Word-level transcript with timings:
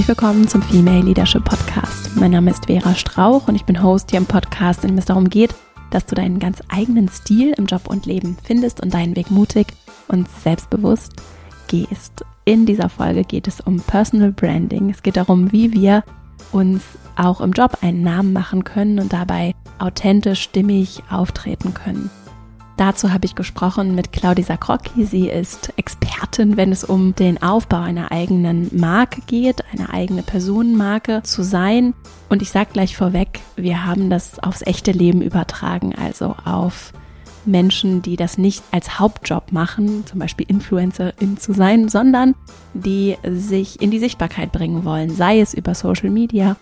Herzlich 0.00 0.16
willkommen 0.16 0.48
zum 0.48 0.62
Female 0.62 1.02
Leadership 1.02 1.44
Podcast. 1.44 2.16
Mein 2.16 2.30
Name 2.30 2.50
ist 2.50 2.64
Vera 2.64 2.94
Strauch 2.94 3.48
und 3.48 3.54
ich 3.54 3.66
bin 3.66 3.82
Host 3.82 4.08
hier 4.08 4.18
im 4.18 4.24
Podcast, 4.24 4.82
in 4.82 4.88
dem 4.88 4.96
es 4.96 5.04
darum 5.04 5.28
geht, 5.28 5.54
dass 5.90 6.06
du 6.06 6.14
deinen 6.14 6.38
ganz 6.38 6.62
eigenen 6.70 7.10
Stil 7.10 7.52
im 7.58 7.66
Job 7.66 7.86
und 7.86 8.06
Leben 8.06 8.38
findest 8.42 8.80
und 8.80 8.94
deinen 8.94 9.14
Weg 9.14 9.30
mutig 9.30 9.66
und 10.08 10.26
selbstbewusst 10.26 11.16
gehst. 11.68 12.24
In 12.46 12.64
dieser 12.64 12.88
Folge 12.88 13.24
geht 13.24 13.46
es 13.46 13.60
um 13.60 13.78
Personal 13.78 14.32
Branding. 14.32 14.88
Es 14.88 15.02
geht 15.02 15.18
darum, 15.18 15.52
wie 15.52 15.70
wir 15.70 16.02
uns 16.50 16.82
auch 17.16 17.42
im 17.42 17.52
Job 17.52 17.76
einen 17.82 18.02
Namen 18.02 18.32
machen 18.32 18.64
können 18.64 19.00
und 19.00 19.12
dabei 19.12 19.54
authentisch, 19.78 20.40
stimmig 20.40 21.02
auftreten 21.10 21.74
können. 21.74 22.08
Dazu 22.80 23.12
habe 23.12 23.26
ich 23.26 23.34
gesprochen 23.34 23.94
mit 23.94 24.10
Claudia 24.10 24.42
Sakrocki. 24.42 25.04
Sie 25.04 25.28
ist 25.28 25.70
Expertin, 25.76 26.56
wenn 26.56 26.72
es 26.72 26.82
um 26.82 27.14
den 27.14 27.42
Aufbau 27.42 27.82
einer 27.82 28.10
eigenen 28.10 28.70
Marke 28.74 29.20
geht, 29.26 29.62
eine 29.70 29.92
eigene 29.92 30.22
Personenmarke 30.22 31.22
zu 31.22 31.42
sein. 31.42 31.92
Und 32.30 32.40
ich 32.40 32.50
sage 32.50 32.70
gleich 32.72 32.96
vorweg, 32.96 33.40
wir 33.54 33.84
haben 33.84 34.08
das 34.08 34.38
aufs 34.38 34.62
echte 34.62 34.92
Leben 34.92 35.20
übertragen, 35.20 35.94
also 35.94 36.36
auf 36.46 36.94
Menschen, 37.44 38.00
die 38.00 38.16
das 38.16 38.38
nicht 38.38 38.64
als 38.70 38.98
Hauptjob 38.98 39.52
machen, 39.52 40.06
zum 40.06 40.18
Beispiel 40.18 40.46
Influencerin 40.48 41.36
zu 41.36 41.52
sein, 41.52 41.90
sondern 41.90 42.34
die 42.72 43.18
sich 43.24 43.82
in 43.82 43.90
die 43.90 43.98
Sichtbarkeit 43.98 44.52
bringen 44.52 44.86
wollen, 44.86 45.10
sei 45.10 45.40
es 45.40 45.52
über 45.52 45.74
Social 45.74 46.08
Media 46.08 46.56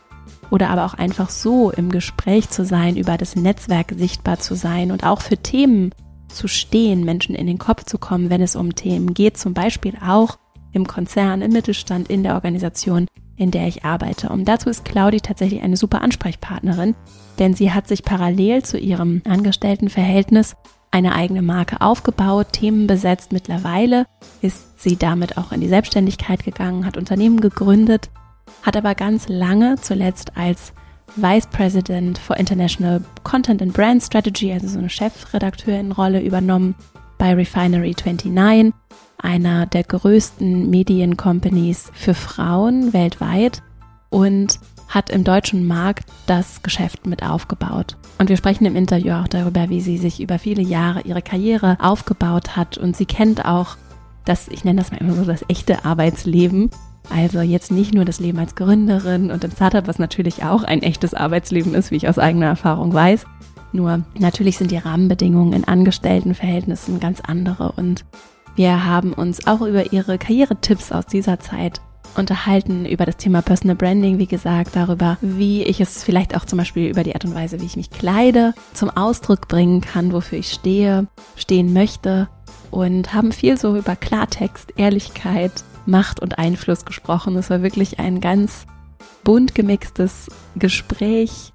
oder 0.50 0.70
aber 0.70 0.84
auch 0.84 0.95
einfach 0.95 1.30
so 1.30 1.70
im 1.70 1.90
Gespräch 1.90 2.50
zu 2.50 2.64
sein, 2.64 2.96
über 2.96 3.16
das 3.16 3.37
Netzwerk 3.37 3.95
sichtbar 3.96 4.40
zu 4.40 4.56
sein 4.56 4.90
und 4.90 5.04
auch 5.04 5.20
für 5.20 5.37
Themen 5.37 5.92
zu 6.29 6.48
stehen, 6.48 7.04
Menschen 7.04 7.34
in 7.34 7.46
den 7.46 7.59
Kopf 7.59 7.84
zu 7.84 7.98
kommen, 7.98 8.30
wenn 8.30 8.43
es 8.43 8.57
um 8.57 8.74
Themen 8.74 9.15
geht, 9.15 9.37
zum 9.37 9.54
Beispiel 9.54 9.95
auch 10.07 10.38
im 10.73 10.87
Konzern, 10.87 11.43
im 11.43 11.52
Mittelstand, 11.52 12.09
in 12.09 12.23
der 12.23 12.34
Organisation, 12.34 13.07
in 13.37 13.51
der 13.51 13.66
ich 13.66 13.84
arbeite. 13.84 14.29
Und 14.29 14.46
dazu 14.46 14.68
ist 14.68 14.84
Claudi 14.84 15.21
tatsächlich 15.21 15.62
eine 15.62 15.76
super 15.76 16.02
Ansprechpartnerin, 16.02 16.95
denn 17.38 17.54
sie 17.54 17.73
hat 17.73 17.88
sich 17.88 18.02
parallel 18.02 18.65
zu 18.65 18.79
ihrem 18.79 19.23
Angestelltenverhältnis 19.26 20.56
eine 20.90 21.15
eigene 21.15 21.43
Marke 21.43 21.80
aufgebaut, 21.80 22.49
Themen 22.52 22.87
besetzt. 22.87 23.32
Mittlerweile 23.32 24.06
ist 24.40 24.80
sie 24.80 24.96
damit 24.96 25.37
auch 25.37 25.52
in 25.52 25.60
die 25.60 25.68
Selbstständigkeit 25.68 26.45
gegangen, 26.45 26.87
hat 26.87 26.96
Unternehmen 26.96 27.40
gegründet, 27.40 28.10
hat 28.62 28.76
aber 28.76 28.95
ganz 28.95 29.29
lange, 29.29 29.76
zuletzt 29.80 30.37
als 30.37 30.73
Vice 31.16 31.46
President 31.46 32.18
for 32.18 32.37
International 32.37 33.02
Content 33.24 33.62
and 33.62 33.73
Brand 33.73 34.02
Strategy, 34.02 34.52
also 34.52 34.68
so 34.68 34.78
eine 34.78 34.90
Chefredakteurin-Rolle 34.90 36.20
übernommen 36.20 36.74
bei 37.18 37.34
Refinery 37.34 37.95
29, 38.04 38.73
einer 39.18 39.66
der 39.66 39.82
größten 39.82 40.70
Mediencompanies 40.70 41.90
für 41.92 42.15
Frauen 42.15 42.92
weltweit 42.92 43.62
und 44.10 44.60
hat 44.88 45.10
im 45.10 45.24
deutschen 45.24 45.66
Markt 45.66 46.09
das 46.26 46.62
Geschäft 46.62 47.06
mit 47.06 47.22
aufgebaut. 47.22 47.96
Und 48.18 48.30
wir 48.30 48.37
sprechen 48.37 48.65
im 48.65 48.76
Interview 48.76 49.12
auch 49.12 49.28
darüber, 49.28 49.68
wie 49.68 49.80
sie 49.80 49.98
sich 49.98 50.20
über 50.20 50.38
viele 50.38 50.62
Jahre 50.62 51.02
ihre 51.02 51.22
Karriere 51.22 51.76
aufgebaut 51.80 52.56
hat 52.56 52.78
und 52.78 52.96
sie 52.96 53.06
kennt 53.06 53.45
auch 53.45 53.76
das, 54.24 54.48
ich 54.48 54.65
nenne 54.65 54.80
das 54.80 54.90
mal 54.90 55.00
immer 55.00 55.15
so 55.15 55.24
das 55.24 55.45
echte 55.48 55.84
Arbeitsleben 55.84 56.70
also 57.10 57.40
jetzt 57.40 57.70
nicht 57.70 57.95
nur 57.95 58.04
das 58.04 58.20
Leben 58.20 58.38
als 58.38 58.54
Gründerin 58.54 59.30
und 59.30 59.45
im 59.45 59.51
Startup, 59.51 59.87
was 59.87 59.98
natürlich 59.98 60.45
auch 60.45 60.62
ein 60.62 60.82
echtes 60.82 61.15
Arbeitsleben 61.15 61.74
ist, 61.74 61.90
wie 61.90 61.96
ich 61.96 62.09
aus 62.09 62.18
eigener 62.18 62.46
Erfahrung 62.46 62.92
weiß. 62.92 63.24
Nur 63.73 64.03
natürlich 64.19 64.59
sind 64.59 64.70
die 64.70 64.78
Rahmenbedingungen 64.78 65.53
in 65.53 65.65
Angestelltenverhältnissen 65.65 67.00
ganz 67.00 67.20
andere 67.20 67.72
und 67.72 68.04
wir 68.56 68.84
haben 68.84 69.12
uns 69.12 69.47
auch 69.47 69.60
über 69.60 69.92
ihre 69.92 70.19
Karrieretipps 70.19 70.91
aus 70.91 71.06
dieser 71.06 71.38
Zeit 71.38 71.81
unterhalten, 72.16 72.87
über 72.87 73.06
das 73.06 73.16
Thema 73.16 73.43
Personal 73.43 73.77
Branding, 73.77 74.19
wie 74.19 74.27
gesagt, 74.27 74.75
darüber, 74.75 75.19
wie 75.21 75.62
ich 75.62 75.81
es 75.81 76.03
vielleicht 76.03 76.37
auch 76.37 76.44
zum 76.44 76.59
Beispiel 76.59 76.88
über 76.88 77.03
die 77.03 77.15
Art 77.15 77.25
und 77.25 77.34
Weise, 77.34 77.60
wie 77.60 77.66
ich 77.66 77.77
mich 77.77 77.91
kleide, 77.91 78.54
zum 78.75 78.91
Ausdruck 78.91 79.49
bringen 79.49 79.81
kann, 79.81 80.12
wofür 80.12 80.38
ich 80.38 80.50
stehe, 80.50 81.06
stehen 81.37 81.72
möchte 81.72 82.28
und 82.71 83.15
haben 83.15 83.33
viel 83.33 83.56
so 83.59 83.77
über 83.77 83.97
Klartext, 83.97 84.72
Ehrlichkeit, 84.77 85.53
Macht 85.88 86.21
und 86.21 86.38
Einfluss 86.38 86.84
gesprochen. 86.84 87.37
Es 87.37 87.50
war 87.50 87.62
wirklich 87.62 87.99
ein 87.99 88.21
ganz 88.21 88.66
bunt 89.25 89.54
gemixtes 89.54 90.28
Gespräch, 90.56 91.53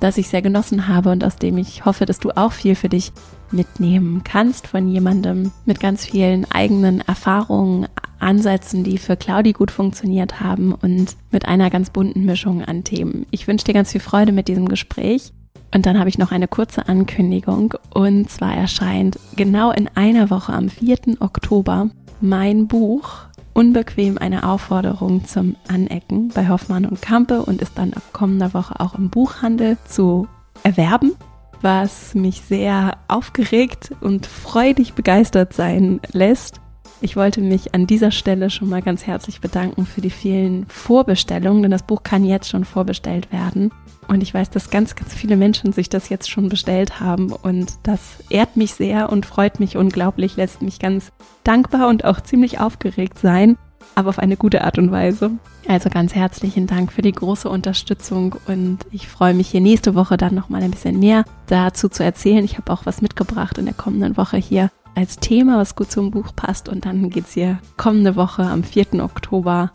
das 0.00 0.18
ich 0.18 0.28
sehr 0.28 0.42
genossen 0.42 0.88
habe 0.88 1.10
und 1.10 1.22
aus 1.22 1.36
dem 1.36 1.58
ich 1.58 1.84
hoffe, 1.84 2.06
dass 2.06 2.18
du 2.18 2.30
auch 2.36 2.52
viel 2.52 2.74
für 2.74 2.88
dich 2.88 3.12
mitnehmen 3.50 4.22
kannst 4.24 4.66
von 4.66 4.88
jemandem 4.88 5.52
mit 5.66 5.78
ganz 5.78 6.04
vielen 6.06 6.50
eigenen 6.50 7.02
Erfahrungen, 7.02 7.86
Ansätzen, 8.18 8.84
die 8.84 8.98
für 8.98 9.16
Claudi 9.16 9.52
gut 9.52 9.70
funktioniert 9.70 10.40
haben 10.40 10.72
und 10.72 11.16
mit 11.30 11.46
einer 11.46 11.70
ganz 11.70 11.90
bunten 11.90 12.24
Mischung 12.24 12.64
an 12.64 12.84
Themen. 12.84 13.26
Ich 13.30 13.48
wünsche 13.48 13.64
dir 13.64 13.74
ganz 13.74 13.92
viel 13.92 14.00
Freude 14.00 14.32
mit 14.32 14.48
diesem 14.48 14.68
Gespräch. 14.68 15.32
Und 15.74 15.86
dann 15.86 15.98
habe 15.98 16.08
ich 16.08 16.18
noch 16.18 16.32
eine 16.32 16.48
kurze 16.48 16.86
Ankündigung. 16.86 17.74
Und 17.92 18.30
zwar 18.30 18.54
erscheint 18.54 19.18
genau 19.36 19.72
in 19.72 19.88
einer 19.94 20.30
Woche 20.30 20.52
am 20.52 20.68
4. 20.68 21.20
Oktober 21.20 21.90
mein 22.22 22.68
Buch 22.68 23.26
unbequem 23.52 24.16
eine 24.18 24.48
Aufforderung 24.48 25.26
zum 25.26 25.56
Anecken 25.68 26.28
bei 26.28 26.48
Hoffmann 26.48 26.86
und 26.86 27.02
Kampe 27.02 27.42
und 27.42 27.60
ist 27.60 27.76
dann 27.76 27.92
ab 27.92 28.02
kommender 28.12 28.54
Woche 28.54 28.80
auch 28.80 28.94
im 28.94 29.10
Buchhandel 29.10 29.76
zu 29.84 30.26
erwerben, 30.62 31.12
was 31.60 32.14
mich 32.14 32.40
sehr 32.42 32.96
aufgeregt 33.08 33.92
und 34.00 34.26
freudig 34.26 34.94
begeistert 34.94 35.52
sein 35.52 36.00
lässt. 36.12 36.60
Ich 37.04 37.16
wollte 37.16 37.40
mich 37.40 37.74
an 37.74 37.88
dieser 37.88 38.12
Stelle 38.12 38.48
schon 38.48 38.68
mal 38.68 38.80
ganz 38.80 39.08
herzlich 39.08 39.40
bedanken 39.40 39.86
für 39.86 40.00
die 40.00 40.08
vielen 40.08 40.66
Vorbestellungen, 40.66 41.62
denn 41.62 41.72
das 41.72 41.82
Buch 41.82 42.04
kann 42.04 42.24
jetzt 42.24 42.48
schon 42.48 42.64
vorbestellt 42.64 43.32
werden. 43.32 43.72
Und 44.06 44.22
ich 44.22 44.32
weiß, 44.32 44.50
dass 44.50 44.70
ganz, 44.70 44.94
ganz 44.94 45.12
viele 45.12 45.36
Menschen 45.36 45.72
sich 45.72 45.88
das 45.88 46.10
jetzt 46.10 46.30
schon 46.30 46.48
bestellt 46.48 47.00
haben. 47.00 47.32
Und 47.32 47.72
das 47.82 48.18
ehrt 48.30 48.56
mich 48.56 48.74
sehr 48.74 49.10
und 49.10 49.26
freut 49.26 49.58
mich 49.58 49.76
unglaublich, 49.76 50.36
lässt 50.36 50.62
mich 50.62 50.78
ganz 50.78 51.10
dankbar 51.42 51.88
und 51.88 52.04
auch 52.04 52.20
ziemlich 52.20 52.60
aufgeregt 52.60 53.18
sein, 53.18 53.58
aber 53.96 54.10
auf 54.10 54.20
eine 54.20 54.36
gute 54.36 54.62
Art 54.62 54.78
und 54.78 54.92
Weise. 54.92 55.32
Also 55.66 55.90
ganz 55.90 56.14
herzlichen 56.14 56.68
Dank 56.68 56.92
für 56.92 57.02
die 57.02 57.10
große 57.10 57.48
Unterstützung 57.48 58.36
und 58.46 58.78
ich 58.92 59.08
freue 59.08 59.34
mich 59.34 59.48
hier 59.48 59.60
nächste 59.60 59.96
Woche 59.96 60.16
dann 60.16 60.36
nochmal 60.36 60.62
ein 60.62 60.70
bisschen 60.70 61.00
mehr 61.00 61.24
dazu 61.48 61.88
zu 61.88 62.04
erzählen. 62.04 62.44
Ich 62.44 62.58
habe 62.58 62.72
auch 62.72 62.86
was 62.86 63.02
mitgebracht 63.02 63.58
in 63.58 63.64
der 63.64 63.74
kommenden 63.74 64.16
Woche 64.16 64.36
hier 64.36 64.70
als 64.94 65.16
Thema, 65.16 65.58
was 65.58 65.76
gut 65.76 65.90
zum 65.90 66.10
Buch 66.10 66.34
passt. 66.34 66.68
Und 66.68 66.84
dann 66.84 67.10
geht 67.10 67.26
es 67.26 67.32
hier 67.32 67.58
kommende 67.76 68.16
Woche 68.16 68.42
am 68.42 68.62
4. 68.64 69.02
Oktober 69.02 69.70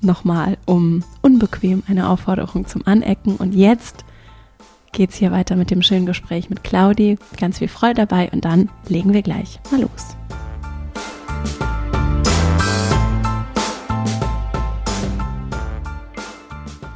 nochmal 0.00 0.56
um 0.66 1.04
unbequem 1.22 1.82
eine 1.88 2.08
Aufforderung 2.08 2.66
zum 2.66 2.86
Anecken. 2.86 3.36
Und 3.36 3.54
jetzt 3.54 4.04
geht 4.92 5.10
es 5.10 5.16
hier 5.16 5.32
weiter 5.32 5.56
mit 5.56 5.70
dem 5.70 5.82
schönen 5.82 6.06
Gespräch 6.06 6.48
mit 6.50 6.64
Claudi. 6.64 7.18
Ganz 7.38 7.58
viel 7.58 7.68
Freude 7.68 8.06
dabei 8.06 8.30
und 8.32 8.44
dann 8.44 8.70
legen 8.88 9.12
wir 9.12 9.22
gleich 9.22 9.60
mal 9.70 9.80
los. 9.80 10.16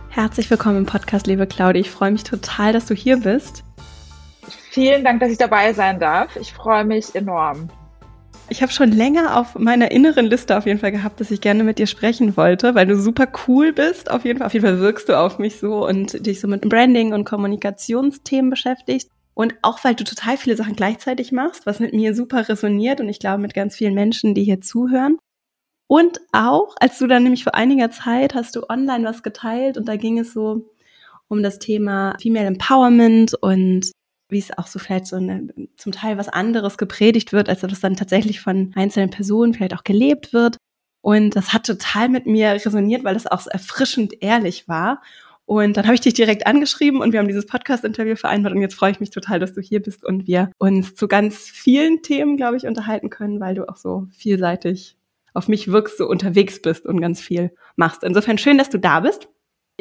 Herzlich 0.08 0.50
willkommen 0.50 0.78
im 0.78 0.86
Podcast, 0.86 1.26
liebe 1.26 1.46
Claudi. 1.46 1.80
Ich 1.80 1.90
freue 1.90 2.10
mich 2.10 2.24
total, 2.24 2.72
dass 2.72 2.84
du 2.86 2.94
hier 2.94 3.18
bist. 3.18 3.64
Vielen 4.70 5.02
Dank, 5.02 5.18
dass 5.18 5.32
ich 5.32 5.38
dabei 5.38 5.72
sein 5.72 5.98
darf. 5.98 6.36
Ich 6.36 6.52
freue 6.52 6.84
mich 6.84 7.16
enorm. 7.16 7.68
Ich 8.48 8.62
habe 8.62 8.70
schon 8.70 8.92
länger 8.92 9.36
auf 9.36 9.56
meiner 9.56 9.90
inneren 9.90 10.26
Liste 10.26 10.56
auf 10.56 10.64
jeden 10.64 10.78
Fall 10.78 10.92
gehabt, 10.92 11.20
dass 11.20 11.32
ich 11.32 11.40
gerne 11.40 11.64
mit 11.64 11.80
dir 11.80 11.88
sprechen 11.88 12.36
wollte, 12.36 12.76
weil 12.76 12.86
du 12.86 12.96
super 12.96 13.26
cool 13.48 13.72
bist. 13.72 14.08
Auf 14.08 14.24
jeden 14.24 14.38
Fall, 14.38 14.46
auf 14.46 14.54
jeden 14.54 14.64
Fall 14.64 14.78
wirkst 14.78 15.08
du 15.08 15.18
auf 15.18 15.40
mich 15.40 15.58
so 15.58 15.84
und 15.84 16.24
dich 16.24 16.40
so 16.40 16.46
mit 16.46 16.62
Branding 16.68 17.12
und 17.12 17.24
Kommunikationsthemen 17.24 18.48
beschäftigst. 18.48 19.10
Und 19.34 19.56
auch 19.62 19.82
weil 19.82 19.96
du 19.96 20.04
total 20.04 20.36
viele 20.36 20.56
Sachen 20.56 20.76
gleichzeitig 20.76 21.32
machst, 21.32 21.66
was 21.66 21.80
mit 21.80 21.92
mir 21.92 22.14
super 22.14 22.48
resoniert 22.48 23.00
und 23.00 23.08
ich 23.08 23.18
glaube 23.18 23.42
mit 23.42 23.54
ganz 23.54 23.74
vielen 23.74 23.94
Menschen, 23.94 24.34
die 24.34 24.44
hier 24.44 24.60
zuhören. 24.60 25.18
Und 25.88 26.20
auch, 26.30 26.76
als 26.78 26.98
du 26.98 27.08
dann 27.08 27.24
nämlich 27.24 27.42
vor 27.42 27.56
einiger 27.56 27.90
Zeit 27.90 28.34
hast 28.34 28.54
du 28.54 28.68
online 28.68 29.04
was 29.04 29.24
geteilt 29.24 29.76
und 29.76 29.88
da 29.88 29.96
ging 29.96 30.20
es 30.20 30.32
so 30.32 30.70
um 31.26 31.42
das 31.42 31.58
Thema 31.58 32.16
Female 32.20 32.46
Empowerment 32.46 33.34
und 33.34 33.90
wie 34.30 34.38
es 34.38 34.56
auch 34.56 34.66
so 34.66 34.78
vielleicht 34.78 35.06
so 35.06 35.16
eine, 35.16 35.48
zum 35.76 35.92
Teil 35.92 36.18
was 36.18 36.28
anderes 36.28 36.78
gepredigt 36.78 37.32
wird, 37.32 37.48
als 37.48 37.60
das 37.60 37.80
dann 37.80 37.96
tatsächlich 37.96 38.40
von 38.40 38.72
einzelnen 38.74 39.10
Personen 39.10 39.54
vielleicht 39.54 39.74
auch 39.74 39.84
gelebt 39.84 40.32
wird. 40.32 40.56
Und 41.02 41.36
das 41.36 41.52
hat 41.52 41.66
total 41.66 42.08
mit 42.08 42.26
mir 42.26 42.52
resoniert, 42.52 43.04
weil 43.04 43.16
es 43.16 43.26
auch 43.26 43.40
so 43.40 43.50
erfrischend 43.50 44.14
ehrlich 44.20 44.68
war. 44.68 45.02
Und 45.46 45.76
dann 45.76 45.86
habe 45.86 45.94
ich 45.94 46.00
dich 46.00 46.14
direkt 46.14 46.46
angeschrieben 46.46 47.00
und 47.00 47.12
wir 47.12 47.18
haben 47.18 47.26
dieses 47.26 47.46
Podcast-Interview 47.46 48.14
vereinbart. 48.14 48.54
Und 48.54 48.60
jetzt 48.60 48.76
freue 48.76 48.92
ich 48.92 49.00
mich 49.00 49.10
total, 49.10 49.40
dass 49.40 49.52
du 49.52 49.60
hier 49.60 49.82
bist 49.82 50.04
und 50.04 50.28
wir 50.28 50.52
uns 50.58 50.94
zu 50.94 51.08
ganz 51.08 51.38
vielen 51.38 52.02
Themen, 52.02 52.36
glaube 52.36 52.56
ich, 52.56 52.66
unterhalten 52.66 53.10
können, 53.10 53.40
weil 53.40 53.56
du 53.56 53.68
auch 53.68 53.76
so 53.76 54.06
vielseitig 54.12 54.96
auf 55.34 55.48
mich 55.48 55.68
wirkst, 55.68 55.98
so 55.98 56.08
unterwegs 56.08 56.62
bist 56.62 56.86
und 56.86 57.00
ganz 57.00 57.20
viel 57.20 57.52
machst. 57.76 58.04
Insofern 58.04 58.38
schön, 58.38 58.58
dass 58.58 58.70
du 58.70 58.78
da 58.78 59.00
bist. 59.00 59.28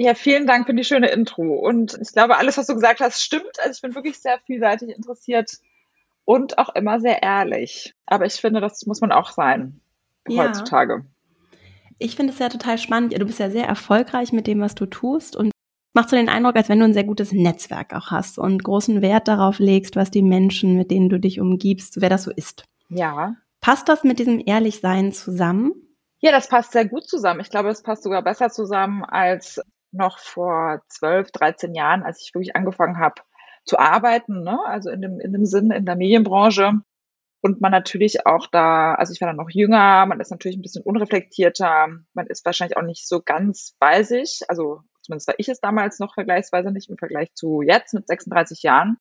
Ja, 0.01 0.13
vielen 0.13 0.48
Dank 0.48 0.66
für 0.66 0.74
die 0.74 0.86
schöne 0.86 1.10
Intro. 1.10 1.56
Und 1.56 2.00
ich 2.01 2.13
glaube, 2.13 2.38
alles, 2.38 2.57
was 2.57 2.68
du 2.68 2.74
gesagt 2.74 3.01
hast, 3.01 3.22
stimmt. 3.22 3.60
Also 3.60 3.72
ich 3.72 3.81
bin 3.81 3.96
wirklich 3.96 4.18
sehr 4.18 4.40
vielseitig 4.46 4.96
interessiert 4.96 5.57
und 6.24 6.57
auch 6.57 6.74
immer 6.74 7.01
sehr 7.01 7.22
ehrlich. 7.22 7.94
Aber 8.06 8.25
ich 8.25 8.36
finde, 8.36 8.62
das 8.62 8.86
muss 8.86 9.01
man 9.01 9.12
auch 9.12 9.31
sein 9.31 9.81
ja. 10.25 10.46
heutzutage. 10.46 11.04
Ich 11.98 12.16
finde 12.16 12.31
es 12.31 12.40
ja 12.40 12.48
total 12.48 12.78
spannend. 12.78 13.12
Du 13.19 13.25
bist 13.25 13.40
ja 13.40 13.50
sehr 13.50 13.66
erfolgreich 13.66 14.31
mit 14.31 14.48
dem, 14.48 14.62
was 14.62 14.74
du 14.74 14.86
tust 14.86 15.36
und 15.36 15.51
machst 15.94 16.13
du 16.13 16.16
den 16.16 16.30
Eindruck, 16.30 16.56
als 16.56 16.69
wenn 16.69 16.80
du 16.80 16.86
ein 16.86 16.94
sehr 16.94 17.04
gutes 17.04 17.34
Netzwerk 17.34 17.94
auch 17.94 18.10
hast 18.10 18.40
und 18.40 18.63
großen 18.63 19.02
Wert 19.02 19.28
darauf 19.28 19.60
legst, 19.60 19.98
was 19.98 20.12
die 20.12 20.24
Menschen, 20.24 20.78
mit 20.78 20.92
denen 20.92 21.10
du 21.10 21.19
dich 21.19 21.42
umgibst, 21.42 22.00
wer 22.00 22.10
das 22.10 22.24
so 22.24 22.31
ist. 22.31 22.63
Ja. 22.88 23.36
Passt 23.60 23.90
das 23.90 24.06
mit 24.06 24.19
diesem 24.19 24.42
Ehrlichsein 24.45 25.12
zusammen? 25.12 25.74
Ja, 26.22 26.31
das 26.31 26.48
passt 26.48 26.72
sehr 26.72 26.86
gut 26.86 27.06
zusammen. 27.10 27.42
Ich 27.42 27.50
glaube, 27.50 27.68
es 27.68 27.84
passt 27.84 28.04
sogar 28.04 28.24
besser 28.24 28.50
zusammen 28.50 29.04
als 29.04 29.62
noch 29.92 30.20
vor 30.20 30.82
12, 30.88 31.32
13 31.32 31.76
Jahren, 31.76 32.04
als 32.04 32.22
ich 32.22 32.34
wirklich 32.34 32.56
angefangen 32.56 33.00
habe 33.00 33.22
zu 33.66 33.78
arbeiten, 33.78 34.44
ne? 34.44 34.60
also 34.66 34.90
in 34.90 35.02
dem, 35.02 35.20
in 35.20 35.34
dem 35.34 35.46
Sinn 35.46 35.72
in 35.72 35.86
der 35.86 35.96
Medienbranche. 35.96 36.74
Und 37.42 37.62
man 37.62 37.72
natürlich 37.72 38.26
auch 38.26 38.48
da, 38.48 38.96
also 38.96 39.14
ich 39.14 39.22
war 39.22 39.28
dann 39.28 39.38
noch 39.38 39.50
jünger, 39.50 40.06
man 40.06 40.20
ist 40.20 40.30
natürlich 40.30 40.58
ein 40.58 40.62
bisschen 40.62 40.84
unreflektierter, 40.84 41.88
man 42.14 42.28
ist 42.28 42.46
wahrscheinlich 42.46 42.76
auch 42.76 42.84
nicht 42.84 43.08
so 43.08 43.22
ganz 43.22 43.76
bei 43.80 44.04
sich, 44.04 44.42
also 44.50 44.82
zumindest 45.02 45.30
war 45.30 45.36
ich 45.38 45.48
es 45.48 45.62
damals 45.62 46.00
noch 46.00 46.14
vergleichsweise 46.14 46.72
nicht 46.72 46.90
im 46.90 46.98
Vergleich 46.98 47.34
zu 47.34 47.62
jetzt 47.62 47.94
mit 47.94 48.08
36 48.08 48.64
Jahren. 48.64 48.98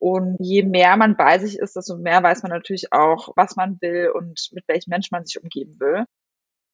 Und 0.00 0.36
je 0.38 0.62
mehr 0.62 0.96
man 0.96 1.16
bei 1.16 1.38
sich 1.38 1.58
ist, 1.58 1.74
desto 1.74 1.96
mehr 1.96 2.22
weiß 2.22 2.42
man 2.42 2.52
natürlich 2.52 2.92
auch, 2.92 3.30
was 3.36 3.56
man 3.56 3.80
will 3.80 4.10
und 4.14 4.48
mit 4.52 4.66
welchem 4.68 4.90
Menschen 4.90 5.10
man 5.12 5.26
sich 5.26 5.42
umgeben 5.42 5.78
will. 5.80 6.04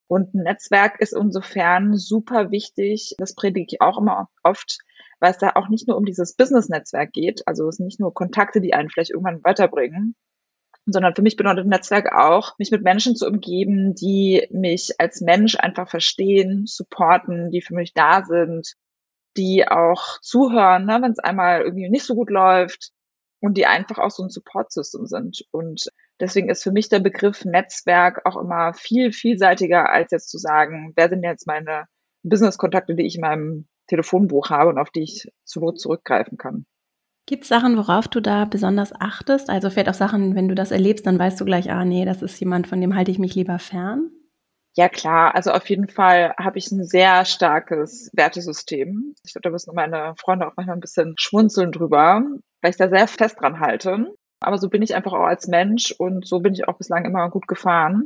Und 0.07 0.35
ein 0.35 0.43
Netzwerk 0.43 1.01
ist 1.01 1.15
insofern 1.15 1.97
super 1.97 2.51
wichtig. 2.51 3.15
Das 3.19 3.35
predige 3.35 3.67
ich 3.69 3.81
auch 3.81 3.99
immer 3.99 4.29
oft, 4.43 4.79
weil 5.21 5.31
es 5.31 5.39
da 5.39 5.53
auch 5.55 5.69
nicht 5.69 5.89
nur 5.89 5.97
um 5.97 6.05
dieses 6.05 6.37
Business-Netzwerk 6.37 7.13
geht. 7.13 7.43
Also 7.47 7.69
es 7.69 7.77
sind 7.77 7.87
nicht 7.87 8.01
nur 8.01 8.13
Kontakte, 8.13 8.61
die 8.61 8.75
einen 8.75 8.91
vielleicht 8.91 9.11
irgendwann 9.11 9.43
weiterbringen, 9.43 10.15
sondern 10.87 11.15
für 11.15 11.23
mich 11.23 11.37
bedeutet 11.37 11.67
Netzwerk 11.67 12.13
auch, 12.13 12.59
mich 12.59 12.71
mit 12.71 12.83
Menschen 12.83 13.17
zu 13.17 13.27
umgeben, 13.27 13.95
die 13.95 14.47
mich 14.51 14.93
als 14.99 15.21
Mensch 15.21 15.57
einfach 15.57 15.89
verstehen, 15.89 16.67
supporten, 16.67 17.51
die 17.51 17.63
für 17.63 17.75
mich 17.75 17.95
da 17.95 18.25
sind, 18.25 18.75
die 19.37 19.67
auch 19.67 20.21
zuhören, 20.21 20.85
ne, 20.85 21.01
wenn 21.01 21.13
es 21.13 21.19
einmal 21.19 21.63
irgendwie 21.63 21.89
nicht 21.89 22.05
so 22.05 22.15
gut 22.15 22.31
läuft 22.31 22.93
und 23.41 23.57
die 23.57 23.67
einfach 23.67 23.99
auch 23.99 24.11
so 24.11 24.23
ein 24.23 24.31
Support-System 24.31 25.07
sind. 25.07 25.45
Und 25.51 25.89
deswegen 26.21 26.49
ist 26.49 26.63
für 26.63 26.73
mich 26.73 26.89
der 26.89 27.01
Begriff 27.01 27.45
Netzwerk 27.45 28.23
auch 28.25 28.37
immer 28.37 28.75
viel 28.75 29.13
vielseitiger, 29.13 29.91
als 29.91 30.11
jetzt 30.11 30.31
zu 30.31 30.39
sagen, 30.39 30.93
wer 30.97 31.09
sind 31.09 31.23
jetzt 31.23 31.47
meine 31.47 31.87
Business-Kontakte, 32.23 32.95
die 32.95 33.07
ich 33.07 33.17
in 33.17 33.21
meinem 33.21 33.67
Telefonbuch 33.87 34.51
habe 34.51 34.71
und 34.71 34.79
auf 34.79 34.91
die 34.91 35.03
ich 35.03 35.29
zur 35.45 35.63
Not 35.63 35.81
zurückgreifen 35.81 36.39
kann. 36.39 36.67
Gibt 37.27 37.45
es 37.45 37.49
Sachen, 37.49 37.77
worauf 37.79 38.07
du 38.07 38.21
da 38.21 38.45
besonders 38.45 38.93
achtest? 38.99 39.49
Also 39.49 39.71
vielleicht 39.71 39.89
auch 39.89 39.95
Sachen, 39.95 40.35
wenn 40.35 40.49
du 40.49 40.55
das 40.55 40.71
erlebst, 40.71 41.07
dann 41.07 41.19
weißt 41.19 41.41
du 41.41 41.45
gleich, 41.47 41.71
ah 41.71 41.85
nee, 41.85 42.05
das 42.05 42.23
ist 42.23 42.39
jemand, 42.39 42.67
von 42.67 42.81
dem 42.81 42.95
halte 42.95 43.11
ich 43.11 43.19
mich 43.19 43.35
lieber 43.35 43.59
fern? 43.59 44.11
Ja 44.77 44.89
klar, 44.89 45.35
also 45.35 45.53
auf 45.53 45.69
jeden 45.71 45.89
Fall 45.89 46.35
habe 46.37 46.59
ich 46.59 46.71
ein 46.73 46.85
sehr 46.85 47.25
starkes 47.25 48.11
Wertesystem. 48.13 49.15
Ich 49.25 49.33
glaube, 49.33 49.43
da 49.43 49.51
müssen 49.51 49.75
meine 49.75 50.15
Freunde 50.19 50.47
auch 50.47 50.53
manchmal 50.57 50.77
ein 50.77 50.81
bisschen 50.81 51.15
schmunzeln 51.17 51.71
drüber, 51.71 52.23
weil 52.61 52.71
ich 52.71 52.77
da 52.77 52.89
sehr 52.89 53.07
fest 53.07 53.41
dran 53.41 53.61
halte. 53.61 54.07
Aber 54.45 54.59
so 54.59 54.69
bin 54.69 54.83
ich 54.83 54.95
einfach 54.95 55.15
auch 55.15 55.25
als 55.25 55.49
Mensch 55.49 55.93
und 55.93 56.27
so 56.27 56.41
bin 56.41 56.53
ich 56.53 56.69
auch 56.69 56.77
bislang 56.77 57.07
immer 57.07 57.31
gut 57.31 57.49
gefahren. 57.49 58.05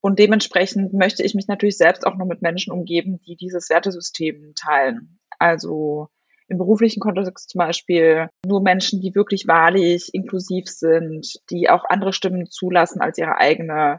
Und 0.00 0.18
dementsprechend 0.18 0.94
möchte 0.94 1.22
ich 1.22 1.34
mich 1.34 1.46
natürlich 1.46 1.76
selbst 1.76 2.06
auch 2.06 2.16
nur 2.16 2.26
mit 2.26 2.40
Menschen 2.40 2.72
umgeben, 2.72 3.20
die 3.26 3.36
dieses 3.36 3.68
Wertesystem 3.68 4.54
teilen. 4.54 5.18
Also 5.38 6.08
im 6.48 6.56
beruflichen 6.56 7.00
Kontext 7.00 7.50
zum 7.50 7.58
Beispiel 7.58 8.30
nur 8.46 8.62
Menschen, 8.62 9.02
die 9.02 9.14
wirklich 9.14 9.46
wahrlich 9.46 10.08
inklusiv 10.14 10.68
sind, 10.68 11.34
die 11.50 11.68
auch 11.68 11.84
andere 11.86 12.14
Stimmen 12.14 12.46
zulassen 12.46 13.02
als 13.02 13.18
ihre 13.18 13.36
eigene, 13.36 13.98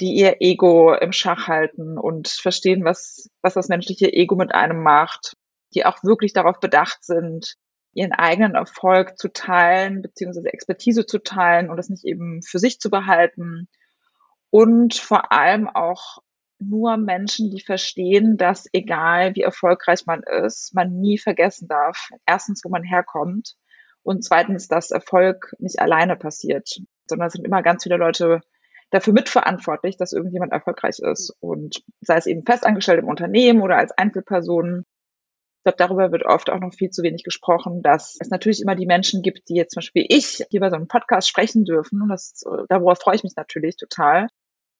die 0.00 0.14
ihr 0.14 0.36
Ego 0.40 0.94
im 0.94 1.12
Schach 1.12 1.48
halten 1.48 1.98
und 1.98 2.28
verstehen, 2.28 2.82
was, 2.82 3.28
was 3.42 3.52
das 3.52 3.68
menschliche 3.68 4.10
Ego 4.10 4.36
mit 4.36 4.54
einem 4.54 4.82
macht, 4.82 5.34
die 5.74 5.84
auch 5.84 6.02
wirklich 6.02 6.32
darauf 6.32 6.60
bedacht 6.60 7.04
sind, 7.04 7.56
ihren 7.94 8.12
eigenen 8.12 8.54
Erfolg 8.54 9.18
zu 9.18 9.32
teilen, 9.32 10.02
beziehungsweise 10.02 10.52
Expertise 10.52 11.06
zu 11.06 11.18
teilen 11.18 11.70
und 11.70 11.76
das 11.76 11.88
nicht 11.88 12.04
eben 12.04 12.42
für 12.42 12.58
sich 12.58 12.80
zu 12.80 12.90
behalten. 12.90 13.68
Und 14.50 14.94
vor 14.94 15.32
allem 15.32 15.68
auch 15.68 16.18
nur 16.58 16.96
Menschen, 16.96 17.50
die 17.50 17.60
verstehen, 17.60 18.36
dass 18.36 18.66
egal 18.72 19.34
wie 19.34 19.42
erfolgreich 19.42 20.06
man 20.06 20.22
ist, 20.22 20.74
man 20.74 21.00
nie 21.00 21.18
vergessen 21.18 21.68
darf, 21.68 22.10
erstens, 22.26 22.62
wo 22.64 22.68
man 22.68 22.82
herkommt 22.82 23.56
und 24.02 24.24
zweitens, 24.24 24.68
dass 24.68 24.90
Erfolg 24.90 25.54
nicht 25.58 25.80
alleine 25.80 26.16
passiert, 26.16 26.80
sondern 27.06 27.28
es 27.28 27.32
sind 27.34 27.46
immer 27.46 27.62
ganz 27.62 27.82
viele 27.82 27.96
Leute 27.96 28.40
dafür 28.90 29.12
mitverantwortlich, 29.12 29.96
dass 29.96 30.12
irgendjemand 30.12 30.52
erfolgreich 30.52 31.00
ist 31.00 31.34
und 31.40 31.82
sei 32.00 32.16
es 32.16 32.26
eben 32.26 32.44
festangestellt 32.44 33.00
im 33.00 33.08
Unternehmen 33.08 33.62
oder 33.62 33.76
als 33.76 33.92
Einzelperson. 33.92 34.84
Ich 35.66 35.74
glaube, 35.74 35.78
darüber 35.78 36.12
wird 36.12 36.26
oft 36.26 36.50
auch 36.50 36.60
noch 36.60 36.74
viel 36.74 36.90
zu 36.90 37.02
wenig 37.02 37.24
gesprochen, 37.24 37.80
dass 37.82 38.18
es 38.20 38.28
natürlich 38.28 38.60
immer 38.60 38.74
die 38.74 38.84
Menschen 38.84 39.22
gibt, 39.22 39.48
die 39.48 39.54
jetzt 39.54 39.72
zum 39.72 39.80
Beispiel 39.80 40.04
ich 40.06 40.44
hier 40.50 40.60
bei 40.60 40.68
so 40.68 40.76
einem 40.76 40.88
Podcast 40.88 41.26
sprechen 41.26 41.64
dürfen. 41.64 42.02
Und 42.02 42.10
das, 42.10 42.44
darüber 42.68 42.94
freue 42.96 43.16
ich 43.16 43.22
mich 43.22 43.32
natürlich 43.34 43.78
total. 43.78 44.26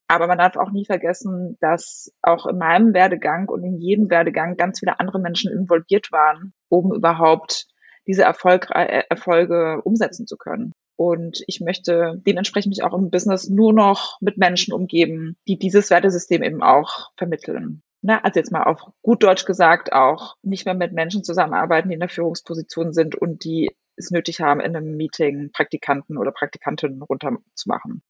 Aber 0.09 0.27
man 0.27 0.37
darf 0.37 0.57
auch 0.57 0.73
nie 0.73 0.85
vergessen, 0.85 1.57
dass 1.63 2.13
auch 2.21 2.45
in 2.45 2.59
meinem 2.59 2.93
Werdegang 2.93 3.49
und 3.49 3.65
in 3.65 3.79
jedem 3.79 4.11
Werdegang 4.11 4.59
ganz 4.59 4.81
viele 4.81 5.01
andere 5.01 5.21
Menschen 5.21 5.51
involviert 5.51 6.13
waren, 6.13 6.53
um 6.69 6.93
überhaupt 6.93 7.67
diese 8.07 8.25
Erfolg, 8.25 8.69
äh, 8.75 9.05
Erfolge 9.09 9.81
umsetzen 9.85 10.27
zu 10.27 10.37
können. 10.37 10.73
Und 10.97 11.43
ich 11.47 11.63
möchte 11.63 12.21
dementsprechend 12.27 12.73
mich 12.73 12.85
auch 12.85 12.93
im 12.93 13.09
Business 13.09 13.49
nur 13.49 13.73
noch 13.73 14.21
mit 14.21 14.37
Menschen 14.37 14.75
umgeben, 14.75 15.39
die 15.49 15.59
dieses 15.59 15.89
Wertesystem 15.89 16.43
eben 16.43 16.63
auch 16.63 17.09
vermitteln. 17.17 17.83
Ne? 18.05 18.23
Also 18.23 18.39
jetzt 18.39 18.53
mal 18.53 18.65
auf 18.65 18.83
gut 19.01 19.23
Deutsch 19.23 19.47
gesagt 19.47 19.93
auch 19.95 20.37
nicht 20.43 20.67
mehr 20.67 20.75
mit 20.75 20.93
Menschen 20.93 21.25
zusammenarbeiten, 21.25 21.89
die 21.89 21.95
in 21.95 22.01
der 22.01 22.11
Führungsposition 22.11 22.93
sind 22.93 23.15
und 23.15 23.45
die 23.45 23.75
es 23.97 24.11
nötig 24.11 24.41
haben, 24.41 24.61
in 24.61 24.77
einem 24.77 24.97
Meeting 24.97 25.51
Praktikanten 25.53 26.19
oder 26.19 26.31
Praktikantinnen 26.31 27.01
runterzumachen 27.01 28.03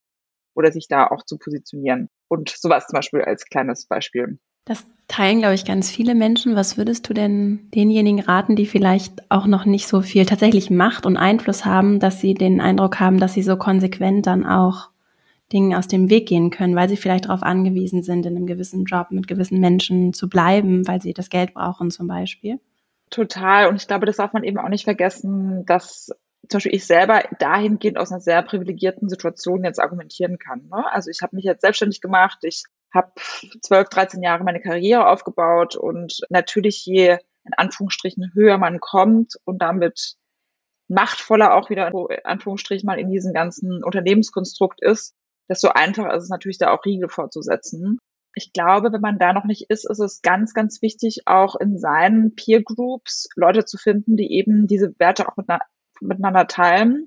oder 0.56 0.73
sich 0.73 0.88
da 0.88 1.06
auch 1.06 1.25
zu 1.25 1.38
positionieren. 1.38 2.08
Und 2.26 2.49
sowas 2.50 2.88
zum 2.88 2.96
Beispiel 2.96 3.23
als 3.23 3.44
kleines 3.44 3.87
Beispiel. 3.87 4.41
Das 4.64 4.85
teilen, 5.06 5.38
glaube 5.38 5.55
ich, 5.55 5.64
ganz 5.64 5.91
viele 5.91 6.17
Menschen. 6.17 6.56
Was 6.56 6.76
würdest 6.76 7.08
du 7.08 7.14
denn 7.14 7.70
denjenigen 7.73 8.19
raten, 8.20 8.56
die 8.56 8.67
vielleicht 8.67 9.31
auch 9.31 9.46
noch 9.46 9.64
nicht 9.64 9.87
so 9.87 10.00
viel 10.00 10.26
tatsächlich 10.26 10.70
Macht 10.70 11.06
und 11.06 11.17
Einfluss 11.17 11.64
haben, 11.64 12.00
dass 12.00 12.20
sie 12.20 12.34
den 12.34 12.60
Eindruck 12.60 12.98
haben, 12.98 13.20
dass 13.20 13.34
sie 13.34 13.43
so 13.43 13.56
konsequent 13.56 14.27
dann 14.27 14.44
auch 14.44 14.91
Dingen 15.55 15.75
aus 15.75 15.89
dem 15.89 16.11
Weg 16.11 16.29
gehen 16.29 16.51
können, 16.51 16.77
weil 16.77 16.89
sie 16.89 16.96
vielleicht 16.96 17.27
darauf 17.27 17.43
angewiesen 17.43 18.03
sind, 18.03 18.27
in 18.27 18.37
einem 18.37 18.46
gewissen 18.46 18.84
Job 18.84 19.06
mit 19.11 19.29
gewissen 19.29 19.61
Menschen 19.61 20.13
zu 20.13 20.29
bleiben, 20.29 20.87
weil 20.87 21.01
sie 21.01 21.15
das 21.15 21.31
Geld 21.31 21.55
brauchen 21.55 21.91
zum 21.91 22.08
Beispiel? 22.08 22.61
Total. 23.11 23.69
Und 23.69 23.77
ich 23.77 23.87
glaube, 23.87 24.06
das 24.06 24.17
darf 24.17 24.32
man 24.32 24.44
eben 24.44 24.58
auch 24.58 24.69
nicht 24.69 24.84
vergessen, 24.84 25.65
dass 25.67 26.11
zum 26.49 26.58
Beispiel 26.58 26.75
ich 26.75 26.87
selber 26.87 27.23
dahingehend 27.39 27.96
aus 27.96 28.11
einer 28.11 28.20
sehr 28.20 28.43
privilegierten 28.43 29.08
Situation 29.08 29.65
jetzt 29.65 29.81
argumentieren 29.81 30.39
kann. 30.39 30.69
Ne? 30.70 30.84
Also 30.93 31.11
ich 31.11 31.23
habe 31.23 31.37
mich 31.37 31.44
jetzt 31.44 31.63
selbstständig 31.63 32.01
gemacht, 32.01 32.39
ich 32.43 32.65
habe 32.93 33.13
12, 33.63 33.89
13 33.89 34.23
Jahre 34.23 34.44
meine 34.44 34.61
Karriere 34.61 35.08
aufgebaut 35.08 35.77
und 35.77 36.20
natürlich 36.29 36.84
je 36.84 37.19
in 37.44 37.55
Anführungsstrichen 37.56 38.32
höher 38.34 38.58
man 38.58 38.81
kommt 38.81 39.34
und 39.44 39.63
damit 39.63 40.17
machtvoller 40.89 41.55
auch 41.55 41.70
wieder 41.70 41.89
in 41.89 42.25
Anführungsstrichen 42.25 42.87
mal 42.87 42.99
in 42.99 43.11
diesem 43.11 43.32
ganzen 43.32 43.82
Unternehmenskonstrukt 43.82 44.82
ist, 44.82 45.15
desto 45.48 45.69
einfacher 45.69 46.15
ist 46.15 46.24
es 46.24 46.31
natürlich 46.31 46.58
da 46.58 46.70
auch 46.70 46.84
Riegel 46.84 47.08
vorzusetzen. 47.08 47.98
Ich 48.34 48.53
glaube, 48.53 48.93
wenn 48.93 49.01
man 49.01 49.19
da 49.19 49.32
noch 49.32 49.44
nicht 49.44 49.70
ist, 49.70 49.89
ist 49.89 50.01
es 50.01 50.20
ganz, 50.22 50.55
ganz 50.55 50.82
wichtig, 50.82 51.22
auch 51.27 51.55
in 51.55 51.79
seinen 51.79 52.34
Peer 52.34 52.63
Groups 52.63 53.29
Leute 53.36 53.65
zu 53.65 53.79
finden, 53.79 54.17
die 54.17 54.32
eben 54.32 54.67
diese 54.67 54.93
Werte 54.98 55.29
auch 55.29 55.36
miteinander 56.01 56.46
teilen 56.48 57.06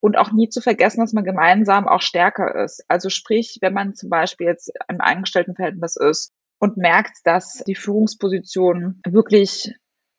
und 0.00 0.16
auch 0.16 0.32
nie 0.32 0.48
zu 0.48 0.60
vergessen, 0.60 1.00
dass 1.00 1.12
man 1.12 1.24
gemeinsam 1.24 1.88
auch 1.88 2.02
stärker 2.02 2.62
ist. 2.64 2.84
Also 2.88 3.10
sprich, 3.10 3.58
wenn 3.60 3.74
man 3.74 3.94
zum 3.94 4.10
Beispiel 4.10 4.46
jetzt 4.46 4.72
im 4.88 5.00
Angestelltenverhältnis 5.00 5.96
ist 5.96 6.32
und 6.58 6.76
merkt, 6.76 7.18
dass 7.24 7.62
die 7.66 7.74
Führungsposition 7.74 9.00
wirklich, 9.04 9.74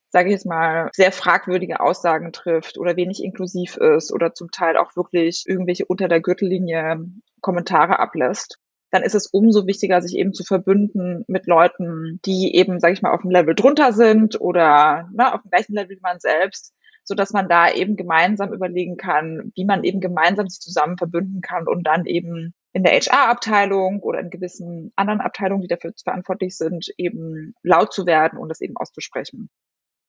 sage 0.09 0.29
ich 0.29 0.33
jetzt 0.33 0.45
mal, 0.45 0.89
sehr 0.93 1.11
fragwürdige 1.11 1.79
Aussagen 1.79 2.33
trifft 2.33 2.77
oder 2.77 2.97
wenig 2.97 3.23
inklusiv 3.23 3.77
ist 3.77 4.11
oder 4.11 4.33
zum 4.33 4.51
Teil 4.51 4.75
auch 4.75 4.95
wirklich 4.95 5.45
irgendwelche 5.47 5.85
unter 5.85 6.07
der 6.07 6.21
Gürtellinie 6.21 6.99
Kommentare 7.41 7.99
ablässt, 7.99 8.57
dann 8.91 9.03
ist 9.03 9.15
es 9.15 9.27
umso 9.27 9.65
wichtiger, 9.67 10.01
sich 10.01 10.15
eben 10.15 10.33
zu 10.33 10.43
verbünden 10.43 11.23
mit 11.27 11.47
Leuten, 11.47 12.19
die 12.25 12.55
eben, 12.55 12.79
sage 12.79 12.93
ich 12.93 13.01
mal, 13.01 13.13
auf 13.13 13.21
dem 13.21 13.31
Level 13.31 13.55
drunter 13.55 13.93
sind 13.93 14.39
oder 14.39 15.09
ne, 15.13 15.33
auf 15.33 15.41
dem 15.41 15.49
gleichen 15.49 15.73
Level 15.73 15.97
wie 15.97 16.01
man 16.01 16.19
selbst, 16.19 16.73
so 17.03 17.15
dass 17.15 17.31
man 17.31 17.49
da 17.49 17.71
eben 17.71 17.95
gemeinsam 17.95 18.53
überlegen 18.53 18.97
kann, 18.97 19.51
wie 19.55 19.65
man 19.65 19.83
eben 19.83 20.01
gemeinsam 20.01 20.47
sich 20.49 20.59
zusammen 20.59 20.97
verbünden 20.97 21.41
kann 21.41 21.67
und 21.67 21.83
dann 21.83 22.05
eben 22.05 22.53
in 22.73 22.83
der 22.83 22.93
HR-Abteilung 22.93 24.01
oder 24.01 24.19
in 24.19 24.29
gewissen 24.29 24.91
anderen 24.95 25.21
Abteilungen, 25.21 25.61
die 25.61 25.67
dafür 25.67 25.93
verantwortlich 26.03 26.57
sind, 26.57 26.87
eben 26.97 27.53
laut 27.63 27.93
zu 27.93 28.05
werden 28.05 28.37
und 28.37 28.49
das 28.49 28.61
eben 28.61 28.77
auszusprechen. 28.77 29.49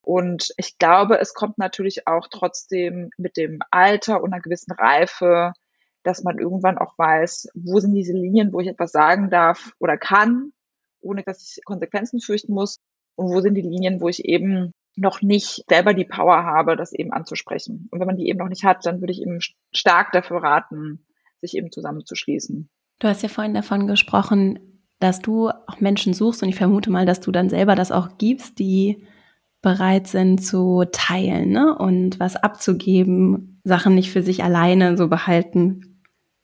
Und 0.01 0.49
ich 0.57 0.77
glaube, 0.77 1.19
es 1.19 1.33
kommt 1.33 1.57
natürlich 1.57 2.07
auch 2.07 2.27
trotzdem 2.29 3.09
mit 3.17 3.37
dem 3.37 3.59
Alter 3.71 4.21
und 4.21 4.33
einer 4.33 4.41
gewissen 4.41 4.73
Reife, 4.73 5.53
dass 6.03 6.23
man 6.23 6.37
irgendwann 6.37 6.77
auch 6.77 6.97
weiß, 6.97 7.49
wo 7.55 7.79
sind 7.79 7.93
diese 7.93 8.13
Linien, 8.13 8.53
wo 8.53 8.59
ich 8.59 8.67
etwas 8.67 8.91
sagen 8.91 9.29
darf 9.29 9.71
oder 9.79 9.97
kann 9.97 10.51
ohne 11.03 11.23
dass 11.23 11.41
ich 11.57 11.63
Konsequenzen 11.65 12.19
fürchten 12.19 12.53
muss? 12.53 12.79
Und 13.15 13.31
wo 13.31 13.41
sind 13.41 13.55
die 13.55 13.61
Linien, 13.61 14.01
wo 14.01 14.09
ich 14.09 14.25
eben 14.25 14.71
noch 14.95 15.21
nicht 15.21 15.63
selber 15.69 15.93
die 15.93 16.05
Power 16.05 16.43
habe, 16.43 16.75
das 16.75 16.93
eben 16.93 17.11
anzusprechen? 17.11 17.87
Und 17.91 17.99
wenn 17.99 18.07
man 18.07 18.17
die 18.17 18.27
eben 18.27 18.39
noch 18.39 18.49
nicht 18.49 18.63
hat, 18.63 18.85
dann 18.85 19.01
würde 19.01 19.13
ich 19.13 19.21
eben 19.21 19.39
stark 19.71 20.11
dafür 20.11 20.41
raten, 20.41 21.05
sich 21.41 21.55
eben 21.55 21.71
zusammenzuschließen. 21.71 22.69
Du 22.99 23.07
hast 23.07 23.21
ja 23.21 23.29
vorhin 23.29 23.53
davon 23.53 23.87
gesprochen, 23.87 24.59
dass 24.99 25.19
du 25.19 25.49
auch 25.49 25.79
Menschen 25.79 26.13
suchst 26.13 26.41
und 26.41 26.49
ich 26.49 26.55
vermute 26.55 26.89
mal, 26.89 27.05
dass 27.05 27.19
du 27.19 27.31
dann 27.31 27.49
selber 27.49 27.75
das 27.75 27.91
auch 27.91 28.17
gibst, 28.17 28.59
die 28.59 29.05
bereit 29.61 30.07
sind 30.07 30.43
zu 30.43 30.85
teilen 30.91 31.51
ne? 31.51 31.77
und 31.77 32.19
was 32.19 32.35
abzugeben, 32.35 33.61
Sachen 33.63 33.95
nicht 33.95 34.11
für 34.11 34.21
sich 34.21 34.43
alleine 34.43 34.97
so 34.97 35.07
behalten. 35.07 35.92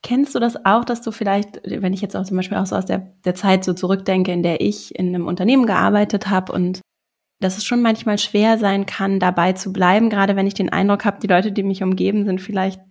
Kennst 0.01 0.33
du 0.33 0.39
das 0.39 0.65
auch, 0.65 0.85
dass 0.85 1.01
du 1.01 1.11
vielleicht, 1.11 1.59
wenn 1.65 1.93
ich 1.93 2.01
jetzt 2.01 2.15
auch 2.15 2.23
zum 2.23 2.37
Beispiel 2.37 2.57
auch 2.57 2.65
so 2.65 2.75
aus 2.75 2.85
der, 2.85 3.11
der 3.25 3.35
Zeit 3.35 3.65
so 3.65 3.73
zurückdenke, 3.73 4.31
in 4.31 4.43
der 4.43 4.61
ich 4.61 4.95
in 4.95 5.09
einem 5.09 5.27
Unternehmen 5.27 5.65
gearbeitet 5.65 6.29
habe 6.29 6.53
und 6.53 6.81
dass 7.41 7.57
es 7.57 7.65
schon 7.65 7.81
manchmal 7.81 8.17
schwer 8.17 8.57
sein 8.57 8.85
kann, 8.85 9.19
dabei 9.19 9.53
zu 9.53 9.71
bleiben, 9.71 10.09
gerade 10.09 10.35
wenn 10.35 10.47
ich 10.47 10.53
den 10.53 10.69
Eindruck 10.69 11.05
habe, 11.05 11.19
die 11.21 11.27
Leute, 11.27 11.51
die 11.51 11.63
mich 11.63 11.83
umgeben, 11.83 12.25
sind 12.25 12.41
vielleicht 12.41 12.81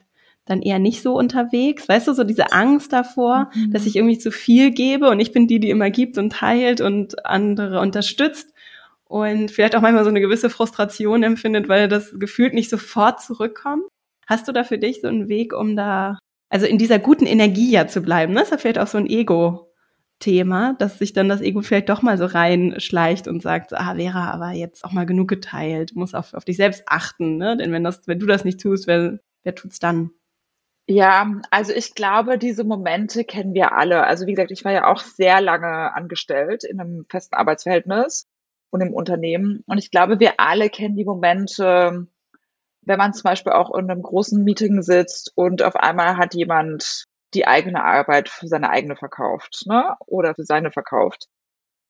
dann 0.46 0.62
eher 0.62 0.78
nicht 0.78 1.02
so 1.02 1.16
unterwegs. 1.16 1.88
Weißt 1.88 2.08
du, 2.08 2.14
so 2.14 2.24
diese 2.24 2.52
Angst 2.52 2.92
davor, 2.92 3.50
mhm. 3.54 3.72
dass 3.72 3.86
ich 3.86 3.96
irgendwie 3.96 4.18
zu 4.18 4.30
viel 4.30 4.70
gebe 4.70 5.10
und 5.10 5.20
ich 5.20 5.32
bin 5.32 5.46
die, 5.46 5.60
die 5.60 5.70
immer 5.70 5.90
gibt 5.90 6.18
und 6.18 6.32
teilt 6.32 6.80
und 6.80 7.26
andere 7.26 7.80
unterstützt 7.80 8.52
und 9.04 9.50
vielleicht 9.50 9.76
auch 9.76 9.82
manchmal 9.82 10.04
so 10.04 10.10
eine 10.10 10.20
gewisse 10.20 10.50
Frustration 10.50 11.22
empfindet, 11.22 11.68
weil 11.68 11.88
das 11.88 12.14
gefühlt 12.18 12.54
nicht 12.54 12.70
sofort 12.70 13.22
zurückkommt. 13.22 13.84
Hast 14.26 14.48
du 14.48 14.52
da 14.52 14.64
für 14.64 14.78
dich 14.78 15.00
so 15.00 15.08
einen 15.08 15.28
Weg, 15.28 15.54
um 15.54 15.76
da, 15.76 16.18
also 16.49 16.67
in 16.67 16.78
dieser 16.78 16.99
guten 16.99 17.26
Energie 17.26 17.71
ja 17.71 17.87
zu 17.87 18.00
bleiben? 18.00 18.33
Ne? 18.33 18.40
Das 18.40 18.50
ist 18.50 18.61
vielleicht 18.61 18.78
auch 18.78 18.87
so 18.87 18.99
ein 18.99 19.07
Ego-Thema, 19.07 20.75
dass 20.78 20.99
sich 20.99 21.12
dann 21.12 21.28
das 21.28 21.40
Ego 21.40 21.61
vielleicht 21.62 21.88
doch 21.88 22.02
mal 22.02 22.19
so 22.19 22.26
reinschleicht 22.26 23.28
und 23.28 23.43
sagt, 23.43 23.75
ah, 23.75 23.95
Vera, 23.97 24.31
aber 24.31 24.52
jetzt 24.52 24.85
auch 24.85 24.93
mal 24.93 25.07
genug 25.07 25.28
geteilt, 25.28 25.95
muss 25.95 26.14
auf, 26.14 26.35
auf 26.35 26.45
dich 26.45 26.57
selbst 26.57 26.85
achten, 26.87 27.37
ne? 27.37 27.57
Denn 27.57 27.73
wenn 27.73 27.85
das, 27.85 28.07
wenn 28.07 28.19
du 28.19 28.26
das 28.26 28.45
nicht 28.45 28.61
tust, 28.61 28.87
wer, 28.87 29.19
wer 29.45 29.55
tut's 29.55 29.78
dann? 29.78 30.11
Ja, 30.90 31.31
also 31.50 31.75
ich 31.75 31.95
glaube, 31.95 32.38
diese 32.38 32.64
Momente 32.64 33.25
kennen 33.25 33.52
wir 33.52 33.73
alle. 33.73 34.05
Also 34.05 34.26
wie 34.26 34.33
gesagt, 34.33 34.50
ich 34.50 34.64
war 34.64 34.73
ja 34.73 34.87
auch 34.87 35.00
sehr 35.00 35.43
lange 35.43 35.95
angestellt 35.95 36.64
in 36.64 36.81
einem 36.81 37.05
festen 37.11 37.35
Arbeitsverhältnis 37.35 38.26
und 38.71 38.81
im 38.81 38.95
Unternehmen. 38.95 39.62
Und 39.67 39.76
ich 39.76 39.90
glaube, 39.90 40.19
wir 40.19 40.40
alle 40.40 40.71
kennen 40.71 40.97
die 40.97 41.05
Momente, 41.05 42.07
wenn 42.88 42.99
man 42.99 43.12
zum 43.12 43.25
Beispiel 43.25 43.52
auch 43.52 43.75
in 43.75 43.90
einem 43.90 44.02
großen 44.02 44.42
Meeting 44.42 44.83
sitzt 44.83 45.33
und 45.35 45.62
auf 45.62 45.76
einmal 45.76 46.16
hat 46.16 46.35
jemand 46.35 47.04
die 47.35 47.47
eigene 47.47 47.85
Arbeit 47.85 48.28
für 48.28 48.49
seine 48.49 48.71
eigene 48.71 48.97
verkauft, 48.97 49.64
ne? 49.66 49.97
Oder 50.07 50.35
für 50.35 50.45
seine 50.45 50.73
verkauft. 50.73 51.26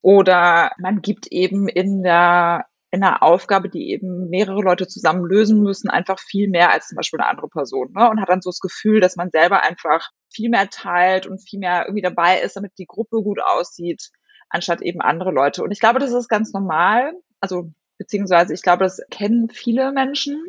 Oder 0.02 0.73
man 0.78 1.00
gibt 1.00 1.28
eben 1.28 1.69
in 1.69 2.02
der 2.02 2.67
in 2.90 3.02
einer 3.02 3.23
Aufgabe, 3.23 3.69
die 3.69 3.90
eben 3.90 4.31
mehrere 4.31 4.62
Leute 4.62 4.87
zusammen 4.87 5.25
lösen 5.26 5.62
müssen, 5.62 5.90
einfach 5.90 6.19
viel 6.19 6.49
mehr 6.49 6.71
als 6.71 6.88
zum 6.88 6.97
Beispiel 6.97 7.21
eine 7.21 7.28
andere 7.28 7.49
Person. 7.49 7.93
Ne? 7.93 8.09
Und 8.09 8.21
hat 8.21 8.31
dann 8.31 8.40
so 8.40 8.49
das 8.49 8.61
Gefühl, 8.61 9.00
dass 9.00 9.17
man 9.17 9.31
selber 9.31 9.62
einfach 9.62 10.11
viel 10.31 10.49
mehr 10.49 10.71
teilt 10.71 11.26
und 11.26 11.38
viel 11.38 11.61
mehr 11.61 11.85
irgendwie 11.85 12.02
dabei 12.02 12.40
ist, 12.40 12.57
damit 12.57 12.73
die 12.78 12.87
Gruppe 12.87 13.23
gut 13.23 13.40
aussieht, 13.43 14.09
anstatt 14.49 14.81
eben 14.81 15.02
andere 15.02 15.33
Leute. 15.33 15.62
Und 15.62 15.71
ich 15.71 15.81
glaube, 15.81 15.99
das 15.99 16.12
ist 16.12 16.28
ganz 16.28 16.55
normal. 16.55 17.12
Also, 17.40 17.71
beziehungsweise 17.99 18.55
ich 18.55 18.62
glaube, 18.62 18.85
das 18.85 19.02
kennen 19.11 19.50
viele 19.50 19.93
Menschen. 19.93 20.43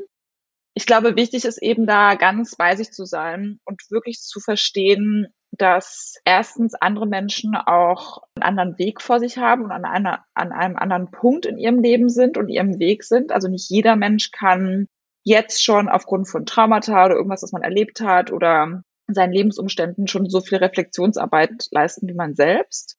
Ich 0.80 0.86
glaube, 0.86 1.18
wichtig 1.18 1.44
ist 1.44 1.62
eben 1.62 1.86
da 1.86 2.16
ganz 2.16 2.56
bei 2.56 2.78
sich 2.78 2.94
zu 2.94 3.04
sein 3.04 3.60
und 3.66 3.82
wirklich 3.92 4.22
zu 4.22 4.40
verstehen, 4.40 5.28
dass 5.52 6.16
erstens 6.24 6.74
andere 6.74 7.06
Menschen 7.06 7.54
auch 7.58 8.20
einen 8.36 8.44
anderen 8.44 8.80
Weg 8.80 9.02
vor 9.02 9.20
sich 9.20 9.38
haben 9.38 9.66
und 9.66 9.74
an, 9.74 9.84
einer, 9.84 10.24
an 10.36 10.54
einem 10.54 10.78
anderen 10.78 11.12
Punkt 11.12 11.46
in 11.46 11.58
ihrem 11.58 11.82
Leben 11.82 12.08
sind 12.08 12.38
und 12.38 12.48
ihrem 12.48 12.80
Weg 12.80 13.04
sind. 13.04 13.34
Also 13.34 13.50
nicht 13.50 13.70
jeder 13.70 13.98
Mensch 13.98 14.32
kann 14.32 14.88
jetzt 15.26 15.66
schon 15.66 15.90
aufgrund 15.90 16.30
von 16.30 16.46
Traumata 16.46 17.08
oder 17.08 17.16
irgendwas, 17.16 17.44
was 17.44 17.52
man 17.52 17.64
erlebt 17.64 18.00
hat 18.00 18.32
oder 18.32 18.82
seinen 19.06 19.34
Lebensumständen 19.34 20.08
schon 20.08 20.30
so 20.30 20.40
viel 20.40 20.60
Reflexionsarbeit 20.60 21.68
leisten 21.72 22.08
wie 22.08 22.14
man 22.14 22.36
selbst. 22.36 22.96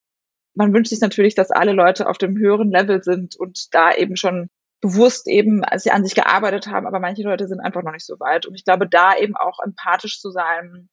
Man 0.55 0.75
wünscht 0.75 0.91
sich 0.91 1.01
natürlich, 1.01 1.35
dass 1.35 1.51
alle 1.51 1.73
Leute 1.73 2.11
auf 2.11 2.19
dem 2.19 2.37
höheren 2.37 2.71
Level 2.71 3.03
sind 3.03 3.37
und 3.37 3.73
da 3.73 3.95
eben 3.95 4.17
schon 4.17 4.51
bewusst 4.81 5.29
eben, 5.29 5.65
als 5.65 5.83
sie 5.83 5.91
an 5.91 6.05
sich 6.05 6.15
gearbeitet 6.15 6.67
haben, 6.69 6.87
aber 6.87 7.01
manche 7.01 7.23
Leute 7.23 7.47
sind 7.47 7.61
einfach 7.61 7.83
noch 7.83 7.93
nicht 7.93 8.07
so 8.07 8.19
weit. 8.19 8.47
Und 8.47 8.55
ich 8.55 8.65
glaube, 8.65 8.89
da 8.89 9.17
eben 9.17 9.37
auch 9.37 9.59
empathisch 9.63 10.21
zu 10.21 10.31
sein, 10.31 10.89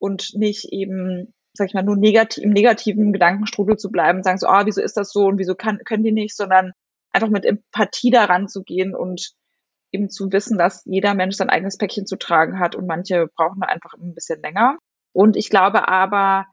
und 0.00 0.34
nicht 0.34 0.64
eben, 0.72 1.32
sag 1.52 1.68
ich 1.68 1.74
mal, 1.74 1.84
nur 1.84 1.96
negativ, 1.96 2.42
im 2.42 2.50
negativen 2.50 3.12
Gedankenstrudel 3.12 3.76
zu 3.76 3.90
bleiben 3.90 4.18
und 4.18 4.24
sagen 4.24 4.38
so, 4.38 4.48
ah, 4.48 4.66
wieso 4.66 4.82
ist 4.82 4.96
das 4.96 5.12
so 5.12 5.26
und 5.26 5.38
wieso 5.38 5.54
kann, 5.54 5.78
können 5.84 6.02
die 6.02 6.12
nicht, 6.12 6.34
sondern 6.34 6.72
einfach 7.12 7.28
mit 7.28 7.44
Empathie 7.44 8.10
daran 8.10 8.48
zu 8.48 8.62
gehen 8.62 8.94
und 8.94 9.32
eben 9.92 10.08
zu 10.08 10.32
wissen, 10.32 10.56
dass 10.56 10.84
jeder 10.86 11.14
Mensch 11.14 11.36
sein 11.36 11.50
eigenes 11.50 11.76
Päckchen 11.76 12.06
zu 12.06 12.16
tragen 12.16 12.58
hat 12.58 12.74
und 12.74 12.86
manche 12.86 13.26
brauchen 13.36 13.62
einfach 13.62 13.94
ein 13.94 14.14
bisschen 14.14 14.40
länger. 14.40 14.78
Und 15.12 15.36
ich 15.36 15.50
glaube 15.50 15.88
aber, 15.88 16.46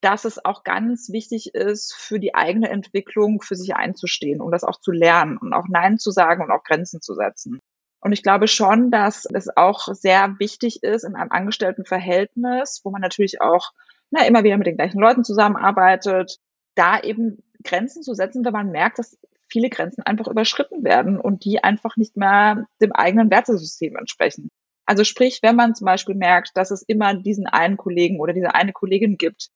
dass 0.00 0.24
es 0.24 0.44
auch 0.44 0.62
ganz 0.62 1.10
wichtig 1.10 1.54
ist, 1.54 1.94
für 1.94 2.20
die 2.20 2.34
eigene 2.34 2.68
Entwicklung 2.68 3.40
für 3.40 3.56
sich 3.56 3.74
einzustehen 3.74 4.40
und 4.40 4.52
das 4.52 4.64
auch 4.64 4.80
zu 4.80 4.92
lernen 4.92 5.38
und 5.38 5.52
auch 5.52 5.66
Nein 5.68 5.98
zu 5.98 6.10
sagen 6.10 6.42
und 6.42 6.50
auch 6.50 6.64
Grenzen 6.64 7.00
zu 7.00 7.14
setzen. 7.14 7.60
Und 8.00 8.12
ich 8.12 8.22
glaube 8.22 8.46
schon, 8.46 8.90
dass 8.90 9.24
es 9.24 9.48
auch 9.56 9.88
sehr 9.92 10.38
wichtig 10.38 10.82
ist 10.82 11.04
in 11.04 11.16
einem 11.16 11.32
Angestelltenverhältnis, 11.32 12.82
wo 12.84 12.90
man 12.90 13.00
natürlich 13.00 13.40
auch 13.40 13.72
na, 14.10 14.24
immer 14.26 14.44
wieder 14.44 14.58
mit 14.58 14.66
den 14.66 14.76
gleichen 14.76 15.00
Leuten 15.00 15.24
zusammenarbeitet, 15.24 16.38
da 16.74 17.00
eben 17.00 17.42
Grenzen 17.64 18.02
zu 18.02 18.14
setzen, 18.14 18.44
wenn 18.44 18.52
man 18.52 18.70
merkt, 18.70 18.98
dass 18.98 19.18
viele 19.48 19.70
Grenzen 19.70 20.02
einfach 20.02 20.28
überschritten 20.28 20.84
werden 20.84 21.18
und 21.20 21.44
die 21.44 21.64
einfach 21.64 21.96
nicht 21.96 22.16
mehr 22.16 22.66
dem 22.80 22.92
eigenen 22.92 23.30
Wertesystem 23.30 23.96
entsprechen. 23.96 24.50
Also 24.84 25.02
sprich, 25.02 25.40
wenn 25.42 25.56
man 25.56 25.74
zum 25.74 25.86
Beispiel 25.86 26.14
merkt, 26.14 26.50
dass 26.54 26.70
es 26.70 26.82
immer 26.82 27.14
diesen 27.14 27.46
einen 27.46 27.76
Kollegen 27.76 28.20
oder 28.20 28.32
diese 28.32 28.54
eine 28.54 28.72
Kollegin 28.72 29.18
gibt, 29.18 29.48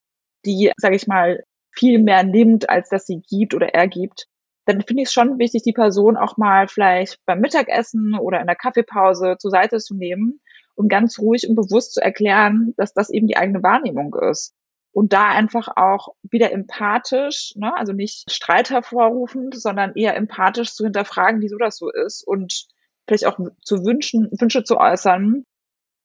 die, 0.45 0.71
sage 0.77 0.95
ich 0.95 1.07
mal, 1.07 1.43
viel 1.71 1.99
mehr 1.99 2.23
nimmt, 2.23 2.69
als 2.69 2.89
dass 2.89 3.05
sie 3.05 3.21
gibt 3.21 3.53
oder 3.53 3.73
er 3.73 3.87
gibt, 3.87 4.27
dann 4.65 4.81
finde 4.81 5.03
ich 5.03 5.07
es 5.07 5.13
schon 5.13 5.39
wichtig, 5.39 5.63
die 5.63 5.73
Person 5.73 6.17
auch 6.17 6.37
mal 6.37 6.67
vielleicht 6.67 7.17
beim 7.25 7.39
Mittagessen 7.39 8.15
oder 8.15 8.39
in 8.39 8.47
der 8.47 8.55
Kaffeepause 8.55 9.37
zur 9.39 9.51
Seite 9.51 9.79
zu 9.79 9.95
nehmen 9.95 10.39
und 10.75 10.89
ganz 10.89 11.19
ruhig 11.19 11.47
und 11.47 11.55
bewusst 11.55 11.93
zu 11.93 12.01
erklären, 12.01 12.73
dass 12.77 12.93
das 12.93 13.09
eben 13.09 13.27
die 13.27 13.37
eigene 13.37 13.63
Wahrnehmung 13.63 14.15
ist. 14.29 14.53
Und 14.93 15.13
da 15.13 15.29
einfach 15.29 15.69
auch 15.77 16.09
wieder 16.21 16.51
empathisch, 16.51 17.53
ne, 17.55 17.75
also 17.77 17.93
nicht 17.93 18.29
Streit 18.29 18.69
hervorrufend, 18.69 19.55
sondern 19.55 19.95
eher 19.95 20.17
empathisch 20.17 20.73
zu 20.73 20.83
hinterfragen, 20.83 21.41
wieso 21.41 21.57
das 21.57 21.77
so 21.77 21.89
ist 21.89 22.27
und 22.27 22.65
vielleicht 23.07 23.25
auch 23.25 23.39
zu 23.63 23.85
wünschen, 23.85 24.29
Wünsche 24.37 24.63
zu 24.63 24.77
äußern, 24.77 25.45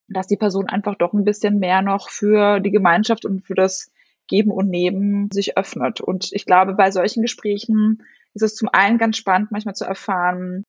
dass 0.07 0.27
die 0.27 0.37
Person 0.37 0.67
einfach 0.67 0.95
doch 0.95 1.13
ein 1.13 1.25
bisschen 1.25 1.59
mehr 1.59 1.81
noch 1.81 2.09
für 2.09 2.61
die 2.61 2.71
Gemeinschaft 2.71 3.25
und 3.25 3.45
für 3.45 3.55
das 3.55 3.91
Geben 4.27 4.51
und 4.51 4.69
Nehmen 4.69 5.29
sich 5.31 5.57
öffnet. 5.57 6.01
Und 6.01 6.29
ich 6.33 6.45
glaube, 6.45 6.73
bei 6.73 6.91
solchen 6.91 7.21
Gesprächen 7.21 8.03
ist 8.33 8.43
es 8.43 8.55
zum 8.55 8.69
einen 8.71 8.97
ganz 8.97 9.17
spannend, 9.17 9.51
manchmal 9.51 9.75
zu 9.75 9.85
erfahren, 9.85 10.63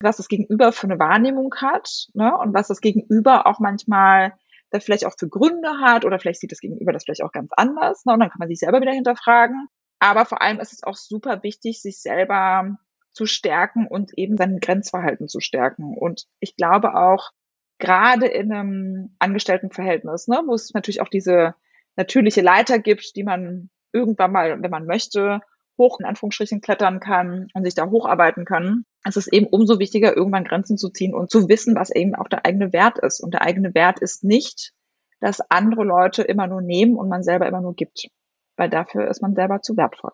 was 0.00 0.18
das 0.18 0.28
Gegenüber 0.28 0.72
für 0.72 0.86
eine 0.86 0.98
Wahrnehmung 0.98 1.54
hat 1.56 2.06
ne? 2.14 2.36
und 2.36 2.54
was 2.54 2.68
das 2.68 2.80
Gegenüber 2.80 3.46
auch 3.46 3.58
manchmal 3.58 4.34
da 4.70 4.80
vielleicht 4.80 5.06
auch 5.06 5.14
für 5.18 5.28
Gründe 5.28 5.80
hat 5.80 6.04
oder 6.04 6.18
vielleicht 6.18 6.40
sieht 6.40 6.52
das 6.52 6.60
Gegenüber 6.60 6.92
das 6.92 7.04
vielleicht 7.04 7.22
auch 7.22 7.32
ganz 7.32 7.50
anders 7.56 8.04
ne? 8.04 8.12
und 8.12 8.20
dann 8.20 8.30
kann 8.30 8.38
man 8.38 8.48
sich 8.48 8.58
selber 8.58 8.80
wieder 8.80 8.92
hinterfragen. 8.92 9.66
Aber 9.98 10.24
vor 10.24 10.42
allem 10.42 10.60
ist 10.60 10.72
es 10.72 10.84
auch 10.84 10.94
super 10.94 11.42
wichtig, 11.42 11.82
sich 11.82 12.00
selber 12.00 12.78
zu 13.12 13.26
stärken 13.26 13.88
und 13.88 14.16
eben 14.16 14.36
sein 14.36 14.60
Grenzverhalten 14.60 15.26
zu 15.26 15.40
stärken. 15.40 15.96
Und 15.96 16.26
ich 16.38 16.54
glaube 16.54 16.94
auch, 16.94 17.32
gerade 17.78 18.26
in 18.26 18.52
einem 18.52 19.16
Angestelltenverhältnis, 19.18 20.28
ne, 20.28 20.42
wo 20.46 20.54
es 20.54 20.72
natürlich 20.74 21.00
auch 21.00 21.08
diese 21.08 21.54
natürliche 21.98 22.40
Leiter 22.40 22.78
gibt, 22.78 23.16
die 23.16 23.24
man 23.24 23.68
irgendwann 23.92 24.32
mal, 24.32 24.62
wenn 24.62 24.70
man 24.70 24.86
möchte, 24.86 25.40
hoch 25.76 26.00
in 26.00 26.06
Anführungsstrichen 26.06 26.60
klettern 26.60 27.00
kann 27.00 27.48
und 27.54 27.64
sich 27.64 27.74
da 27.74 27.90
hocharbeiten 27.90 28.44
kann, 28.44 28.84
es 29.04 29.16
ist 29.16 29.32
eben 29.32 29.46
umso 29.46 29.78
wichtiger, 29.78 30.16
irgendwann 30.16 30.44
Grenzen 30.44 30.76
zu 30.76 30.90
ziehen 30.90 31.14
und 31.14 31.30
zu 31.30 31.48
wissen, 31.48 31.74
was 31.74 31.90
eben 31.90 32.14
auch 32.14 32.28
der 32.28 32.46
eigene 32.46 32.72
Wert 32.72 32.98
ist. 32.98 33.20
Und 33.20 33.34
der 33.34 33.42
eigene 33.42 33.74
Wert 33.74 34.00
ist 34.00 34.24
nicht, 34.24 34.72
dass 35.20 35.40
andere 35.50 35.84
Leute 35.84 36.22
immer 36.22 36.46
nur 36.46 36.62
nehmen 36.62 36.96
und 36.96 37.08
man 37.08 37.22
selber 37.22 37.46
immer 37.46 37.60
nur 37.60 37.74
gibt. 37.74 38.08
Weil 38.56 38.70
dafür 38.70 39.08
ist 39.08 39.22
man 39.22 39.34
selber 39.34 39.62
zu 39.62 39.76
wertvoll. 39.76 40.12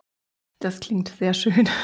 Das 0.59 0.79
klingt 0.79 1.09
sehr 1.09 1.33
schön. 1.33 1.69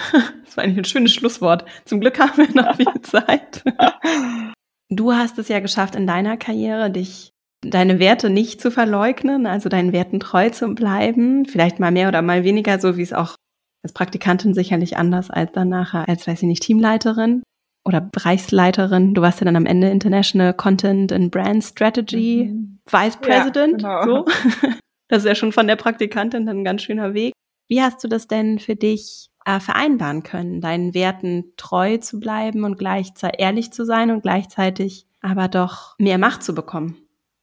Das 0.45 0.57
war 0.57 0.65
eigentlich 0.65 0.79
ein 0.79 0.85
schönes 0.85 1.13
Schlusswort. 1.13 1.63
Zum 1.85 2.01
Glück 2.01 2.19
haben 2.19 2.37
wir 2.37 2.61
noch 2.61 2.75
viel 2.75 3.01
Zeit. 3.01 3.63
Du 4.93 5.13
hast 5.13 5.39
es 5.39 5.47
ja 5.47 5.61
geschafft 5.61 5.95
in 5.95 6.05
deiner 6.05 6.35
Karriere, 6.35 6.91
dich 6.91 7.30
deine 7.63 7.99
Werte 7.99 8.29
nicht 8.29 8.61
zu 8.61 8.71
verleugnen, 8.71 9.45
also 9.45 9.69
deinen 9.69 9.93
Werten 9.93 10.19
treu 10.19 10.49
zu 10.49 10.73
bleiben, 10.73 11.45
vielleicht 11.45 11.79
mal 11.79 11.91
mehr 11.91 12.07
oder 12.07 12.21
mal 12.21 12.43
weniger, 12.43 12.79
so 12.79 12.97
wie 12.97 13.03
es 13.03 13.13
auch 13.13 13.35
als 13.83 13.93
Praktikantin 13.93 14.53
sicherlich 14.53 14.97
anders 14.97 15.29
als 15.29 15.51
dann 15.53 15.69
nachher 15.69 16.07
als, 16.07 16.27
weiß 16.27 16.41
ich 16.41 16.47
nicht, 16.47 16.63
Teamleiterin 16.63 17.43
oder 17.85 18.01
Bereichsleiterin. 18.01 19.13
Du 19.13 19.21
warst 19.21 19.39
ja 19.41 19.45
dann 19.45 19.55
am 19.55 19.65
Ende 19.65 19.89
International 19.89 20.53
Content 20.53 21.11
and 21.11 21.31
Brand 21.31 21.63
Strategy 21.63 22.51
mhm. 22.51 22.79
Vice 22.89 23.17
President. 23.17 23.81
Ja, 23.81 24.03
genau. 24.03 24.25
so. 24.25 24.31
Das 25.07 25.23
ist 25.23 25.27
ja 25.27 25.35
schon 25.35 25.51
von 25.51 25.67
der 25.67 25.75
Praktikantin 25.75 26.45
dann 26.45 26.59
ein 26.59 26.63
ganz 26.63 26.83
schöner 26.83 27.13
Weg. 27.13 27.33
Wie 27.67 27.81
hast 27.81 28.01
du 28.01 28.07
das 28.07 28.27
denn 28.27 28.59
für 28.59 28.77
dich 28.77 29.27
äh, 29.45 29.59
vereinbaren 29.59 30.23
können, 30.23 30.61
deinen 30.61 30.93
Werten 30.93 31.51
treu 31.57 31.97
zu 31.97 32.17
bleiben 32.17 32.63
und 32.63 32.77
gleichzeitig 32.77 33.41
ehrlich 33.41 33.73
zu 33.73 33.83
sein 33.83 34.09
und 34.09 34.21
gleichzeitig 34.21 35.05
aber 35.19 35.49
doch 35.49 35.95
mehr 35.99 36.17
Macht 36.17 36.43
zu 36.43 36.55
bekommen? 36.55 36.95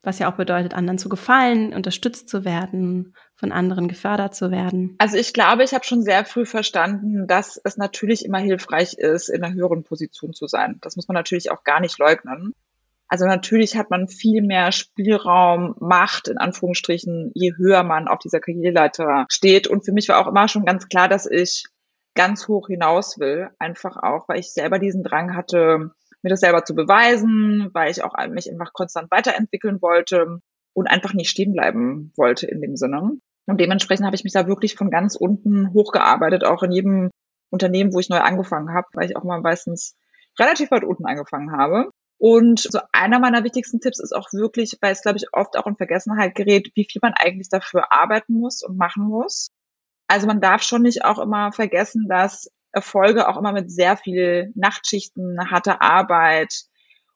Was 0.02 0.18
ja 0.20 0.30
auch 0.30 0.36
bedeutet, 0.36 0.74
anderen 0.74 0.98
zu 0.98 1.08
gefallen, 1.08 1.74
unterstützt 1.74 2.28
zu 2.28 2.44
werden, 2.44 3.14
von 3.34 3.52
anderen 3.52 3.88
gefördert 3.88 4.34
zu 4.34 4.50
werden. 4.50 4.94
Also 4.98 5.16
ich 5.16 5.32
glaube, 5.32 5.64
ich 5.64 5.74
habe 5.74 5.84
schon 5.84 6.02
sehr 6.02 6.24
früh 6.24 6.46
verstanden, 6.46 7.26
dass 7.26 7.60
es 7.62 7.76
natürlich 7.76 8.24
immer 8.24 8.38
hilfreich 8.38 8.94
ist, 8.94 9.28
in 9.28 9.42
einer 9.42 9.54
höheren 9.54 9.82
Position 9.82 10.32
zu 10.32 10.46
sein. 10.46 10.78
Das 10.82 10.96
muss 10.96 11.08
man 11.08 11.14
natürlich 11.14 11.50
auch 11.50 11.64
gar 11.64 11.80
nicht 11.80 11.98
leugnen. 11.98 12.54
Also 13.08 13.24
natürlich 13.24 13.76
hat 13.76 13.90
man 13.90 14.06
viel 14.06 14.42
mehr 14.42 14.70
Spielraum, 14.70 15.74
Macht 15.80 16.28
in 16.28 16.36
Anführungsstrichen, 16.36 17.32
je 17.34 17.54
höher 17.56 17.82
man 17.82 18.06
auf 18.06 18.18
dieser 18.18 18.38
Karriereleiter 18.38 19.24
steht. 19.30 19.66
Und 19.66 19.84
für 19.84 19.92
mich 19.92 20.08
war 20.08 20.18
auch 20.18 20.28
immer 20.28 20.46
schon 20.46 20.66
ganz 20.66 20.88
klar, 20.88 21.08
dass 21.08 21.26
ich 21.26 21.64
ganz 22.14 22.48
hoch 22.48 22.68
hinaus 22.68 23.18
will. 23.18 23.48
Einfach 23.58 23.96
auch, 23.96 24.28
weil 24.28 24.40
ich 24.40 24.52
selber 24.52 24.78
diesen 24.78 25.02
Drang 25.02 25.34
hatte, 25.34 25.92
mir 26.22 26.30
das 26.30 26.40
selber 26.40 26.64
zu 26.64 26.74
beweisen, 26.74 27.70
weil 27.72 27.90
ich 27.90 28.02
auch 28.02 28.14
mich 28.28 28.50
einfach 28.50 28.72
konstant 28.72 29.10
weiterentwickeln 29.10 29.80
wollte 29.80 30.40
und 30.74 30.86
einfach 30.86 31.14
nicht 31.14 31.30
stehen 31.30 31.52
bleiben 31.52 32.12
wollte 32.16 32.46
in 32.46 32.60
dem 32.60 32.76
Sinne. 32.76 33.12
Und 33.46 33.60
dementsprechend 33.60 34.06
habe 34.06 34.16
ich 34.16 34.24
mich 34.24 34.32
da 34.32 34.46
wirklich 34.46 34.74
von 34.74 34.90
ganz 34.90 35.16
unten 35.16 35.72
hochgearbeitet, 35.72 36.44
auch 36.44 36.62
in 36.62 36.72
jedem 36.72 37.10
Unternehmen, 37.50 37.94
wo 37.94 37.98
ich 37.98 38.10
neu 38.10 38.18
angefangen 38.18 38.74
habe, 38.74 38.86
weil 38.92 39.08
ich 39.08 39.16
auch 39.16 39.24
mal 39.24 39.40
meistens 39.40 39.96
relativ 40.38 40.70
weit 40.70 40.84
unten 40.84 41.06
angefangen 41.06 41.52
habe. 41.52 41.90
Und 42.18 42.60
so 42.60 42.80
einer 42.92 43.20
meiner 43.20 43.44
wichtigsten 43.44 43.80
Tipps 43.80 44.00
ist 44.00 44.14
auch 44.14 44.32
wirklich, 44.32 44.76
weil 44.80 44.92
es, 44.92 45.02
glaube 45.02 45.18
ich, 45.18 45.26
oft 45.32 45.56
auch 45.56 45.66
in 45.66 45.76
Vergessenheit 45.76 46.34
gerät, 46.34 46.70
wie 46.74 46.86
viel 46.90 47.00
man 47.00 47.14
eigentlich 47.14 47.48
dafür 47.48 47.92
arbeiten 47.92 48.34
muss 48.34 48.62
und 48.62 48.76
machen 48.76 49.04
muss. 49.04 49.50
Also 50.08 50.26
man 50.26 50.40
darf 50.40 50.62
schon 50.62 50.82
nicht 50.82 51.04
auch 51.04 51.18
immer 51.18 51.52
vergessen, 51.52 52.06
dass 52.08 52.50
Erfolge 52.78 53.28
auch 53.28 53.36
immer 53.36 53.52
mit 53.52 53.70
sehr 53.70 53.96
viel 53.96 54.52
Nachtschichten, 54.54 55.50
harter 55.50 55.82
Arbeit 55.82 56.62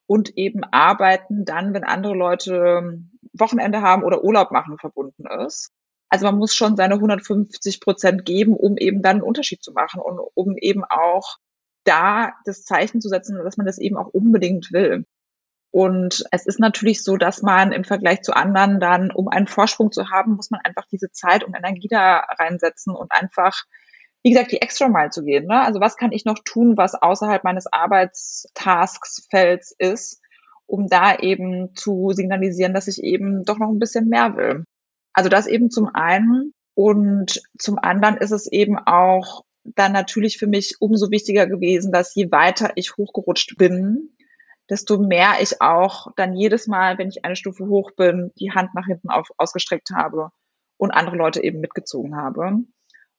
und 0.07 0.37
eben 0.37 0.65
Arbeiten 0.65 1.45
dann, 1.45 1.73
wenn 1.73 1.85
andere 1.85 2.15
Leute 2.15 2.99
Wochenende 3.33 3.81
haben 3.81 4.03
oder 4.03 4.25
Urlaub 4.25 4.51
machen, 4.51 4.77
verbunden 4.79 5.25
ist. 5.47 5.71
Also 6.09 6.27
man 6.27 6.37
muss 6.37 6.55
schon 6.55 6.77
seine 6.77 6.95
150 6.95 7.81
Prozent 7.81 8.25
geben, 8.25 8.55
um 8.55 8.77
eben 8.77 9.03
dann 9.03 9.17
einen 9.17 9.23
Unterschied 9.23 9.63
zu 9.63 9.73
machen 9.73 10.01
und 10.01 10.19
um 10.35 10.57
eben 10.59 10.85
auch 10.85 11.39
da 11.85 12.33
das 12.45 12.65
Zeichen 12.65 13.01
zu 13.01 13.09
setzen, 13.09 13.39
dass 13.43 13.57
man 13.57 13.67
das 13.67 13.79
eben 13.79 13.97
auch 13.97 14.09
unbedingt 14.09 14.73
will. 14.73 15.07
Und 15.71 16.25
es 16.31 16.45
ist 16.45 16.61
natürlich 16.61 17.03
so, 17.03 17.17
dass 17.17 17.41
man 17.41 17.73
im 17.73 17.85
Vergleich 17.85 18.21
zu 18.21 18.37
anderen 18.37 18.79
dann, 18.79 19.11
um 19.11 19.29
einen 19.29 19.47
Vorsprung 19.47 19.91
zu 19.91 20.11
haben, 20.11 20.33
muss 20.37 20.51
man 20.51 20.61
einfach 20.63 20.85
diese 20.93 21.11
Zeit 21.13 21.45
und 21.45 21.55
Energie 21.57 21.89
da 21.89 22.19
reinsetzen 22.39 22.95
und 22.95 23.11
einfach 23.11 23.63
wie 24.23 24.31
gesagt, 24.31 24.53
die 24.53 24.63
extra 24.63 24.89
Mile 24.89 25.11
zu 25.11 25.25
gehen. 25.25 25.47
Ne? 25.47 25.61
Also 25.61 25.81
was 25.81 25.97
kann 25.97 26.13
ich 26.13 26.25
noch 26.25 26.39
tun, 26.45 26.77
was 26.77 26.95
außerhalb 26.95 27.43
meines 27.45 27.67
Arbeitstasksfelds 27.73 29.75
ist, 29.79 30.21
um 30.67 30.89
da 30.89 31.17
eben 31.17 31.75
zu 31.75 32.13
signalisieren, 32.13 32.75
dass 32.75 32.89
ich 32.89 33.03
eben 33.03 33.45
doch 33.45 33.59
noch 33.59 33.69
ein 33.69 33.79
bisschen 33.79 34.09
mehr 34.09 34.37
will. 34.37 34.65
Also 35.13 35.29
das 35.29 35.47
eben 35.47 35.71
zum 35.71 35.91
einen. 35.93 36.55
Und 36.75 37.43
zum 37.59 37.79
anderen 37.79 38.17
ist 38.17 38.31
es 38.31 38.51
eben 38.51 38.79
auch 38.79 39.45
dann 39.65 39.93
natürlich 39.93 40.39
für 40.39 40.47
mich 40.47 40.77
umso 40.81 41.11
wichtiger 41.11 41.47
gewesen, 41.47 41.93
dass 41.93 42.15
je 42.15 42.31
weiter 42.31 42.73
ich 42.77 42.97
hochgerutscht 42.97 43.57
bin, 43.59 44.17
desto 44.71 44.99
mehr 44.99 45.35
ich 45.41 45.61
auch 45.61 46.09
dann 46.17 46.35
jedes 46.35 46.67
Mal, 46.67 46.99
wenn 46.99 47.09
ich 47.09 47.25
eine 47.25 47.37
Stufe 47.37 47.67
hoch 47.67 47.91
bin, 47.93 48.33
die 48.39 48.53
Hand 48.53 48.75
nach 48.75 48.87
hinten 48.87 49.11
auf, 49.11 49.29
ausgestreckt 49.37 49.91
habe 49.91 50.31
und 50.79 50.93
andere 50.93 51.17
Leute 51.17 51.45
eben 51.45 51.61
mitgezogen 51.61 52.17
habe. 52.17 52.63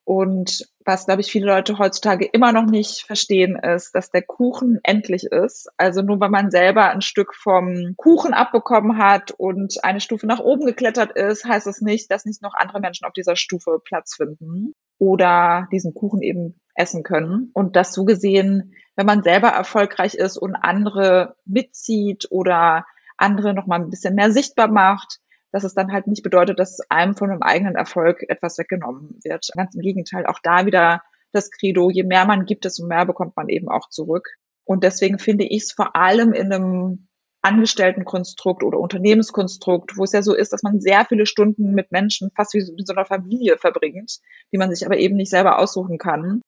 Und 0.05 0.67
was, 0.83 1.05
glaube 1.05 1.21
ich, 1.21 1.31
viele 1.31 1.45
Leute 1.45 1.77
heutzutage 1.79 2.25
immer 2.25 2.51
noch 2.51 2.65
nicht 2.65 3.03
verstehen, 3.03 3.55
ist, 3.55 3.95
dass 3.95 4.11
der 4.11 4.21
Kuchen 4.21 4.79
endlich 4.83 5.25
ist. 5.25 5.69
Also 5.77 6.01
nur 6.01 6.19
weil 6.19 6.29
man 6.29 6.51
selber 6.51 6.89
ein 6.89 7.01
Stück 7.01 7.33
vom 7.33 7.93
Kuchen 7.95 8.33
abbekommen 8.33 8.97
hat 8.97 9.31
und 9.31 9.83
eine 9.83 10.01
Stufe 10.01 10.27
nach 10.27 10.39
oben 10.39 10.65
geklettert 10.65 11.13
ist, 11.13 11.45
heißt 11.45 11.67
es 11.67 11.77
das 11.77 11.81
nicht, 11.81 12.11
dass 12.11 12.25
nicht 12.25 12.41
noch 12.41 12.53
andere 12.53 12.81
Menschen 12.81 13.05
auf 13.05 13.13
dieser 13.13 13.37
Stufe 13.37 13.79
Platz 13.83 14.15
finden 14.15 14.73
oder 14.97 15.67
diesen 15.71 15.93
Kuchen 15.93 16.21
eben 16.21 16.59
essen 16.75 17.03
können. 17.03 17.51
Und 17.53 17.75
das 17.77 17.93
so 17.93 18.03
gesehen, 18.03 18.73
wenn 18.95 19.05
man 19.05 19.23
selber 19.23 19.49
erfolgreich 19.49 20.15
ist 20.15 20.37
und 20.37 20.55
andere 20.55 21.35
mitzieht 21.45 22.27
oder 22.29 22.85
andere 23.17 23.53
noch 23.53 23.67
mal 23.67 23.79
ein 23.79 23.89
bisschen 23.89 24.15
mehr 24.15 24.31
sichtbar 24.31 24.67
macht, 24.67 25.19
dass 25.53 25.63
es 25.63 25.75
dann 25.75 25.93
halt 25.93 26.07
nicht 26.07 26.23
bedeutet, 26.23 26.59
dass 26.59 26.79
einem 26.89 27.15
von 27.15 27.29
einem 27.29 27.43
eigenen 27.43 27.75
Erfolg 27.75 28.23
etwas 28.27 28.57
weggenommen 28.57 29.19
wird. 29.23 29.47
Ganz 29.55 29.75
im 29.75 29.81
Gegenteil, 29.81 30.25
auch 30.25 30.39
da 30.41 30.65
wieder 30.65 31.03
das 31.31 31.51
Credo, 31.51 31.91
je 31.91 32.03
mehr 32.03 32.25
man 32.25 32.45
gibt, 32.45 32.65
desto 32.65 32.85
mehr 32.85 33.05
bekommt 33.05 33.37
man 33.37 33.49
eben 33.49 33.69
auch 33.69 33.87
zurück. 33.89 34.27
Und 34.65 34.83
deswegen 34.83 35.19
finde 35.19 35.45
ich 35.45 35.63
es 35.63 35.71
vor 35.71 35.95
allem 35.95 36.33
in 36.33 36.51
einem 36.51 37.07
Angestelltenkonstrukt 37.43 38.63
oder 38.63 38.79
Unternehmenskonstrukt, 38.79 39.95
wo 39.95 40.03
es 40.03 40.13
ja 40.13 40.23
so 40.23 40.33
ist, 40.33 40.53
dass 40.53 40.63
man 40.63 40.79
sehr 40.79 41.05
viele 41.05 41.27
Stunden 41.27 41.73
mit 41.73 41.91
Menschen 41.91 42.31
fast 42.35 42.53
wie 42.55 42.61
so, 42.61 42.73
wie 42.75 42.85
so 42.85 42.93
einer 42.93 43.05
Familie 43.05 43.57
verbringt, 43.57 44.19
die 44.51 44.57
man 44.57 44.73
sich 44.73 44.85
aber 44.85 44.97
eben 44.97 45.17
nicht 45.17 45.29
selber 45.29 45.59
aussuchen 45.59 45.99
kann. 45.99 46.41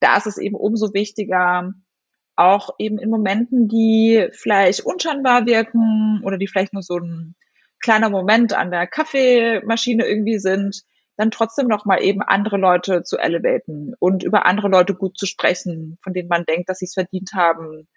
Da 0.00 0.16
ist 0.18 0.26
es 0.26 0.36
eben 0.36 0.56
umso 0.56 0.92
wichtiger, 0.92 1.72
auch 2.36 2.70
eben 2.78 2.98
in 2.98 3.10
Momenten, 3.10 3.68
die 3.68 4.28
vielleicht 4.32 4.80
unscheinbar 4.80 5.46
wirken 5.46 6.20
oder 6.24 6.36
die 6.36 6.46
vielleicht 6.46 6.72
nur 6.74 6.82
so 6.82 6.98
ein 6.98 7.36
kleiner 7.80 8.10
Moment 8.10 8.52
an 8.52 8.70
der 8.70 8.86
Kaffeemaschine 8.86 10.06
irgendwie 10.06 10.38
sind, 10.38 10.82
dann 11.16 11.30
trotzdem 11.30 11.66
noch 11.66 11.84
mal 11.84 12.02
eben 12.02 12.22
andere 12.22 12.56
Leute 12.56 13.02
zu 13.02 13.18
elevaten 13.18 13.94
und 13.98 14.22
über 14.22 14.46
andere 14.46 14.68
Leute 14.68 14.94
gut 14.94 15.18
zu 15.18 15.26
sprechen, 15.26 15.98
von 16.02 16.14
denen 16.14 16.28
man 16.28 16.44
denkt, 16.44 16.68
dass 16.68 16.78
sie 16.78 16.86
es 16.86 16.94
verdient 16.94 17.32
haben, 17.34 17.88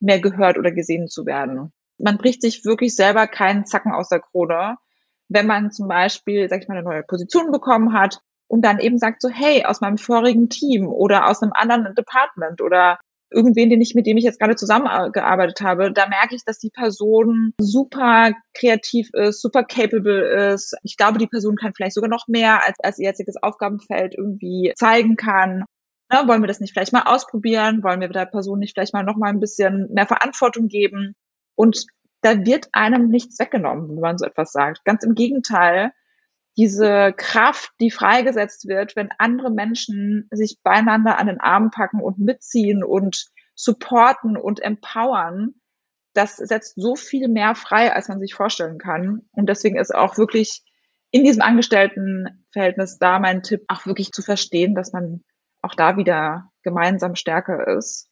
mehr 0.00 0.20
gehört 0.20 0.58
oder 0.58 0.72
gesehen 0.72 1.06
zu 1.08 1.24
werden. 1.24 1.72
Man 1.98 2.18
bricht 2.18 2.42
sich 2.42 2.64
wirklich 2.64 2.96
selber 2.96 3.28
keinen 3.28 3.66
Zacken 3.66 3.92
aus 3.92 4.08
der 4.08 4.20
Krone, 4.20 4.76
wenn 5.28 5.46
man 5.46 5.70
zum 5.70 5.86
Beispiel, 5.86 6.48
sag 6.48 6.62
ich 6.62 6.68
mal, 6.68 6.76
eine 6.76 6.84
neue 6.84 7.04
Position 7.04 7.52
bekommen 7.52 7.92
hat 7.92 8.20
und 8.48 8.62
dann 8.62 8.80
eben 8.80 8.98
sagt 8.98 9.22
so, 9.22 9.28
hey, 9.28 9.64
aus 9.64 9.80
meinem 9.80 9.98
vorigen 9.98 10.48
Team 10.48 10.88
oder 10.88 11.28
aus 11.28 11.42
einem 11.42 11.52
anderen 11.52 11.94
Department 11.94 12.60
oder 12.60 12.98
irgendwen, 13.32 13.70
den 13.70 13.80
ich, 13.80 13.94
mit 13.94 14.06
dem 14.06 14.16
ich 14.16 14.24
jetzt 14.24 14.38
gerade 14.38 14.56
zusammengearbeitet 14.56 15.60
habe, 15.60 15.92
da 15.92 16.08
merke 16.08 16.34
ich, 16.34 16.44
dass 16.44 16.58
die 16.58 16.70
Person 16.70 17.52
super 17.58 18.32
kreativ 18.54 19.10
ist, 19.12 19.40
super 19.40 19.64
capable 19.64 20.52
ist. 20.52 20.74
Ich 20.82 20.96
glaube, 20.96 21.18
die 21.18 21.26
Person 21.26 21.56
kann 21.56 21.72
vielleicht 21.74 21.94
sogar 21.94 22.10
noch 22.10 22.28
mehr, 22.28 22.64
als, 22.66 22.78
als 22.82 22.98
ihr 22.98 23.06
jetziges 23.06 23.36
Aufgabenfeld 23.42 24.14
irgendwie 24.16 24.72
zeigen 24.76 25.16
kann. 25.16 25.64
Ne, 26.12 26.22
wollen 26.26 26.42
wir 26.42 26.48
das 26.48 26.60
nicht 26.60 26.72
vielleicht 26.72 26.92
mal 26.92 27.02
ausprobieren? 27.02 27.82
Wollen 27.82 28.00
wir 28.00 28.08
der 28.08 28.26
Person 28.26 28.58
nicht 28.58 28.74
vielleicht 28.74 28.92
mal 28.92 29.04
noch 29.04 29.16
mal 29.16 29.30
ein 29.30 29.40
bisschen 29.40 29.88
mehr 29.92 30.06
Verantwortung 30.06 30.68
geben? 30.68 31.14
Und 31.54 31.86
da 32.20 32.44
wird 32.44 32.68
einem 32.72 33.08
nichts 33.08 33.38
weggenommen, 33.38 33.88
wenn 33.88 34.00
man 34.00 34.18
so 34.18 34.26
etwas 34.26 34.52
sagt. 34.52 34.84
Ganz 34.84 35.04
im 35.04 35.14
Gegenteil, 35.14 35.92
diese 36.56 37.12
Kraft, 37.16 37.70
die 37.80 37.90
freigesetzt 37.90 38.68
wird, 38.68 38.94
wenn 38.96 39.10
andere 39.18 39.50
Menschen 39.50 40.28
sich 40.30 40.58
beieinander 40.62 41.18
an 41.18 41.26
den 41.26 41.40
Arm 41.40 41.70
packen 41.70 42.00
und 42.00 42.18
mitziehen 42.18 42.84
und 42.84 43.26
supporten 43.54 44.36
und 44.36 44.60
empowern, 44.60 45.54
das 46.14 46.36
setzt 46.36 46.74
so 46.76 46.94
viel 46.94 47.28
mehr 47.28 47.54
frei, 47.54 47.92
als 47.92 48.08
man 48.08 48.20
sich 48.20 48.34
vorstellen 48.34 48.78
kann. 48.78 49.22
Und 49.32 49.48
deswegen 49.48 49.78
ist 49.78 49.94
auch 49.94 50.18
wirklich 50.18 50.62
in 51.10 51.24
diesem 51.24 51.42
Angestelltenverhältnis 51.42 52.98
da 52.98 53.18
mein 53.18 53.42
Tipp, 53.42 53.64
auch 53.68 53.86
wirklich 53.86 54.12
zu 54.12 54.22
verstehen, 54.22 54.74
dass 54.74 54.92
man 54.92 55.22
auch 55.62 55.74
da 55.74 55.96
wieder 55.96 56.50
gemeinsam 56.62 57.14
stärker 57.14 57.66
ist 57.76 58.10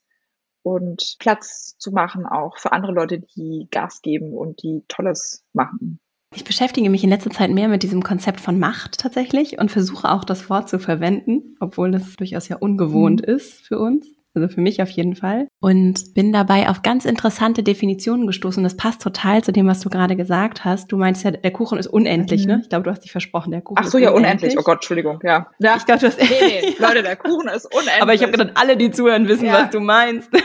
und 0.63 1.17
Platz 1.19 1.77
zu 1.79 1.93
machen, 1.93 2.27
auch 2.27 2.59
für 2.59 2.73
andere 2.73 2.93
Leute, 2.93 3.21
die 3.21 3.69
Gas 3.71 4.01
geben 4.03 4.35
und 4.35 4.63
die 4.63 4.85
Tolles 4.89 5.45
machen. 5.53 6.01
Ich 6.35 6.45
beschäftige 6.45 6.91
mich 6.91 7.03
in 7.03 7.11
letzter 7.11 7.31
Zeit 7.31 7.51
mehr 7.51 7.67
mit 7.67 7.83
diesem 7.83 8.05
Konzept 8.05 8.41
von 8.41 8.59
Macht 8.59 8.99
tatsächlich 8.99 9.59
und 9.59 9.73
versuche 9.73 10.11
auch 10.11 10.23
das 10.23 10.49
Wort 10.49 10.69
zu 10.69 10.79
verwenden, 10.79 11.57
obwohl 11.59 11.91
das 11.91 12.15
durchaus 12.15 12.49
ja 12.49 12.57
ungewohnt 12.57 13.27
mhm. 13.27 13.35
ist 13.35 13.67
für 13.67 13.81
uns. 13.81 14.07
Also 14.33 14.47
für 14.47 14.61
mich 14.61 14.81
auf 14.81 14.91
jeden 14.91 15.17
Fall. 15.17 15.49
Und 15.59 16.15
bin 16.15 16.33
dabei 16.33 16.69
auf 16.69 16.83
ganz 16.83 17.05
interessante 17.05 17.65
Definitionen 17.65 18.29
gestoßen. 18.29 18.63
Das 18.63 18.77
passt 18.77 19.03
total 19.03 19.43
zu 19.43 19.51
dem, 19.51 19.67
was 19.67 19.81
du 19.81 19.91
gerade 19.91 20.15
gesagt 20.15 20.65
hast. 20.65 20.93
Du 20.93 20.97
meinst 20.97 21.25
ja, 21.25 21.33
der 21.33 21.51
Kuchen 21.51 21.79
ist 21.79 21.89
unendlich, 21.89 22.47
ne? 22.47 22.53
mhm. 22.53 22.59
ne? 22.59 22.63
Ich 22.63 22.69
glaube, 22.69 22.85
du 22.85 22.91
hast 22.93 23.03
dich 23.03 23.11
versprochen, 23.11 23.51
der 23.51 23.61
Kuchen 23.61 23.83
Ach 23.85 23.89
so, 23.89 23.99
ist 23.99 24.05
ja, 24.05 24.13
unendlich. 24.13 24.57
Oh 24.57 24.63
Gott, 24.63 24.77
Entschuldigung, 24.77 25.19
ja. 25.25 25.49
ja. 25.59 25.75
Ich 25.77 25.85
glaube, 25.85 26.01
du 26.03 26.07
hast... 26.07 26.21
Nee, 26.21 26.63
nee, 26.63 26.77
Leute, 26.79 27.03
der 27.03 27.17
Kuchen 27.17 27.49
ist 27.49 27.67
unendlich. 27.67 28.03
Aber 28.03 28.15
ich 28.15 28.23
habe 28.23 28.31
gedacht, 28.31 28.53
alle, 28.55 28.77
die 28.77 28.93
zuhören, 28.93 29.27
wissen, 29.27 29.47
ja. 29.47 29.65
was 29.65 29.71
du 29.71 29.81
meinst. 29.81 30.31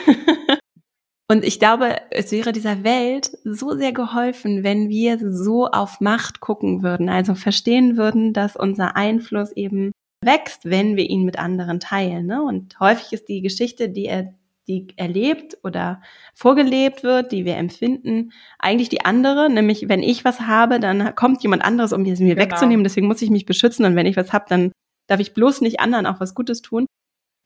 Und 1.28 1.44
ich 1.44 1.60
glaube, 1.60 1.96
es 2.12 2.32
wäre 2.32 2.52
dieser 2.52 2.84
Welt 2.84 3.32
so 3.44 3.76
sehr 3.76 3.94
geholfen, 3.94 4.64
wenn 4.64 4.90
wir 4.90 5.18
so 5.20 5.68
auf 5.68 6.00
Macht 6.00 6.40
gucken 6.40 6.84
würden, 6.84 7.10
also 7.10 7.34
verstehen 7.34 7.98
würden, 7.98 8.32
dass 8.32 8.56
unser 8.56 8.96
Einfluss 8.96 9.52
eben 9.52 9.92
wächst, 10.24 10.66
wenn 10.66 10.96
wir 10.96 11.10
ihn 11.10 11.24
mit 11.24 11.40
anderen 11.40 11.80
teilen. 11.80 12.28
Ne? 12.28 12.44
Und 12.44 12.80
häufig 12.80 13.12
ist 13.12 13.28
die 13.28 13.42
Geschichte, 13.42 13.90
die 13.90 14.06
er 14.06 14.36
die 14.68 14.88
erlebt 14.96 15.58
oder 15.64 16.02
vorgelebt 16.34 17.04
wird, 17.04 17.32
die 17.32 17.46
wir 17.46 17.56
empfinden, 17.56 18.32
eigentlich 18.58 18.90
die 18.90 19.06
andere, 19.06 19.48
nämlich 19.50 19.88
wenn 19.90 20.02
ich 20.02 20.26
was 20.26 20.42
habe, 20.42 20.80
dann 20.80 21.14
kommt 21.14 21.44
jemand 21.44 21.64
anderes, 21.64 21.94
um 21.94 22.04
es 22.06 22.20
mir 22.20 22.34
genau. 22.36 22.50
wegzunehmen, 22.50 22.84
deswegen 22.84 23.08
muss 23.08 23.22
ich 23.22 23.30
mich 23.30 23.46
beschützen 23.46 23.86
und 23.86 23.96
wenn 23.96 24.08
ich 24.08 24.18
was 24.18 24.34
habe, 24.34 24.46
dann 24.50 24.72
darf 25.08 25.20
ich 25.20 25.36
bloß 25.36 25.62
nicht 25.62 25.80
anderen 25.80 26.08
auch 26.08 26.20
was 26.20 26.34
Gutes 26.34 26.64
tun. 26.64 26.88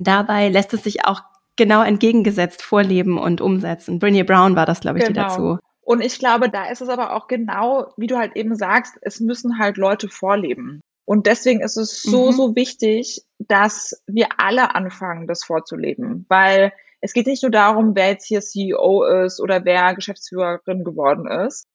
Dabei 0.01 0.47
lässt 0.47 0.73
es 0.73 0.83
sich 0.83 1.05
auch 1.05 1.23
genau 1.59 1.83
entgegengesetzt 1.83 2.63
vorleben 2.63 3.19
und 3.19 3.41
umsetzen. 3.41 3.99
Brené 3.99 4.23
Brown 4.23 4.55
war 4.55 4.65
das, 4.65 4.79
glaube 4.79 4.97
ich, 4.97 5.05
genau. 5.05 5.13
die 5.13 5.27
dazu. 5.27 5.59
Und 5.81 6.01
ich 6.01 6.17
glaube, 6.17 6.49
da 6.49 6.69
ist 6.69 6.81
es 6.81 6.89
aber 6.89 7.15
auch 7.15 7.27
genau, 7.27 7.93
wie 7.97 8.07
du 8.07 8.17
halt 8.17 8.35
eben 8.35 8.55
sagst, 8.55 8.97
es 9.01 9.19
müssen 9.19 9.59
halt 9.59 9.77
Leute 9.77 10.07
vorleben. 10.07 10.81
Und 11.05 11.25
deswegen 11.25 11.61
ist 11.61 11.77
es 11.77 12.03
so, 12.03 12.27
mhm. 12.27 12.31
so 12.31 12.55
wichtig, 12.55 13.23
dass 13.39 14.03
wir 14.07 14.27
alle 14.37 14.75
anfangen, 14.75 15.27
das 15.27 15.43
vorzuleben. 15.43 16.25
Weil 16.29 16.71
es 17.01 17.13
geht 17.13 17.27
nicht 17.27 17.43
nur 17.43 17.51
darum, 17.51 17.95
wer 17.95 18.09
jetzt 18.09 18.27
hier 18.27 18.41
CEO 18.41 19.03
ist 19.03 19.39
oder 19.41 19.65
wer 19.65 19.95
Geschäftsführerin 19.95 20.83
geworden 20.83 21.27
ist, 21.27 21.65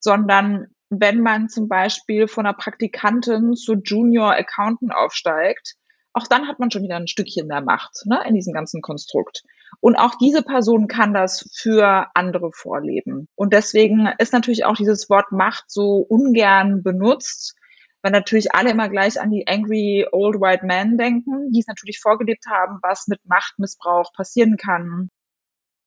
sondern 0.00 0.66
wenn 0.90 1.20
man 1.20 1.48
zum 1.48 1.68
Beispiel 1.68 2.28
von 2.28 2.44
einer 2.44 2.56
Praktikantin 2.56 3.54
zu 3.54 3.76
Junior 3.82 4.34
Accountant 4.34 4.94
aufsteigt, 4.94 5.76
auch 6.12 6.26
dann 6.26 6.48
hat 6.48 6.58
man 6.58 6.70
schon 6.70 6.82
wieder 6.82 6.96
ein 6.96 7.08
Stückchen 7.08 7.46
mehr 7.46 7.62
Macht 7.62 8.04
ne, 8.06 8.22
in 8.26 8.34
diesem 8.34 8.52
ganzen 8.52 8.82
Konstrukt. 8.82 9.42
Und 9.80 9.96
auch 9.96 10.14
diese 10.16 10.42
Person 10.42 10.86
kann 10.86 11.14
das 11.14 11.48
für 11.54 12.06
andere 12.14 12.52
vorleben. 12.52 13.28
Und 13.34 13.52
deswegen 13.52 14.08
ist 14.18 14.32
natürlich 14.32 14.64
auch 14.64 14.76
dieses 14.76 15.08
Wort 15.08 15.32
Macht 15.32 15.64
so 15.68 15.96
ungern 16.08 16.82
benutzt, 16.82 17.56
weil 18.02 18.12
natürlich 18.12 18.54
alle 18.54 18.70
immer 18.70 18.88
gleich 18.88 19.20
an 19.20 19.30
die 19.30 19.46
angry 19.46 20.06
old 20.10 20.40
white 20.40 20.66
men 20.66 20.98
denken, 20.98 21.50
die 21.52 21.60
es 21.60 21.66
natürlich 21.66 22.00
vorgelebt 22.00 22.44
haben, 22.46 22.78
was 22.82 23.06
mit 23.06 23.20
Machtmissbrauch 23.24 24.12
passieren 24.12 24.56
kann 24.56 25.08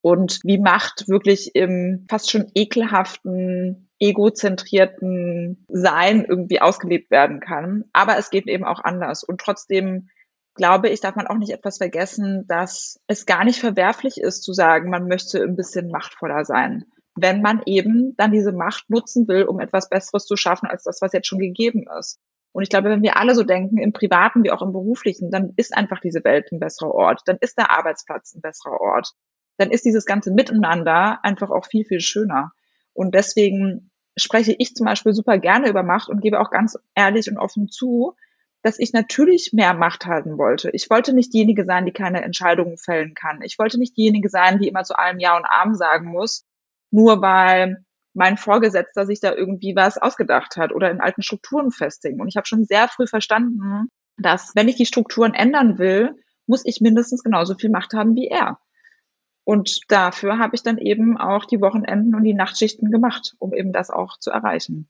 und 0.01 0.39
wie 0.43 0.59
Macht 0.59 1.07
wirklich 1.07 1.55
im 1.55 2.05
fast 2.09 2.29
schon 2.29 2.51
ekelhaften, 2.53 3.89
egozentrierten 3.99 5.65
Sein 5.67 6.25
irgendwie 6.25 6.61
ausgelebt 6.61 7.11
werden 7.11 7.39
kann. 7.39 7.85
Aber 7.91 8.17
es 8.17 8.29
geht 8.29 8.47
eben 8.47 8.65
auch 8.65 8.83
anders. 8.83 9.23
Und 9.23 9.41
trotzdem 9.41 10.09
glaube 10.55 10.89
ich, 10.89 11.01
darf 11.01 11.15
man 11.15 11.27
auch 11.27 11.37
nicht 11.37 11.51
etwas 11.51 11.77
vergessen, 11.77 12.45
dass 12.47 12.99
es 13.07 13.25
gar 13.25 13.43
nicht 13.43 13.59
verwerflich 13.59 14.19
ist 14.19 14.41
zu 14.41 14.53
sagen, 14.53 14.89
man 14.89 15.07
möchte 15.07 15.43
ein 15.43 15.55
bisschen 15.55 15.89
machtvoller 15.89 16.45
sein, 16.45 16.85
wenn 17.15 17.41
man 17.41 17.61
eben 17.65 18.15
dann 18.17 18.31
diese 18.31 18.51
Macht 18.51 18.89
nutzen 18.89 19.27
will, 19.27 19.43
um 19.43 19.59
etwas 19.59 19.89
Besseres 19.89 20.25
zu 20.25 20.35
schaffen 20.35 20.67
als 20.67 20.83
das, 20.83 21.01
was 21.01 21.13
jetzt 21.13 21.27
schon 21.27 21.39
gegeben 21.39 21.85
ist. 21.99 22.19
Und 22.53 22.63
ich 22.63 22.69
glaube, 22.69 22.89
wenn 22.89 23.03
wir 23.03 23.17
alle 23.17 23.35
so 23.35 23.43
denken, 23.43 23.77
im 23.77 23.91
privaten 23.91 24.43
wie 24.45 24.51
auch 24.51 24.61
im 24.61 24.71
beruflichen, 24.71 25.29
dann 25.29 25.51
ist 25.57 25.75
einfach 25.75 25.99
diese 25.99 26.23
Welt 26.23 26.51
ein 26.53 26.59
besserer 26.59 26.93
Ort, 26.93 27.21
dann 27.25 27.37
ist 27.41 27.57
der 27.57 27.69
Arbeitsplatz 27.69 28.33
ein 28.33 28.41
besserer 28.41 28.79
Ort, 28.79 29.11
dann 29.57 29.71
ist 29.71 29.83
dieses 29.83 30.05
ganze 30.05 30.31
Miteinander 30.31 31.19
einfach 31.23 31.49
auch 31.49 31.65
viel, 31.65 31.83
viel 31.83 31.99
schöner. 31.99 32.53
Und 32.93 33.13
deswegen 33.13 33.91
spreche 34.17 34.55
ich 34.57 34.73
zum 34.73 34.85
Beispiel 34.85 35.13
super 35.13 35.37
gerne 35.37 35.69
über 35.69 35.83
Macht 35.83 36.07
und 36.07 36.21
gebe 36.21 36.39
auch 36.39 36.49
ganz 36.49 36.77
ehrlich 36.95 37.29
und 37.29 37.37
offen 37.37 37.67
zu, 37.67 38.15
dass 38.65 38.79
ich 38.79 38.93
natürlich 38.93 39.53
mehr 39.53 39.75
Macht 39.75 40.07
halten 40.07 40.39
wollte. 40.39 40.71
Ich 40.71 40.89
wollte 40.89 41.13
nicht 41.13 41.31
diejenige 41.31 41.65
sein, 41.65 41.85
die 41.85 41.91
keine 41.91 42.23
Entscheidungen 42.23 42.79
fällen 42.79 43.13
kann. 43.13 43.43
Ich 43.43 43.59
wollte 43.59 43.77
nicht 43.77 43.95
diejenige 43.95 44.27
sein, 44.27 44.57
die 44.57 44.67
immer 44.67 44.83
zu 44.83 44.97
allem 44.97 45.19
Ja 45.19 45.37
und 45.37 45.45
Arm 45.45 45.75
sagen 45.75 46.07
muss, 46.07 46.45
nur 46.89 47.21
weil 47.21 47.85
mein 48.15 48.37
Vorgesetzter 48.37 49.05
sich 49.05 49.19
da 49.19 49.35
irgendwie 49.35 49.75
was 49.75 49.99
ausgedacht 49.99 50.57
hat 50.57 50.73
oder 50.73 50.89
in 50.89 50.99
alten 50.99 51.21
Strukturen 51.21 51.69
festhing. 51.69 52.19
Und 52.19 52.27
ich 52.27 52.37
habe 52.37 52.47
schon 52.47 52.65
sehr 52.65 52.87
früh 52.87 53.05
verstanden, 53.05 53.91
dass 54.17 54.53
wenn 54.55 54.67
ich 54.67 54.77
die 54.77 54.87
Strukturen 54.87 55.35
ändern 55.35 55.77
will, 55.77 56.15
muss 56.47 56.65
ich 56.65 56.81
mindestens 56.81 57.21
genauso 57.21 57.53
viel 57.53 57.69
Macht 57.69 57.93
haben 57.93 58.15
wie 58.15 58.29
er. 58.29 58.57
Und 59.43 59.81
dafür 59.89 60.39
habe 60.39 60.55
ich 60.55 60.63
dann 60.63 60.79
eben 60.79 61.19
auch 61.19 61.45
die 61.45 61.61
Wochenenden 61.61 62.15
und 62.15 62.23
die 62.23 62.33
Nachtschichten 62.33 62.89
gemacht, 62.89 63.35
um 63.37 63.53
eben 63.53 63.73
das 63.73 63.91
auch 63.91 64.17
zu 64.17 64.31
erreichen 64.31 64.89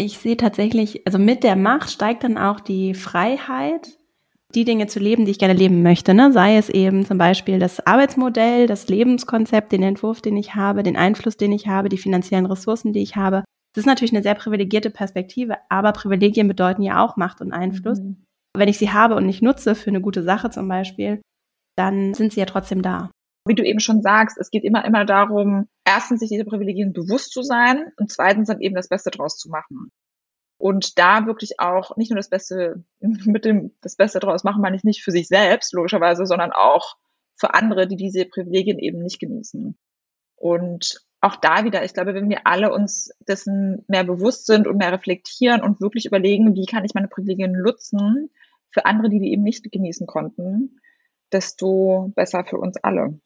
ich 0.00 0.18
sehe 0.18 0.36
tatsächlich, 0.36 1.06
also 1.06 1.18
mit 1.18 1.44
der 1.44 1.56
Macht 1.56 1.90
steigt 1.90 2.24
dann 2.24 2.38
auch 2.38 2.60
die 2.60 2.94
Freiheit, 2.94 3.98
die 4.54 4.64
Dinge 4.64 4.86
zu 4.86 4.98
leben, 4.98 5.24
die 5.24 5.30
ich 5.30 5.38
gerne 5.38 5.54
leben 5.54 5.82
möchte. 5.82 6.14
Ne? 6.14 6.32
Sei 6.32 6.56
es 6.56 6.68
eben 6.68 7.06
zum 7.06 7.18
Beispiel 7.18 7.58
das 7.58 7.86
Arbeitsmodell, 7.86 8.66
das 8.66 8.88
Lebenskonzept, 8.88 9.70
den 9.70 9.82
Entwurf, 9.82 10.22
den 10.22 10.36
ich 10.36 10.54
habe, 10.54 10.82
den 10.82 10.96
Einfluss, 10.96 11.36
den 11.36 11.52
ich 11.52 11.68
habe, 11.68 11.88
die 11.88 11.98
finanziellen 11.98 12.46
Ressourcen, 12.46 12.92
die 12.92 13.02
ich 13.02 13.16
habe. 13.16 13.44
Das 13.74 13.82
ist 13.82 13.86
natürlich 13.86 14.12
eine 14.12 14.22
sehr 14.22 14.34
privilegierte 14.34 14.90
Perspektive, 14.90 15.58
aber 15.68 15.92
Privilegien 15.92 16.48
bedeuten 16.48 16.82
ja 16.82 17.04
auch 17.04 17.16
Macht 17.16 17.40
und 17.40 17.52
Einfluss. 17.52 18.00
Mhm. 18.00 18.24
Wenn 18.56 18.68
ich 18.68 18.78
sie 18.78 18.90
habe 18.90 19.14
und 19.14 19.26
nicht 19.26 19.42
nutze 19.42 19.76
für 19.76 19.90
eine 19.90 20.00
gute 20.00 20.24
Sache 20.24 20.50
zum 20.50 20.66
Beispiel, 20.66 21.20
dann 21.76 22.14
sind 22.14 22.32
sie 22.32 22.40
ja 22.40 22.46
trotzdem 22.46 22.82
da 22.82 23.10
wie 23.46 23.54
du 23.54 23.64
eben 23.64 23.80
schon 23.80 24.02
sagst, 24.02 24.38
es 24.38 24.50
geht 24.50 24.64
immer, 24.64 24.84
immer 24.84 25.04
darum, 25.04 25.66
erstens 25.90 26.20
sich 26.20 26.28
diese 26.28 26.44
Privilegien 26.44 26.92
bewusst 26.92 27.32
zu 27.32 27.42
sein 27.42 27.92
und 27.96 28.12
zweitens 28.12 28.46
dann 28.46 28.60
eben 28.60 28.76
das 28.76 28.88
Beste 28.88 29.10
draus 29.10 29.36
zu 29.36 29.48
machen. 29.48 29.90
Und 30.56 30.98
da 30.98 31.26
wirklich 31.26 31.58
auch 31.58 31.96
nicht 31.96 32.10
nur 32.10 32.16
das 32.16 32.30
Beste 32.30 32.84
mit 33.00 33.44
dem, 33.44 33.74
das 33.80 33.96
Beste 33.96 34.20
draus 34.20 34.44
machen, 34.44 34.62
meine 34.62 34.76
ich 34.76 34.84
nicht 34.84 35.02
für 35.02 35.10
sich 35.10 35.26
selbst, 35.26 35.72
logischerweise, 35.72 36.26
sondern 36.26 36.52
auch 36.52 36.96
für 37.36 37.54
andere, 37.54 37.88
die 37.88 37.96
diese 37.96 38.24
Privilegien 38.24 38.78
eben 38.78 39.02
nicht 39.02 39.18
genießen. 39.18 39.76
Und 40.36 41.00
auch 41.20 41.36
da 41.36 41.64
wieder, 41.64 41.84
ich 41.84 41.92
glaube, 41.92 42.14
wenn 42.14 42.30
wir 42.30 42.46
alle 42.46 42.72
uns 42.72 43.10
dessen 43.26 43.84
mehr 43.88 44.04
bewusst 44.04 44.46
sind 44.46 44.66
und 44.66 44.78
mehr 44.78 44.92
reflektieren 44.92 45.60
und 45.60 45.80
wirklich 45.80 46.06
überlegen, 46.06 46.54
wie 46.54 46.66
kann 46.66 46.84
ich 46.84 46.94
meine 46.94 47.08
Privilegien 47.08 47.52
nutzen 47.52 48.30
für 48.70 48.86
andere, 48.86 49.08
die 49.08 49.18
die 49.18 49.32
eben 49.32 49.42
nicht 49.42 49.70
genießen 49.70 50.06
konnten, 50.06 50.80
desto 51.32 52.12
besser 52.14 52.44
für 52.44 52.58
uns 52.58 52.76
alle. 52.76 53.18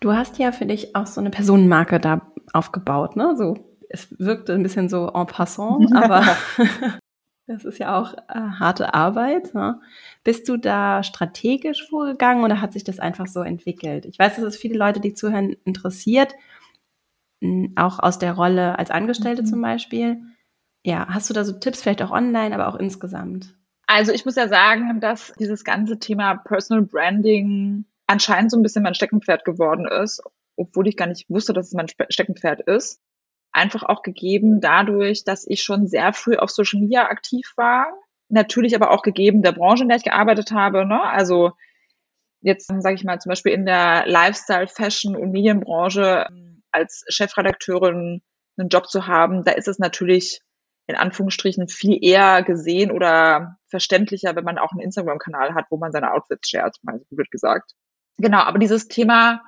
Du 0.00 0.12
hast 0.12 0.38
ja 0.38 0.52
für 0.52 0.66
dich 0.66 0.94
auch 0.94 1.06
so 1.06 1.20
eine 1.20 1.30
Personenmarke 1.30 1.98
da 1.98 2.32
aufgebaut, 2.52 3.16
ne? 3.16 3.34
So, 3.36 3.56
es 3.88 4.08
wirkte 4.18 4.54
ein 4.54 4.62
bisschen 4.62 4.88
so 4.88 5.08
en 5.08 5.26
passant, 5.26 5.92
aber 5.94 6.24
das 7.46 7.64
ist 7.64 7.78
ja 7.78 7.98
auch 7.98 8.14
äh, 8.14 8.38
harte 8.58 8.94
Arbeit. 8.94 9.54
Ne? 9.54 9.80
Bist 10.24 10.48
du 10.48 10.56
da 10.56 11.02
strategisch 11.02 11.88
vorgegangen 11.88 12.44
oder 12.44 12.60
hat 12.60 12.72
sich 12.72 12.84
das 12.84 13.00
einfach 13.00 13.26
so 13.26 13.40
entwickelt? 13.40 14.04
Ich 14.06 14.18
weiß, 14.18 14.36
dass 14.36 14.44
es 14.44 14.56
viele 14.56 14.78
Leute, 14.78 15.00
die 15.00 15.14
zuhören, 15.14 15.56
interessiert, 15.64 16.34
auch 17.76 17.98
aus 18.00 18.18
der 18.18 18.32
Rolle 18.32 18.78
als 18.78 18.90
Angestellte 18.90 19.42
mhm. 19.42 19.46
zum 19.46 19.62
Beispiel. 19.62 20.22
Ja, 20.84 21.06
hast 21.08 21.28
du 21.30 21.34
da 21.34 21.44
so 21.44 21.52
Tipps, 21.52 21.82
vielleicht 21.82 22.02
auch 22.02 22.10
online, 22.10 22.54
aber 22.54 22.68
auch 22.68 22.76
insgesamt? 22.76 23.54
Also 23.86 24.12
ich 24.12 24.24
muss 24.24 24.36
ja 24.36 24.48
sagen, 24.48 25.00
dass 25.00 25.32
dieses 25.38 25.64
ganze 25.64 25.98
Thema 25.98 26.36
Personal 26.36 26.84
Branding 26.84 27.86
anscheinend 28.08 28.50
so 28.50 28.58
ein 28.58 28.62
bisschen 28.62 28.82
mein 28.82 28.94
Steckenpferd 28.94 29.44
geworden 29.44 29.86
ist, 29.86 30.20
obwohl 30.56 30.88
ich 30.88 30.96
gar 30.96 31.06
nicht 31.06 31.30
wusste, 31.30 31.52
dass 31.52 31.68
es 31.68 31.74
mein 31.74 31.86
Steckenpferd 31.88 32.62
ist. 32.62 33.00
Einfach 33.52 33.82
auch 33.84 34.02
gegeben 34.02 34.60
dadurch, 34.60 35.24
dass 35.24 35.46
ich 35.46 35.62
schon 35.62 35.86
sehr 35.86 36.12
früh 36.12 36.36
auf 36.36 36.50
Social 36.50 36.80
Media 36.80 37.06
aktiv 37.06 37.52
war. 37.56 37.86
Natürlich 38.28 38.74
aber 38.74 38.90
auch 38.90 39.02
gegeben 39.02 39.42
der 39.42 39.52
Branche, 39.52 39.84
in 39.84 39.88
der 39.88 39.98
ich 39.98 40.04
gearbeitet 40.04 40.50
habe. 40.50 40.84
Ne? 40.84 41.00
Also 41.02 41.52
jetzt 42.40 42.66
sage 42.66 42.94
ich 42.94 43.04
mal 43.04 43.20
zum 43.20 43.30
Beispiel 43.30 43.52
in 43.52 43.64
der 43.64 44.06
Lifestyle, 44.06 44.68
Fashion 44.68 45.16
und 45.16 45.30
Medienbranche 45.30 46.26
als 46.70 47.04
Chefredakteurin 47.08 48.22
einen 48.56 48.68
Job 48.68 48.88
zu 48.88 49.06
haben, 49.06 49.44
da 49.44 49.52
ist 49.52 49.68
es 49.68 49.78
natürlich 49.78 50.40
in 50.86 50.96
Anführungsstrichen 50.96 51.68
viel 51.68 51.98
eher 52.02 52.42
gesehen 52.42 52.90
oder 52.90 53.58
verständlicher, 53.66 54.34
wenn 54.36 54.44
man 54.44 54.58
auch 54.58 54.72
einen 54.72 54.80
Instagram-Kanal 54.80 55.54
hat, 55.54 55.66
wo 55.70 55.76
man 55.76 55.92
seine 55.92 56.12
Outfits 56.12 56.48
shared, 56.48 56.76
mal 56.82 56.98
so 56.98 57.16
blöd 57.16 57.30
gesagt. 57.30 57.72
Genau, 58.18 58.38
aber 58.38 58.58
dieses 58.58 58.88
Thema 58.88 59.42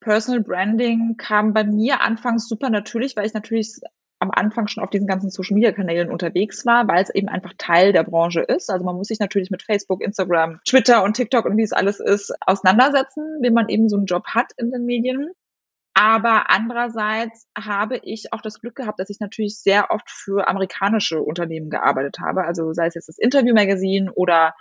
Personal 0.00 0.42
Branding 0.42 1.16
kam 1.16 1.52
bei 1.52 1.64
mir 1.64 2.00
anfangs 2.00 2.48
super 2.48 2.70
natürlich, 2.70 3.16
weil 3.16 3.26
ich 3.26 3.34
natürlich 3.34 3.80
am 4.18 4.30
Anfang 4.30 4.68
schon 4.68 4.82
auf 4.82 4.90
diesen 4.90 5.06
ganzen 5.06 5.30
Social 5.30 5.54
Media 5.54 5.72
Kanälen 5.72 6.10
unterwegs 6.10 6.64
war, 6.64 6.88
weil 6.88 7.02
es 7.02 7.10
eben 7.10 7.28
einfach 7.28 7.52
Teil 7.58 7.92
der 7.92 8.04
Branche 8.04 8.40
ist. 8.40 8.70
Also 8.70 8.84
man 8.84 8.96
muss 8.96 9.08
sich 9.08 9.18
natürlich 9.18 9.50
mit 9.50 9.62
Facebook, 9.62 10.02
Instagram, 10.02 10.60
Twitter 10.66 11.04
und 11.04 11.14
TikTok 11.14 11.44
und 11.44 11.56
wie 11.56 11.62
es 11.62 11.72
alles 11.72 12.00
ist 12.00 12.32
auseinandersetzen, 12.40 13.38
wenn 13.42 13.52
man 13.52 13.68
eben 13.68 13.88
so 13.88 13.96
einen 13.96 14.06
Job 14.06 14.26
hat 14.26 14.52
in 14.56 14.70
den 14.70 14.84
Medien. 14.86 15.30
Aber 15.94 16.50
andererseits 16.50 17.46
habe 17.56 17.98
ich 18.02 18.32
auch 18.32 18.40
das 18.40 18.60
Glück 18.60 18.74
gehabt, 18.74 18.98
dass 18.98 19.10
ich 19.10 19.20
natürlich 19.20 19.58
sehr 19.60 19.90
oft 19.90 20.10
für 20.10 20.48
amerikanische 20.48 21.20
Unternehmen 21.20 21.70
gearbeitet 21.70 22.18
habe. 22.18 22.44
Also 22.44 22.72
sei 22.72 22.86
es 22.86 22.94
jetzt 22.94 23.08
das 23.08 23.18
Interview 23.18 23.54
Magazine 23.54 24.12
oder 24.12 24.54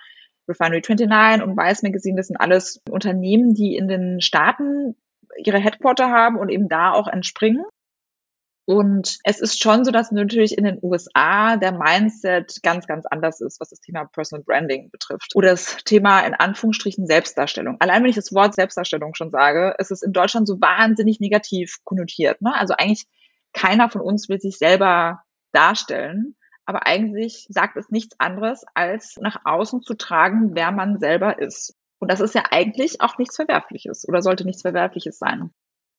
Refinery 0.47 0.81
29 0.81 1.47
und 1.47 1.57
Vice 1.57 1.83
Magazine, 1.83 2.17
das 2.17 2.27
sind 2.27 2.37
alles 2.37 2.81
Unternehmen, 2.89 3.53
die 3.53 3.75
in 3.75 3.87
den 3.87 4.21
Staaten 4.21 4.95
ihre 5.37 5.59
Headquarter 5.59 6.09
haben 6.09 6.37
und 6.37 6.49
eben 6.49 6.69
da 6.69 6.91
auch 6.91 7.07
entspringen. 7.07 7.63
Und 8.65 9.17
es 9.25 9.41
ist 9.41 9.61
schon 9.61 9.83
so, 9.83 9.91
dass 9.91 10.11
natürlich 10.11 10.57
in 10.57 10.63
den 10.63 10.79
USA 10.81 11.57
der 11.57 11.73
Mindset 11.73 12.59
ganz, 12.63 12.87
ganz 12.87 13.05
anders 13.05 13.41
ist, 13.41 13.59
was 13.59 13.69
das 13.69 13.81
Thema 13.81 14.05
Personal 14.05 14.43
Branding 14.43 14.89
betrifft. 14.89 15.35
Oder 15.35 15.49
das 15.49 15.77
Thema 15.83 16.21
in 16.21 16.33
Anführungsstrichen 16.33 17.05
Selbstdarstellung. 17.05 17.75
Allein 17.81 18.03
wenn 18.03 18.09
ich 18.09 18.15
das 18.15 18.33
Wort 18.33 18.55
Selbstdarstellung 18.55 19.15
schon 19.15 19.31
sage, 19.31 19.75
ist 19.79 19.91
es 19.91 20.01
in 20.01 20.13
Deutschland 20.13 20.47
so 20.47 20.61
wahnsinnig 20.61 21.19
negativ 21.19 21.79
konnotiert. 21.83 22.41
Ne? 22.41 22.53
Also 22.55 22.73
eigentlich 22.77 23.05
keiner 23.51 23.89
von 23.89 23.99
uns 23.99 24.29
will 24.29 24.39
sich 24.39 24.57
selber 24.57 25.23
darstellen 25.51 26.35
aber 26.65 26.85
eigentlich 26.85 27.47
sagt 27.49 27.77
es 27.77 27.89
nichts 27.89 28.19
anderes, 28.19 28.65
als 28.73 29.17
nach 29.21 29.41
außen 29.45 29.81
zu 29.81 29.95
tragen, 29.95 30.55
wer 30.55 30.71
man 30.71 30.99
selber 30.99 31.39
ist. 31.39 31.75
Und 31.99 32.11
das 32.11 32.19
ist 32.19 32.35
ja 32.35 32.43
eigentlich 32.51 33.01
auch 33.01 33.17
nichts 33.17 33.35
Verwerfliches 33.35 34.07
oder 34.07 34.21
sollte 34.21 34.45
nichts 34.45 34.61
Verwerfliches 34.61 35.17
sein. 35.17 35.51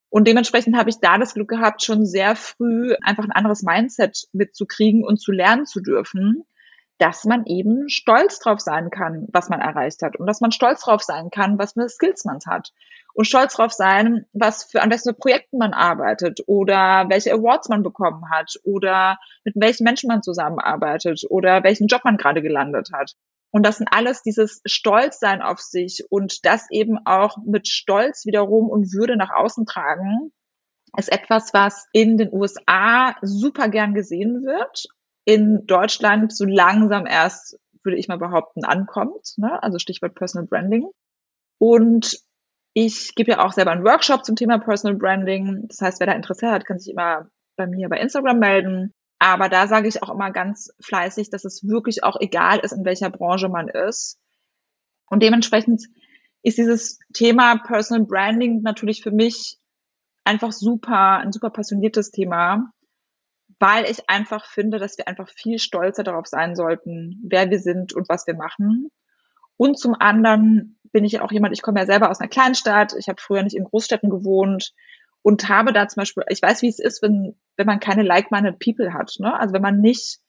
Und 0.09 0.27
dementsprechend 0.27 0.77
habe 0.77 0.89
ich 0.89 0.99
da 0.99 1.17
das 1.17 1.33
Glück 1.33 1.49
gehabt, 1.49 1.83
schon 1.83 2.05
sehr 2.05 2.35
früh 2.35 2.95
einfach 3.01 3.23
ein 3.23 3.31
anderes 3.31 3.63
Mindset 3.63 4.27
mitzukriegen 4.33 5.03
und 5.03 5.19
zu 5.19 5.31
lernen 5.31 5.65
zu 5.65 5.81
dürfen, 5.81 6.43
dass 6.97 7.25
man 7.25 7.45
eben 7.45 7.89
stolz 7.89 8.39
drauf 8.39 8.59
sein 8.61 8.89
kann, 8.89 9.27
was 9.31 9.49
man 9.49 9.59
erreicht 9.59 10.01
hat 10.01 10.15
und 10.17 10.27
dass 10.27 10.41
man 10.41 10.51
stolz 10.51 10.81
drauf 10.81 11.03
sein 11.03 11.29
kann, 11.29 11.59
was 11.59 11.73
für 11.73 11.89
Skills 11.89 12.23
man 12.25 12.39
hat 12.47 12.71
und 13.13 13.25
stolz 13.25 13.55
drauf 13.55 13.73
sein, 13.73 14.25
was 14.33 14.63
für 14.63 14.81
an 14.81 14.91
welchen 14.91 15.15
Projekten 15.17 15.57
man 15.57 15.73
arbeitet 15.73 16.41
oder 16.47 17.05
welche 17.09 17.33
Awards 17.33 17.69
man 17.69 17.83
bekommen 17.83 18.29
hat 18.29 18.55
oder 18.63 19.17
mit 19.43 19.55
welchen 19.57 19.83
Menschen 19.83 20.07
man 20.07 20.23
zusammenarbeitet 20.23 21.23
oder 21.29 21.63
welchen 21.63 21.87
Job 21.87 22.01
man 22.05 22.17
gerade 22.17 22.41
gelandet 22.41 22.89
hat. 22.93 23.13
Und 23.51 23.65
das 23.65 23.77
sind 23.77 23.87
alles 23.91 24.21
dieses 24.21 24.61
Stolzsein 24.65 25.41
auf 25.41 25.59
sich 25.59 26.05
und 26.09 26.45
das 26.45 26.69
eben 26.71 26.97
auch 27.05 27.37
mit 27.45 27.69
Stolz 27.69 28.25
wiederum 28.25 28.69
und 28.69 28.91
Würde 28.93 29.15
nach 29.15 29.31
außen 29.33 29.65
tragen, 29.65 30.33
ist 30.97 31.11
etwas, 31.11 31.53
was 31.53 31.87
in 31.93 32.17
den 32.17 32.33
USA 32.33 33.15
super 33.21 33.69
gern 33.69 33.93
gesehen 33.93 34.43
wird 34.43 34.87
in 35.25 35.65
Deutschland 35.65 36.35
so 36.35 36.45
langsam 36.45 37.05
erst, 37.05 37.59
würde 37.83 37.97
ich 37.97 38.07
mal 38.07 38.17
behaupten, 38.17 38.63
ankommt. 38.63 39.33
Ne? 39.37 39.61
Also 39.61 39.79
Stichwort 39.79 40.15
Personal 40.15 40.47
Branding. 40.47 40.87
Und 41.57 42.19
ich 42.73 43.15
gebe 43.15 43.31
ja 43.31 43.45
auch 43.45 43.53
selber 43.53 43.71
einen 43.71 43.85
Workshop 43.85 44.25
zum 44.25 44.35
Thema 44.35 44.59
Personal 44.59 44.97
Branding. 44.97 45.67
Das 45.67 45.81
heißt, 45.81 45.99
wer 45.99 46.07
da 46.07 46.13
Interesse 46.13 46.51
hat, 46.51 46.65
kann 46.65 46.79
sich 46.79 46.91
immer 46.91 47.27
bei 47.55 47.67
mir 47.67 47.89
bei 47.89 47.99
Instagram 47.99 48.39
melden. 48.39 48.93
Aber 49.17 49.49
da 49.49 49.67
sage 49.67 49.87
ich 49.87 50.03
auch 50.03 50.09
immer 50.09 50.31
ganz 50.31 50.69
fleißig, 50.81 51.29
dass 51.29 51.45
es 51.45 51.67
wirklich 51.67 52.03
auch 52.03 52.17
egal 52.19 52.59
ist, 52.59 52.73
in 52.73 52.85
welcher 52.85 53.09
Branche 53.09 53.49
man 53.49 53.69
ist. 53.69 54.19
Und 55.07 55.23
dementsprechend 55.23 55.83
ist 56.43 56.57
dieses 56.57 56.99
Thema 57.13 57.57
Personal 57.57 58.05
Branding 58.05 58.61
natürlich 58.61 59.01
für 59.01 59.11
mich 59.11 59.57
einfach 60.25 60.51
super, 60.51 61.17
ein 61.17 61.31
super 61.31 61.49
passioniertes 61.49 62.11
Thema, 62.11 62.71
weil 63.59 63.85
ich 63.85 64.09
einfach 64.09 64.45
finde, 64.45 64.79
dass 64.79 64.97
wir 64.97 65.07
einfach 65.07 65.29
viel 65.29 65.59
stolzer 65.59 66.03
darauf 66.03 66.27
sein 66.27 66.55
sollten, 66.55 67.21
wer 67.23 67.49
wir 67.49 67.59
sind 67.59 67.93
und 67.93 68.09
was 68.09 68.27
wir 68.27 68.35
machen. 68.35 68.89
Und 69.57 69.79
zum 69.79 69.95
anderen 69.97 70.77
bin 70.91 71.05
ich 71.05 71.19
auch 71.19 71.31
jemand, 71.31 71.53
ich 71.53 71.61
komme 71.61 71.79
ja 71.79 71.85
selber 71.85 72.09
aus 72.09 72.19
einer 72.19 72.29
Kleinstadt, 72.29 72.93
ich 72.97 73.07
habe 73.07 73.21
früher 73.21 73.43
nicht 73.43 73.55
in 73.55 73.63
Großstädten 73.63 74.09
gewohnt 74.09 74.73
und 75.21 75.49
habe 75.49 75.73
da 75.73 75.87
zum 75.87 76.01
Beispiel, 76.01 76.23
ich 76.29 76.41
weiß, 76.41 76.61
wie 76.61 76.69
es 76.69 76.79
ist, 76.79 77.01
wenn, 77.01 77.35
wenn 77.57 77.65
man 77.65 77.79
keine 77.79 78.03
like-minded 78.03 78.59
people 78.59 78.93
hat. 78.93 79.15
Ne? 79.19 79.37
Also 79.37 79.53
wenn 79.53 79.61
man 79.61 79.79
nicht 79.79 80.19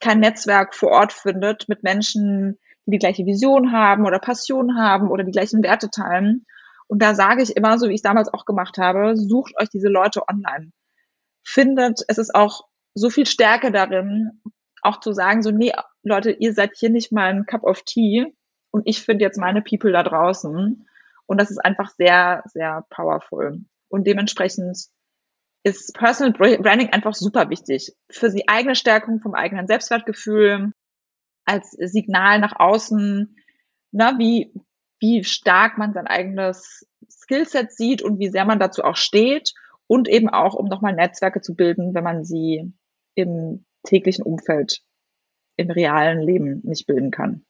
kein 0.00 0.20
Netzwerk 0.20 0.74
vor 0.74 0.90
Ort 0.90 1.12
findet 1.12 1.68
mit 1.68 1.82
Menschen, 1.82 2.58
die 2.86 2.92
die 2.92 2.98
gleiche 2.98 3.24
Vision 3.24 3.72
haben 3.72 4.04
oder 4.04 4.18
Passion 4.18 4.76
haben 4.76 5.08
oder 5.08 5.24
die 5.24 5.30
gleichen 5.30 5.62
Werte 5.62 5.90
teilen. 5.90 6.44
Und 6.88 7.00
da 7.00 7.14
sage 7.14 7.42
ich 7.42 7.56
immer, 7.56 7.78
so 7.78 7.88
wie 7.88 7.94
ich 7.94 7.98
es 7.98 8.02
damals 8.02 8.32
auch 8.32 8.44
gemacht 8.44 8.76
habe, 8.78 9.16
sucht 9.16 9.54
euch 9.60 9.68
diese 9.70 9.88
Leute 9.88 10.22
online. 10.28 10.72
Findet, 11.44 12.02
es 12.08 12.18
ist 12.18 12.34
auch 12.34 12.68
so 12.94 13.10
viel 13.10 13.26
Stärke 13.26 13.72
darin, 13.72 14.42
auch 14.82 15.00
zu 15.00 15.12
sagen, 15.12 15.42
so, 15.42 15.50
nee, 15.50 15.72
Leute, 16.02 16.32
ihr 16.32 16.52
seid 16.52 16.72
hier 16.76 16.90
nicht 16.90 17.12
mal 17.12 17.30
ein 17.30 17.46
Cup 17.46 17.64
of 17.64 17.82
Tea 17.82 18.34
und 18.70 18.82
ich 18.86 19.02
finde 19.02 19.24
jetzt 19.24 19.38
meine 19.38 19.62
People 19.62 19.92
da 19.92 20.02
draußen. 20.02 20.86
Und 21.26 21.40
das 21.40 21.50
ist 21.50 21.64
einfach 21.64 21.90
sehr, 21.90 22.42
sehr 22.46 22.84
powerful. 22.90 23.60
Und 23.88 24.06
dementsprechend 24.06 24.76
ist 25.62 25.94
Personal 25.94 26.32
Branding 26.32 26.90
einfach 26.90 27.14
super 27.14 27.48
wichtig 27.48 27.94
für 28.10 28.30
die 28.30 28.48
eigene 28.48 28.74
Stärkung 28.74 29.20
vom 29.20 29.34
eigenen 29.34 29.66
Selbstwertgefühl, 29.66 30.72
als 31.44 31.70
Signal 31.70 32.40
nach 32.40 32.58
außen, 32.58 33.36
ne, 33.92 34.14
wie, 34.18 34.52
wie 34.98 35.24
stark 35.24 35.78
man 35.78 35.92
sein 35.92 36.06
eigenes 36.06 36.88
Skillset 37.08 37.72
sieht 37.72 38.02
und 38.02 38.18
wie 38.18 38.28
sehr 38.28 38.44
man 38.44 38.58
dazu 38.58 38.82
auch 38.82 38.96
steht 38.96 39.54
und 39.86 40.08
eben 40.08 40.28
auch, 40.28 40.54
um 40.54 40.66
nochmal 40.66 40.94
Netzwerke 40.94 41.40
zu 41.40 41.54
bilden, 41.54 41.94
wenn 41.94 42.04
man 42.04 42.24
sie 42.24 42.72
im 43.14 43.64
täglichen 43.84 44.24
Umfeld, 44.24 44.82
im 45.56 45.70
realen 45.70 46.20
Leben 46.20 46.60
nicht 46.64 46.86
bilden 46.86 47.10
kann. 47.10 47.44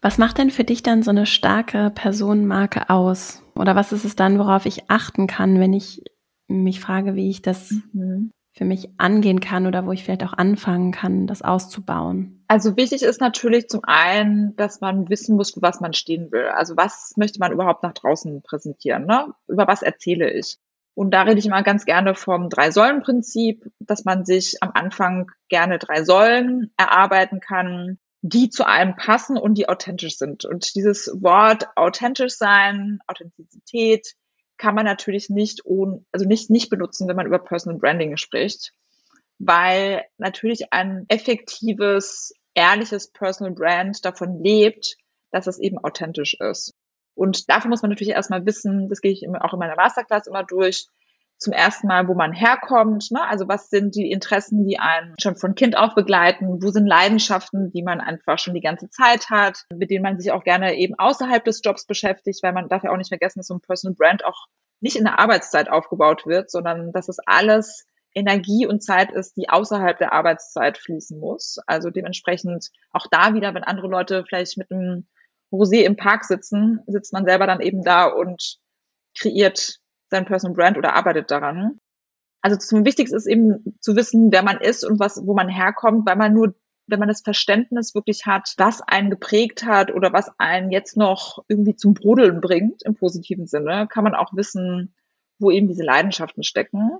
Was 0.00 0.18
macht 0.18 0.38
denn 0.38 0.50
für 0.50 0.64
dich 0.64 0.82
dann 0.82 1.04
so 1.04 1.10
eine 1.10 1.26
starke 1.26 1.92
Personenmarke 1.94 2.90
aus? 2.90 3.42
Oder 3.54 3.76
was 3.76 3.92
ist 3.92 4.04
es 4.04 4.16
dann, 4.16 4.38
worauf 4.38 4.66
ich 4.66 4.90
achten 4.90 5.28
kann, 5.28 5.60
wenn 5.60 5.72
ich 5.72 6.02
mich 6.48 6.80
frage, 6.80 7.14
wie 7.14 7.30
ich 7.30 7.40
das 7.40 7.70
mhm. 7.92 8.32
für 8.52 8.64
mich 8.64 8.90
angehen 8.98 9.38
kann 9.38 9.66
oder 9.66 9.86
wo 9.86 9.92
ich 9.92 10.02
vielleicht 10.02 10.24
auch 10.24 10.32
anfangen 10.32 10.90
kann, 10.90 11.28
das 11.28 11.42
auszubauen? 11.42 12.44
Also 12.48 12.76
wichtig 12.76 13.02
ist 13.02 13.20
natürlich 13.20 13.68
zum 13.68 13.82
einen, 13.84 14.56
dass 14.56 14.80
man 14.80 15.08
wissen 15.08 15.36
muss, 15.36 15.52
für 15.52 15.62
was 15.62 15.80
man 15.80 15.92
stehen 15.92 16.32
will. 16.32 16.46
Also 16.46 16.76
was 16.76 17.12
möchte 17.16 17.38
man 17.38 17.52
überhaupt 17.52 17.84
nach 17.84 17.94
draußen 17.94 18.42
präsentieren? 18.42 19.06
Ne? 19.06 19.32
Über 19.46 19.68
was 19.68 19.82
erzähle 19.82 20.32
ich? 20.32 20.58
Und 20.94 21.12
da 21.12 21.22
rede 21.22 21.38
ich 21.38 21.46
immer 21.46 21.62
ganz 21.62 21.84
gerne 21.84 22.14
vom 22.14 22.50
Drei-Säulen-Prinzip, 22.50 23.64
dass 23.78 24.04
man 24.04 24.24
sich 24.24 24.62
am 24.62 24.72
Anfang 24.74 25.30
gerne 25.48 25.78
drei 25.78 26.04
Säulen 26.04 26.72
erarbeiten 26.76 27.40
kann, 27.40 27.98
die 28.20 28.50
zu 28.50 28.66
einem 28.66 28.94
passen 28.96 29.36
und 29.36 29.54
die 29.54 29.68
authentisch 29.68 30.16
sind. 30.18 30.44
Und 30.44 30.74
dieses 30.74 31.08
Wort 31.20 31.66
authentisch 31.76 32.34
sein, 32.34 33.00
Authentizität, 33.06 34.14
kann 34.58 34.74
man 34.76 34.84
natürlich 34.84 35.28
nicht 35.28 35.64
ohne, 35.64 36.04
also 36.12 36.26
nicht, 36.26 36.50
nicht 36.50 36.70
benutzen, 36.70 37.08
wenn 37.08 37.16
man 37.16 37.26
über 37.26 37.40
Personal 37.40 37.80
Branding 37.80 38.16
spricht, 38.16 38.72
weil 39.38 40.04
natürlich 40.18 40.72
ein 40.72 41.04
effektives, 41.08 42.32
ehrliches 42.54 43.10
Personal 43.10 43.54
Brand 43.54 44.04
davon 44.04 44.40
lebt, 44.42 44.96
dass 45.32 45.48
es 45.48 45.58
eben 45.58 45.78
authentisch 45.78 46.36
ist. 46.38 46.74
Und 47.14 47.48
dafür 47.50 47.68
muss 47.68 47.82
man 47.82 47.90
natürlich 47.90 48.14
erstmal 48.14 48.46
wissen, 48.46 48.88
das 48.88 49.00
gehe 49.00 49.12
ich 49.12 49.26
auch 49.28 49.52
in 49.52 49.58
meiner 49.58 49.76
Masterclass 49.76 50.26
immer 50.26 50.44
durch, 50.44 50.86
zum 51.42 51.52
ersten 51.52 51.88
Mal, 51.88 52.08
wo 52.08 52.14
man 52.14 52.32
herkommt, 52.32 53.10
ne? 53.10 53.20
also 53.28 53.48
was 53.48 53.68
sind 53.68 53.96
die 53.96 54.10
Interessen, 54.10 54.64
die 54.64 54.78
einen 54.78 55.14
schon 55.20 55.36
von 55.36 55.54
Kind 55.54 55.76
auf 55.76 55.94
begleiten, 55.94 56.62
wo 56.62 56.70
sind 56.70 56.86
Leidenschaften, 56.86 57.70
die 57.72 57.82
man 57.82 58.00
einfach 58.00 58.38
schon 58.38 58.54
die 58.54 58.60
ganze 58.60 58.88
Zeit 58.88 59.28
hat, 59.28 59.64
mit 59.74 59.90
denen 59.90 60.04
man 60.04 60.18
sich 60.18 60.30
auch 60.30 60.44
gerne 60.44 60.76
eben 60.76 60.94
außerhalb 60.96 61.44
des 61.44 61.60
Jobs 61.62 61.84
beschäftigt, 61.84 62.42
weil 62.42 62.52
man 62.52 62.68
darf 62.68 62.84
ja 62.84 62.92
auch 62.92 62.96
nicht 62.96 63.08
vergessen, 63.08 63.40
dass 63.40 63.48
so 63.48 63.54
ein 63.54 63.60
Personal 63.60 63.96
Brand 63.96 64.24
auch 64.24 64.46
nicht 64.80 64.96
in 64.96 65.04
der 65.04 65.18
Arbeitszeit 65.18 65.68
aufgebaut 65.68 66.26
wird, 66.26 66.50
sondern 66.50 66.92
dass 66.92 67.08
es 67.08 67.18
alles 67.26 67.86
Energie 68.14 68.66
und 68.66 68.82
Zeit 68.82 69.10
ist, 69.10 69.36
die 69.36 69.48
außerhalb 69.48 69.98
der 69.98 70.12
Arbeitszeit 70.12 70.78
fließen 70.78 71.18
muss. 71.18 71.58
Also 71.66 71.90
dementsprechend 71.90 72.70
auch 72.92 73.06
da 73.10 73.34
wieder, 73.34 73.54
wenn 73.54 73.64
andere 73.64 73.88
Leute 73.88 74.24
vielleicht 74.28 74.58
mit 74.58 74.70
einem 74.70 75.06
Rosé 75.52 75.84
im 75.84 75.96
Park 75.96 76.24
sitzen, 76.24 76.80
sitzt 76.86 77.12
man 77.12 77.24
selber 77.24 77.46
dann 77.46 77.60
eben 77.60 77.82
da 77.82 78.06
und 78.06 78.56
kreiert 79.16 79.78
sein 80.10 80.24
Personal 80.24 80.56
Brand 80.56 80.78
oder 80.78 80.94
arbeitet 80.94 81.30
daran. 81.30 81.78
Also 82.40 82.56
zum 82.56 82.84
Wichtigsten 82.84 83.16
ist 83.16 83.26
eben 83.26 83.76
zu 83.80 83.94
wissen, 83.94 84.32
wer 84.32 84.42
man 84.42 84.58
ist 84.58 84.84
und 84.84 84.98
was, 84.98 85.24
wo 85.24 85.34
man 85.34 85.48
herkommt, 85.48 86.06
weil 86.06 86.16
man 86.16 86.34
nur, 86.34 86.54
wenn 86.86 86.98
man 86.98 87.08
das 87.08 87.22
Verständnis 87.22 87.94
wirklich 87.94 88.26
hat, 88.26 88.54
was 88.56 88.82
einen 88.82 89.10
geprägt 89.10 89.64
hat 89.64 89.92
oder 89.92 90.12
was 90.12 90.30
einen 90.38 90.72
jetzt 90.72 90.96
noch 90.96 91.44
irgendwie 91.48 91.76
zum 91.76 91.94
Brodeln 91.94 92.40
bringt, 92.40 92.82
im 92.82 92.96
positiven 92.96 93.46
Sinne, 93.46 93.86
kann 93.88 94.04
man 94.04 94.14
auch 94.14 94.34
wissen, 94.34 94.94
wo 95.38 95.50
eben 95.50 95.68
diese 95.68 95.84
Leidenschaften 95.84 96.42
stecken. 96.42 96.98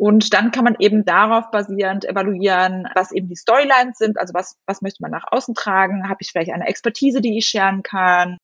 Und 0.00 0.32
dann 0.32 0.50
kann 0.50 0.64
man 0.64 0.76
eben 0.78 1.04
darauf 1.04 1.50
basierend 1.50 2.06
evaluieren, 2.06 2.88
was 2.94 3.12
eben 3.12 3.28
die 3.28 3.36
Storylines 3.36 3.98
sind, 3.98 4.18
also 4.18 4.32
was, 4.32 4.56
was 4.64 4.80
möchte 4.80 5.02
man 5.02 5.10
nach 5.10 5.26
außen 5.30 5.54
tragen, 5.54 6.08
habe 6.08 6.20
ich 6.22 6.30
vielleicht 6.30 6.52
eine 6.52 6.66
Expertise, 6.66 7.20
die 7.20 7.36
ich 7.36 7.44
scheren 7.44 7.82
kann, 7.82 8.38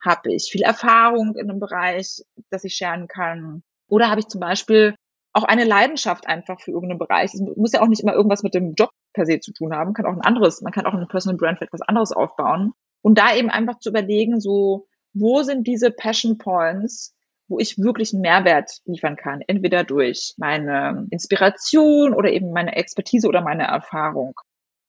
habe 0.00 0.32
ich 0.32 0.52
viel 0.52 0.62
Erfahrung 0.62 1.34
in 1.34 1.50
einem 1.50 1.58
Bereich, 1.58 2.22
das 2.50 2.62
ich 2.62 2.76
scheren 2.76 3.08
kann, 3.08 3.64
oder 3.88 4.08
habe 4.08 4.20
ich 4.20 4.28
zum 4.28 4.40
Beispiel 4.40 4.94
auch 5.32 5.42
eine 5.42 5.64
Leidenschaft 5.64 6.28
einfach 6.28 6.60
für 6.60 6.70
irgendeinen 6.70 7.00
Bereich. 7.00 7.34
Es 7.34 7.40
muss 7.56 7.72
ja 7.72 7.82
auch 7.82 7.88
nicht 7.88 8.04
immer 8.04 8.14
irgendwas 8.14 8.44
mit 8.44 8.54
dem 8.54 8.74
Job 8.74 8.90
per 9.12 9.26
se 9.26 9.40
zu 9.40 9.52
tun 9.52 9.74
haben, 9.74 9.94
kann 9.94 10.06
auch 10.06 10.12
ein 10.12 10.20
anderes, 10.20 10.60
man 10.60 10.72
kann 10.72 10.86
auch 10.86 10.94
eine 10.94 11.06
Personal 11.06 11.36
Brand 11.36 11.58
für 11.58 11.64
etwas 11.64 11.82
anderes 11.82 12.12
aufbauen. 12.12 12.72
Und 13.02 13.18
da 13.18 13.34
eben 13.34 13.50
einfach 13.50 13.80
zu 13.80 13.88
überlegen, 13.88 14.40
so, 14.40 14.86
wo 15.12 15.42
sind 15.42 15.66
diese 15.66 15.90
Passion 15.90 16.38
Points, 16.38 17.16
wo 17.50 17.58
ich 17.58 17.78
wirklich 17.78 18.14
einen 18.14 18.22
Mehrwert 18.22 18.78
liefern 18.84 19.16
kann. 19.16 19.42
Entweder 19.46 19.82
durch 19.84 20.34
meine 20.38 21.06
Inspiration 21.10 22.14
oder 22.14 22.30
eben 22.30 22.52
meine 22.52 22.76
Expertise 22.76 23.28
oder 23.28 23.42
meine 23.42 23.64
Erfahrung. 23.64 24.34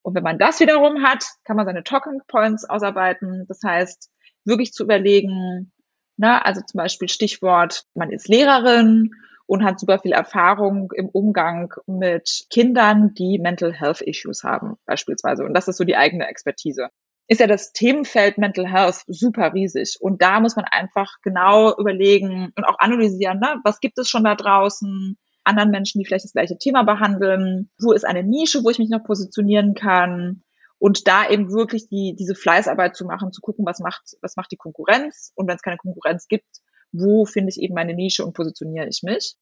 Und 0.03 0.15
wenn 0.15 0.23
man 0.23 0.37
das 0.37 0.59
wiederum 0.59 1.03
hat, 1.03 1.25
kann 1.43 1.57
man 1.57 1.65
seine 1.65 1.83
Talking 1.83 2.21
Points 2.27 2.69
ausarbeiten. 2.69 3.45
Das 3.47 3.61
heißt, 3.65 4.09
wirklich 4.45 4.73
zu 4.73 4.83
überlegen, 4.83 5.71
na, 6.17 6.41
also 6.41 6.61
zum 6.61 6.77
Beispiel 6.77 7.09
Stichwort, 7.09 7.83
man 7.95 8.11
ist 8.11 8.27
Lehrerin 8.27 9.11
und 9.47 9.63
hat 9.63 9.79
super 9.79 9.99
viel 9.99 10.11
Erfahrung 10.11 10.91
im 10.95 11.09
Umgang 11.09 11.73
mit 11.87 12.45
Kindern, 12.51 13.15
die 13.15 13.39
Mental 13.39 13.73
Health 13.73 14.01
Issues 14.01 14.43
haben, 14.43 14.77
beispielsweise. 14.85 15.43
Und 15.43 15.55
das 15.55 15.67
ist 15.67 15.77
so 15.77 15.83
die 15.83 15.97
eigene 15.97 16.27
Expertise 16.27 16.89
ist 17.31 17.39
ja 17.39 17.47
das 17.47 17.71
Themenfeld 17.71 18.37
Mental 18.37 18.69
Health 18.69 19.03
super 19.07 19.53
riesig. 19.53 19.95
Und 20.01 20.21
da 20.21 20.41
muss 20.41 20.57
man 20.57 20.65
einfach 20.65 21.15
genau 21.23 21.73
überlegen 21.77 22.51
und 22.57 22.65
auch 22.65 22.77
analysieren, 22.77 23.39
ne? 23.39 23.55
was 23.63 23.79
gibt 23.79 23.97
es 23.99 24.09
schon 24.09 24.25
da 24.25 24.35
draußen, 24.35 25.17
anderen 25.45 25.71
Menschen, 25.71 25.99
die 25.99 26.05
vielleicht 26.05 26.25
das 26.25 26.33
gleiche 26.33 26.57
Thema 26.57 26.83
behandeln, 26.83 27.71
wo 27.79 27.93
ist 27.93 28.05
eine 28.05 28.23
Nische, 28.23 28.65
wo 28.65 28.69
ich 28.69 28.79
mich 28.79 28.89
noch 28.89 29.05
positionieren 29.05 29.75
kann 29.75 30.43
und 30.77 31.07
da 31.07 31.29
eben 31.29 31.53
wirklich 31.53 31.87
die, 31.87 32.17
diese 32.19 32.35
Fleißarbeit 32.35 32.97
zu 32.97 33.05
machen, 33.05 33.31
zu 33.31 33.39
gucken, 33.39 33.65
was 33.65 33.79
macht, 33.79 34.17
was 34.21 34.35
macht 34.35 34.51
die 34.51 34.57
Konkurrenz 34.57 35.31
und 35.33 35.47
wenn 35.47 35.55
es 35.55 35.61
keine 35.61 35.77
Konkurrenz 35.77 36.27
gibt, 36.27 36.57
wo 36.91 37.23
finde 37.23 37.51
ich 37.51 37.61
eben 37.61 37.75
meine 37.75 37.93
Nische 37.93 38.25
und 38.25 38.33
positioniere 38.33 38.89
ich 38.89 39.03
mich. 39.03 39.35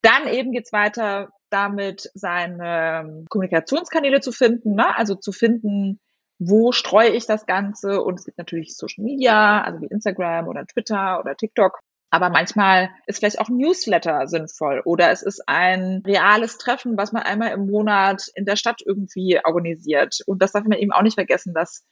Dann 0.00 0.26
eben 0.26 0.52
geht's 0.52 0.72
weiter 0.72 1.28
damit 1.50 2.10
seine 2.14 3.26
Kommunikationskanäle 3.28 4.20
zu 4.20 4.32
finden, 4.32 4.74
ne? 4.74 4.96
also 4.96 5.16
zu 5.16 5.32
finden, 5.32 6.00
wo 6.40 6.72
streue 6.72 7.10
ich 7.10 7.26
das 7.26 7.44
Ganze? 7.44 8.02
Und 8.02 8.18
es 8.18 8.24
gibt 8.24 8.38
natürlich 8.38 8.74
Social 8.74 9.04
Media, 9.04 9.62
also 9.62 9.82
wie 9.82 9.86
Instagram 9.86 10.48
oder 10.48 10.66
Twitter 10.66 11.20
oder 11.20 11.36
TikTok. 11.36 11.78
Aber 12.08 12.30
manchmal 12.30 12.90
ist 13.06 13.18
vielleicht 13.18 13.38
auch 13.38 13.48
ein 13.48 13.58
Newsletter 13.58 14.26
sinnvoll 14.26 14.82
oder 14.84 15.10
es 15.10 15.22
ist 15.22 15.42
ein 15.46 16.02
reales 16.04 16.58
Treffen, 16.58 16.96
was 16.96 17.12
man 17.12 17.22
einmal 17.22 17.52
im 17.52 17.70
Monat 17.70 18.26
in 18.34 18.46
der 18.46 18.56
Stadt 18.56 18.80
irgendwie 18.84 19.38
organisiert. 19.44 20.20
Und 20.26 20.42
das 20.42 20.52
darf 20.52 20.64
man 20.64 20.78
eben 20.78 20.92
auch 20.92 21.02
nicht 21.02 21.14
vergessen, 21.14 21.54
dass 21.54 21.86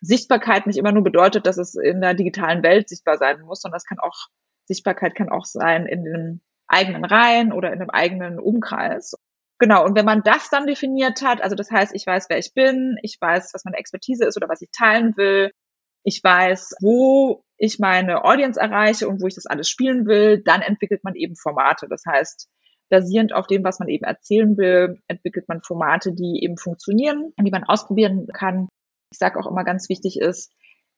Sichtbarkeit 0.00 0.66
nicht 0.66 0.78
immer 0.78 0.92
nur 0.92 1.04
bedeutet, 1.04 1.46
dass 1.46 1.58
es 1.58 1.74
in 1.76 2.00
der 2.00 2.14
digitalen 2.14 2.62
Welt 2.62 2.88
sichtbar 2.88 3.18
sein 3.18 3.42
muss, 3.42 3.60
sondern 3.60 3.76
das 3.76 3.84
kann 3.84 4.00
auch, 4.00 4.28
Sichtbarkeit 4.64 5.14
kann 5.14 5.28
auch 5.28 5.44
sein 5.44 5.86
in 5.86 6.04
den 6.04 6.40
eigenen 6.66 7.04
Reihen 7.04 7.52
oder 7.52 7.72
in 7.72 7.80
einem 7.80 7.90
eigenen 7.90 8.40
Umkreis. 8.40 9.14
Genau, 9.60 9.84
und 9.84 9.94
wenn 9.94 10.06
man 10.06 10.22
das 10.22 10.48
dann 10.48 10.66
definiert 10.66 11.20
hat, 11.20 11.42
also 11.42 11.54
das 11.54 11.70
heißt, 11.70 11.94
ich 11.94 12.06
weiß, 12.06 12.26
wer 12.30 12.38
ich 12.38 12.54
bin, 12.54 12.96
ich 13.02 13.18
weiß, 13.20 13.50
was 13.52 13.64
meine 13.66 13.76
Expertise 13.76 14.24
ist 14.24 14.38
oder 14.38 14.48
was 14.48 14.62
ich 14.62 14.70
teilen 14.72 15.14
will, 15.18 15.52
ich 16.02 16.24
weiß, 16.24 16.76
wo 16.80 17.44
ich 17.58 17.78
meine 17.78 18.24
Audience 18.24 18.58
erreiche 18.58 19.06
und 19.06 19.20
wo 19.20 19.26
ich 19.26 19.34
das 19.34 19.44
alles 19.44 19.68
spielen 19.68 20.06
will, 20.06 20.42
dann 20.42 20.62
entwickelt 20.62 21.04
man 21.04 21.14
eben 21.14 21.36
Formate. 21.36 21.88
Das 21.90 22.04
heißt, 22.06 22.48
basierend 22.88 23.34
auf 23.34 23.46
dem, 23.46 23.62
was 23.62 23.78
man 23.78 23.88
eben 23.88 24.04
erzählen 24.04 24.56
will, 24.56 24.98
entwickelt 25.08 25.46
man 25.46 25.60
Formate, 25.62 26.14
die 26.14 26.42
eben 26.42 26.56
funktionieren, 26.56 27.34
die 27.38 27.50
man 27.50 27.64
ausprobieren 27.64 28.26
kann. 28.32 28.68
Ich 29.12 29.18
sage 29.18 29.38
auch 29.38 29.46
immer 29.46 29.64
ganz 29.64 29.90
wichtig 29.90 30.18
ist, 30.18 30.50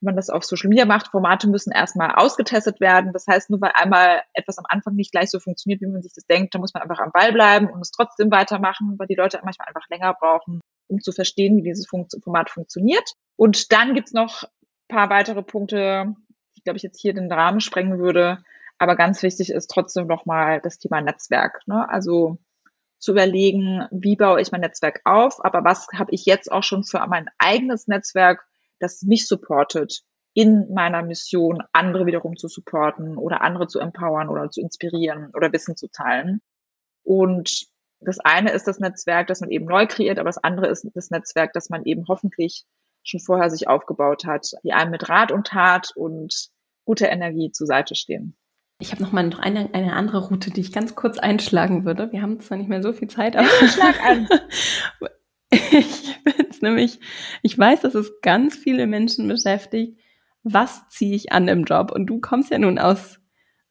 man 0.03 0.17
das 0.17 0.31
auf 0.31 0.45
Social 0.45 0.69
Media 0.69 0.85
macht, 0.85 1.09
Formate 1.09 1.49
müssen 1.49 1.73
erstmal 1.73 2.15
ausgetestet 2.15 2.81
werden. 2.81 3.13
Das 3.13 3.27
heißt, 3.27 3.51
nur 3.51 3.61
weil 3.61 3.73
einmal 3.75 4.23
etwas 4.35 4.59
am 4.59 4.65
Anfang 4.69 4.95
nicht 4.95 5.13
gleich 5.13 5.31
so 5.31 5.39
funktioniert, 5.39 5.81
wie 5.81 5.87
man 5.87 6.03
sich 6.03 6.13
das 6.15 6.27
denkt, 6.27 6.55
dann 6.55 6.61
muss 6.61 6.75
man 6.75 6.83
einfach 6.83 7.01
am 7.01 7.13
Ball 7.13 7.33
bleiben 7.33 7.69
und 7.71 7.81
es 7.81 7.91
trotzdem 7.91 8.31
weitermachen, 8.31 8.97
weil 8.99 9.07
die 9.07 9.15
Leute 9.15 9.41
manchmal 9.45 9.69
einfach 9.69 9.89
länger 9.89 10.15
brauchen, 10.15 10.61
um 10.89 11.01
zu 11.01 11.13
verstehen, 11.13 11.57
wie 11.57 11.63
dieses 11.63 11.87
Format 11.89 12.51
funktioniert. 12.51 13.13
Und 13.37 13.73
dann 13.73 13.95
gibt's 13.95 14.13
noch 14.13 14.45
paar 14.93 15.11
weitere 15.11 15.43
Punkte, 15.43 16.15
die, 16.57 16.63
glaube 16.63 16.77
ich, 16.77 16.83
jetzt 16.83 17.01
hier 17.01 17.15
den 17.15 17.33
Rahmen 17.33 17.61
sprengen 17.61 17.99
würde. 17.99 18.39
Aber 18.79 18.97
ganz 18.97 19.23
wichtig 19.23 19.51
ist 19.51 19.69
trotzdem 19.69 20.07
nochmal 20.07 20.61
das 20.61 20.79
Thema 20.79 21.01
Netzwerk. 21.01 21.61
Ne? 21.67 21.89
Also 21.89 22.39
zu 22.99 23.13
überlegen, 23.13 23.87
wie 23.91 24.17
baue 24.17 24.41
ich 24.41 24.53
mein 24.53 24.61
Netzwerk 24.61 25.01
auf, 25.05 25.45
aber 25.45 25.65
was 25.65 25.89
habe 25.95 26.13
ich 26.13 26.25
jetzt 26.25 26.53
auch 26.53 26.63
schon 26.63 26.85
für 26.85 27.05
mein 27.09 27.27
eigenes 27.39 27.89
Netzwerk, 27.89 28.47
das 28.83 29.03
mich 29.03 29.27
supportet, 29.27 30.03
in 30.35 30.73
meiner 30.73 31.03
Mission, 31.03 31.63
andere 31.73 32.07
wiederum 32.07 32.37
zu 32.37 32.49
supporten 32.49 33.17
oder 33.17 33.43
andere 33.43 33.67
zu 33.67 33.79
empowern 33.79 34.29
oder 34.29 34.51
zu 34.51 34.61
inspirieren 34.61 35.31
oder 35.35 35.53
Wissen 35.53 35.77
zu 35.77 35.89
teilen. 35.89 36.41
Und 37.05 37.67
das 38.01 38.19
eine 38.19 38.51
ist 38.53 38.67
das 38.67 38.81
Netzwerk, 38.81 39.27
das 39.27 39.41
man 39.41 39.51
eben 39.51 39.67
neu 39.67 39.87
kreiert, 39.87 40.19
aber 40.19 40.29
das 40.29 40.43
andere 40.43 40.69
ist 40.69 40.87
das 40.95 41.11
Netzwerk, 41.11 41.53
das 41.53 41.69
man 41.71 41.85
eben 41.85 42.05
hoffentlich 42.09 42.65
schon 43.05 43.21
vorher 43.21 43.51
sich 43.51 43.69
aufgebaut 43.69 44.25
hat, 44.25 44.53
die 44.65 44.73
einem 44.73 44.91
mit 44.91 45.09
Rat 45.09 45.33
und 45.33 45.47
Tat 45.47 45.93
und 45.95 46.49
guter 46.85 47.11
Energie 47.11 47.53
zur 47.53 47.67
Seite 47.67 47.95
stehen. 47.95 48.37
Ich 48.79 48.91
habe 48.91 49.03
noch 49.03 49.13
mal 49.13 49.23
noch 49.23 49.39
eine, 49.39 49.73
eine 49.75 49.93
andere 49.93 50.27
Route, 50.29 50.51
die 50.51 50.61
ich 50.61 50.73
ganz 50.73 50.97
kurz 50.97 51.19
einschlagen 51.19 51.85
würde. 51.85 52.11
Wir 52.11 52.23
haben 52.23 52.41
zwar 52.41 52.59
nicht 52.59 52.69
mehr 52.69 52.83
so 52.83 52.93
viel 52.93 53.09
Zeit, 53.09 53.37
aber 53.37 53.47
schlag 53.47 54.05
an. 54.05 54.29
ich 55.51 56.19
nämlich, 56.63 57.01
ich 57.43 57.59
weiß, 57.59 57.81
dass 57.81 57.95
es 57.95 58.21
ganz 58.23 58.57
viele 58.57 58.87
Menschen 58.87 59.29
beschäftigt. 59.29 59.99
Was 60.45 60.89
ziehe 60.89 61.15
ich 61.15 61.33
an 61.33 61.49
im 61.49 61.65
Job? 61.65 61.93
Und 61.93 62.07
du 62.07 62.21
kommst 62.21 62.51
ja 62.51 62.59
nun 62.59 62.79
aus 62.79 63.21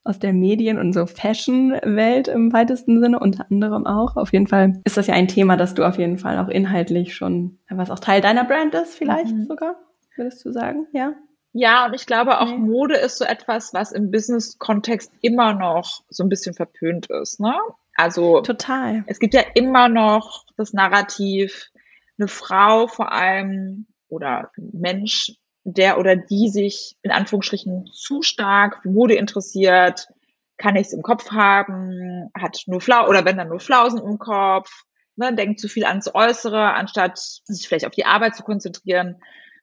aus 0.04 0.18
der 0.18 0.32
Medien- 0.32 0.78
und 0.78 0.92
so 0.92 1.06
Fashion-Welt 1.06 2.28
im 2.28 2.52
weitesten 2.52 3.00
Sinne, 3.00 3.20
unter 3.20 3.46
anderem 3.50 3.86
auch. 3.86 4.16
Auf 4.16 4.32
jeden 4.32 4.48
Fall 4.48 4.80
ist 4.84 4.96
das 4.96 5.06
ja 5.06 5.14
ein 5.14 5.28
Thema, 5.28 5.56
das 5.56 5.74
du 5.74 5.84
auf 5.84 5.98
jeden 5.98 6.18
Fall 6.18 6.38
auch 6.38 6.48
inhaltlich 6.48 7.14
schon, 7.14 7.58
was 7.68 7.90
auch 7.90 8.00
Teil 8.00 8.20
deiner 8.20 8.44
Brand 8.44 8.74
ist, 8.74 8.94
vielleicht 8.94 9.32
mhm. 9.32 9.46
sogar, 9.46 9.76
würdest 10.16 10.44
du 10.44 10.52
sagen, 10.52 10.86
ja? 10.92 11.14
Ja, 11.52 11.86
und 11.86 11.94
ich 11.94 12.06
glaube 12.06 12.40
auch 12.40 12.50
nee. 12.50 12.58
Mode 12.58 12.96
ist 12.96 13.18
so 13.18 13.24
etwas, 13.24 13.74
was 13.74 13.92
im 13.92 14.10
Business-Kontext 14.10 15.12
immer 15.20 15.52
noch 15.54 16.02
so 16.08 16.24
ein 16.24 16.28
bisschen 16.28 16.54
verpönt 16.54 17.06
ist, 17.06 17.40
ne? 17.40 17.54
Also 17.94 18.40
total. 18.40 19.04
Es 19.06 19.18
gibt 19.18 19.34
ja 19.34 19.42
immer 19.54 19.90
noch 19.90 20.46
das 20.56 20.72
Narrativ, 20.72 21.70
eine 22.18 22.28
Frau 22.28 22.86
vor 22.86 23.12
allem 23.12 23.86
oder 24.08 24.50
Mensch 24.56 25.32
der 25.64 25.98
oder 25.98 26.16
die 26.16 26.48
sich 26.48 26.96
in 27.02 27.10
Anführungsstrichen 27.10 27.86
zu 27.92 28.22
stark 28.22 28.82
für 28.82 28.90
Mode 28.90 29.14
interessiert, 29.14 30.08
kann 30.56 30.74
nichts 30.74 30.92
im 30.92 31.02
Kopf 31.02 31.30
haben, 31.30 32.30
hat 32.34 32.62
nur 32.66 32.80
Flau 32.80 33.08
oder 33.08 33.24
wenn 33.24 33.36
dann 33.36 33.48
nur 33.48 33.60
Flausen 33.60 34.00
im 34.00 34.18
Kopf, 34.18 34.70
ne, 35.16 35.34
denkt 35.34 35.60
zu 35.60 35.68
viel 35.68 35.84
ans 35.84 36.10
Äußere, 36.12 36.74
anstatt 36.74 37.18
sich 37.18 37.66
vielleicht 37.66 37.86
auf 37.86 37.94
die 37.94 38.06
Arbeit 38.06 38.36
zu 38.36 38.42
konzentrieren. 38.42 39.20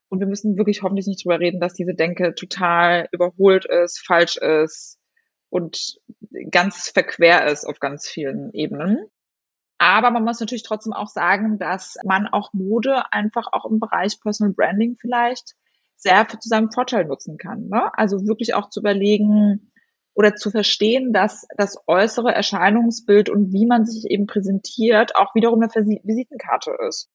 Und 0.10 0.20
wir 0.20 0.28
müssen 0.28 0.58
wirklich 0.58 0.82
hoffentlich 0.82 1.06
nicht 1.06 1.24
drüber 1.24 1.40
reden, 1.40 1.60
dass 1.60 1.74
diese 1.74 1.94
Denke 1.94 2.34
total 2.34 3.08
überholt 3.12 3.66
ist, 3.66 4.00
falsch 4.00 4.38
ist 4.38 4.98
und 5.50 6.00
ganz 6.50 6.90
verquer 6.90 7.46
ist 7.48 7.66
auf 7.66 7.80
ganz 7.80 8.08
vielen 8.08 8.52
Ebenen. 8.54 9.06
Aber 9.80 10.12
man 10.12 10.26
muss 10.26 10.42
natürlich 10.42 10.64
trotzdem 10.64 10.94
auch 10.94 11.08
sagen, 11.08 11.58
dass 11.58 11.98
man 12.06 12.28
auch 12.28 12.54
Mode 12.54 13.12
einfach 13.12 13.48
auch 13.54 13.66
im 13.66 13.80
Bereich 13.80 14.20
Personal 14.22 14.54
Branding 14.54 14.98
vielleicht 15.00 15.56
sehr 15.96 16.28
zu 16.28 16.48
seinem 16.48 16.72
Vorteil 16.72 17.06
nutzen 17.06 17.38
kann. 17.38 17.70
Ne? 17.70 17.90
Also 17.98 18.28
wirklich 18.28 18.54
auch 18.54 18.70
zu 18.70 18.82
überlegen 18.82 19.72
oder 20.14 20.36
zu 20.36 20.52
verstehen, 20.52 21.14
dass 21.14 21.48
das 21.58 21.78
äußere 21.88 22.34
Erscheinungsbild 22.34 23.30
und 23.30 23.54
wie 23.54 23.66
man 23.66 23.86
sich 23.86 24.12
eben 24.12 24.28
präsentiert 24.28 25.16
auch 25.16 25.34
wiederum 25.34 25.62
eine 25.62 25.72
Visitenkarte 26.04 26.76
ist. 26.88 27.10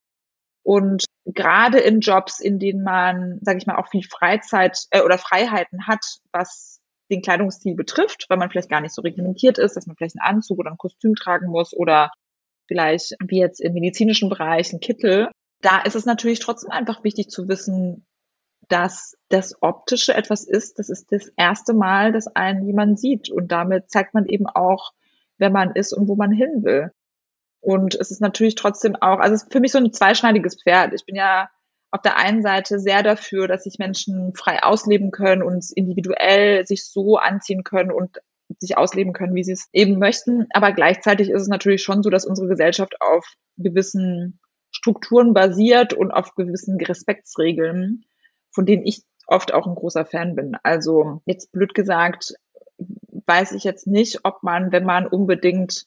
Und 0.62 1.04
gerade 1.26 1.78
in 1.80 2.00
Jobs, 2.00 2.40
in 2.40 2.58
denen 2.58 2.82
man, 2.82 3.40
sage 3.42 3.58
ich 3.58 3.66
mal, 3.66 3.76
auch 3.76 3.88
viel 3.88 4.02
Freizeit 4.02 4.86
äh, 4.90 5.02
oder 5.02 5.18
Freiheiten 5.18 5.86
hat, 5.86 6.02
was 6.32 6.80
den 7.10 7.20
Kleidungsstil 7.20 7.74
betrifft, 7.74 8.24
weil 8.30 8.38
man 8.38 8.48
vielleicht 8.48 8.70
gar 8.70 8.80
nicht 8.80 8.94
so 8.94 9.02
reglementiert 9.02 9.58
ist, 9.58 9.76
dass 9.76 9.86
man 9.86 9.96
vielleicht 9.96 10.16
einen 10.18 10.36
Anzug 10.36 10.58
oder 10.58 10.70
ein 10.70 10.78
Kostüm 10.78 11.14
tragen 11.14 11.48
muss 11.48 11.74
oder 11.74 12.10
vielleicht 12.66 13.14
wie 13.24 13.40
jetzt 13.40 13.60
im 13.60 13.74
medizinischen 13.74 14.28
Bereich 14.28 14.72
ein 14.72 14.80
Kittel. 14.80 15.28
Da 15.60 15.82
ist 15.82 15.96
es 15.96 16.06
natürlich 16.06 16.40
trotzdem 16.40 16.70
einfach 16.70 17.04
wichtig 17.04 17.28
zu 17.28 17.48
wissen, 17.48 18.06
dass 18.68 19.16
das 19.28 19.60
Optische 19.62 20.14
etwas 20.14 20.44
ist, 20.44 20.78
das 20.78 20.88
ist 20.88 21.12
das 21.12 21.30
erste 21.36 21.74
Mal, 21.74 22.12
dass 22.12 22.28
einen 22.28 22.66
jemand 22.66 22.98
sieht. 22.98 23.30
Und 23.30 23.52
damit 23.52 23.90
zeigt 23.90 24.14
man 24.14 24.26
eben 24.26 24.46
auch, 24.46 24.92
wer 25.38 25.50
man 25.50 25.72
ist 25.72 25.92
und 25.92 26.08
wo 26.08 26.16
man 26.16 26.32
hin 26.32 26.64
will. 26.64 26.90
Und 27.60 27.94
es 27.94 28.10
ist 28.10 28.20
natürlich 28.20 28.54
trotzdem 28.56 28.96
auch, 28.96 29.18
also 29.20 29.34
es 29.34 29.44
ist 29.44 29.52
für 29.52 29.60
mich 29.60 29.72
so 29.72 29.78
ein 29.78 29.92
zweischneidiges 29.92 30.62
Pferd. 30.62 30.92
Ich 30.94 31.06
bin 31.06 31.16
ja 31.16 31.48
auf 31.90 32.02
der 32.02 32.16
einen 32.18 32.42
Seite 32.42 32.78
sehr 32.78 33.02
dafür, 33.02 33.48
dass 33.48 33.64
sich 33.64 33.78
Menschen 33.78 34.34
frei 34.34 34.62
ausleben 34.62 35.10
können 35.10 35.42
und 35.42 35.64
individuell 35.74 36.66
sich 36.66 36.86
so 36.86 37.16
anziehen 37.16 37.64
können 37.64 37.90
und 37.90 38.18
sich 38.58 38.76
ausleben 38.76 39.12
können, 39.12 39.34
wie 39.34 39.44
sie 39.44 39.52
es 39.52 39.68
eben 39.72 39.98
möchten. 39.98 40.46
Aber 40.50 40.72
gleichzeitig 40.72 41.30
ist 41.30 41.42
es 41.42 41.48
natürlich 41.48 41.82
schon 41.82 42.02
so, 42.02 42.10
dass 42.10 42.26
unsere 42.26 42.48
Gesellschaft 42.48 43.00
auf 43.00 43.26
gewissen 43.56 44.40
Strukturen 44.70 45.34
basiert 45.34 45.92
und 45.92 46.10
auf 46.10 46.34
gewissen 46.34 46.80
Respektsregeln 46.80 48.04
von 48.54 48.64
denen 48.64 48.86
ich 48.86 49.02
oft 49.26 49.52
auch 49.52 49.66
ein 49.66 49.74
großer 49.74 50.06
Fan 50.06 50.34
bin. 50.36 50.56
Also 50.62 51.20
jetzt 51.26 51.52
blöd 51.52 51.74
gesagt, 51.74 52.34
weiß 53.26 53.52
ich 53.52 53.64
jetzt 53.64 53.86
nicht, 53.86 54.20
ob 54.24 54.42
man, 54.42 54.72
wenn 54.72 54.84
man 54.84 55.06
unbedingt 55.06 55.86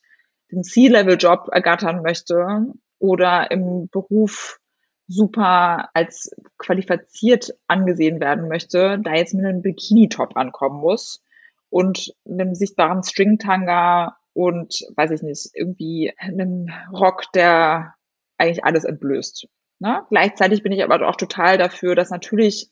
den 0.51 0.63
C-Level-Job 0.63 1.49
ergattern 1.51 2.01
möchte 2.01 2.65
oder 2.99 3.51
im 3.51 3.89
Beruf 3.89 4.59
super 5.07 5.89
als 5.93 6.35
qualifiziert 6.57 7.53
angesehen 7.67 8.19
werden 8.19 8.49
möchte, 8.49 8.99
da 9.01 9.13
jetzt 9.13 9.33
mit 9.33 9.45
einem 9.45 9.61
Bikini-Top 9.61 10.35
ankommen 10.35 10.81
muss 10.81 11.23
und 11.69 12.13
einem 12.25 12.55
sichtbaren 12.55 13.03
Stringtanga 13.03 14.17
und, 14.33 14.85
weiß 14.95 15.11
ich 15.11 15.21
nicht, 15.21 15.49
irgendwie 15.53 16.13
einem 16.17 16.69
Rock, 16.91 17.31
der 17.33 17.95
eigentlich 18.37 18.63
alles 18.63 18.83
entblößt. 18.83 19.47
Ne? 19.79 20.03
Gleichzeitig 20.09 20.63
bin 20.63 20.71
ich 20.71 20.83
aber 20.83 21.07
auch 21.07 21.15
total 21.15 21.57
dafür, 21.57 21.95
dass 21.95 22.09
natürlich 22.09 22.69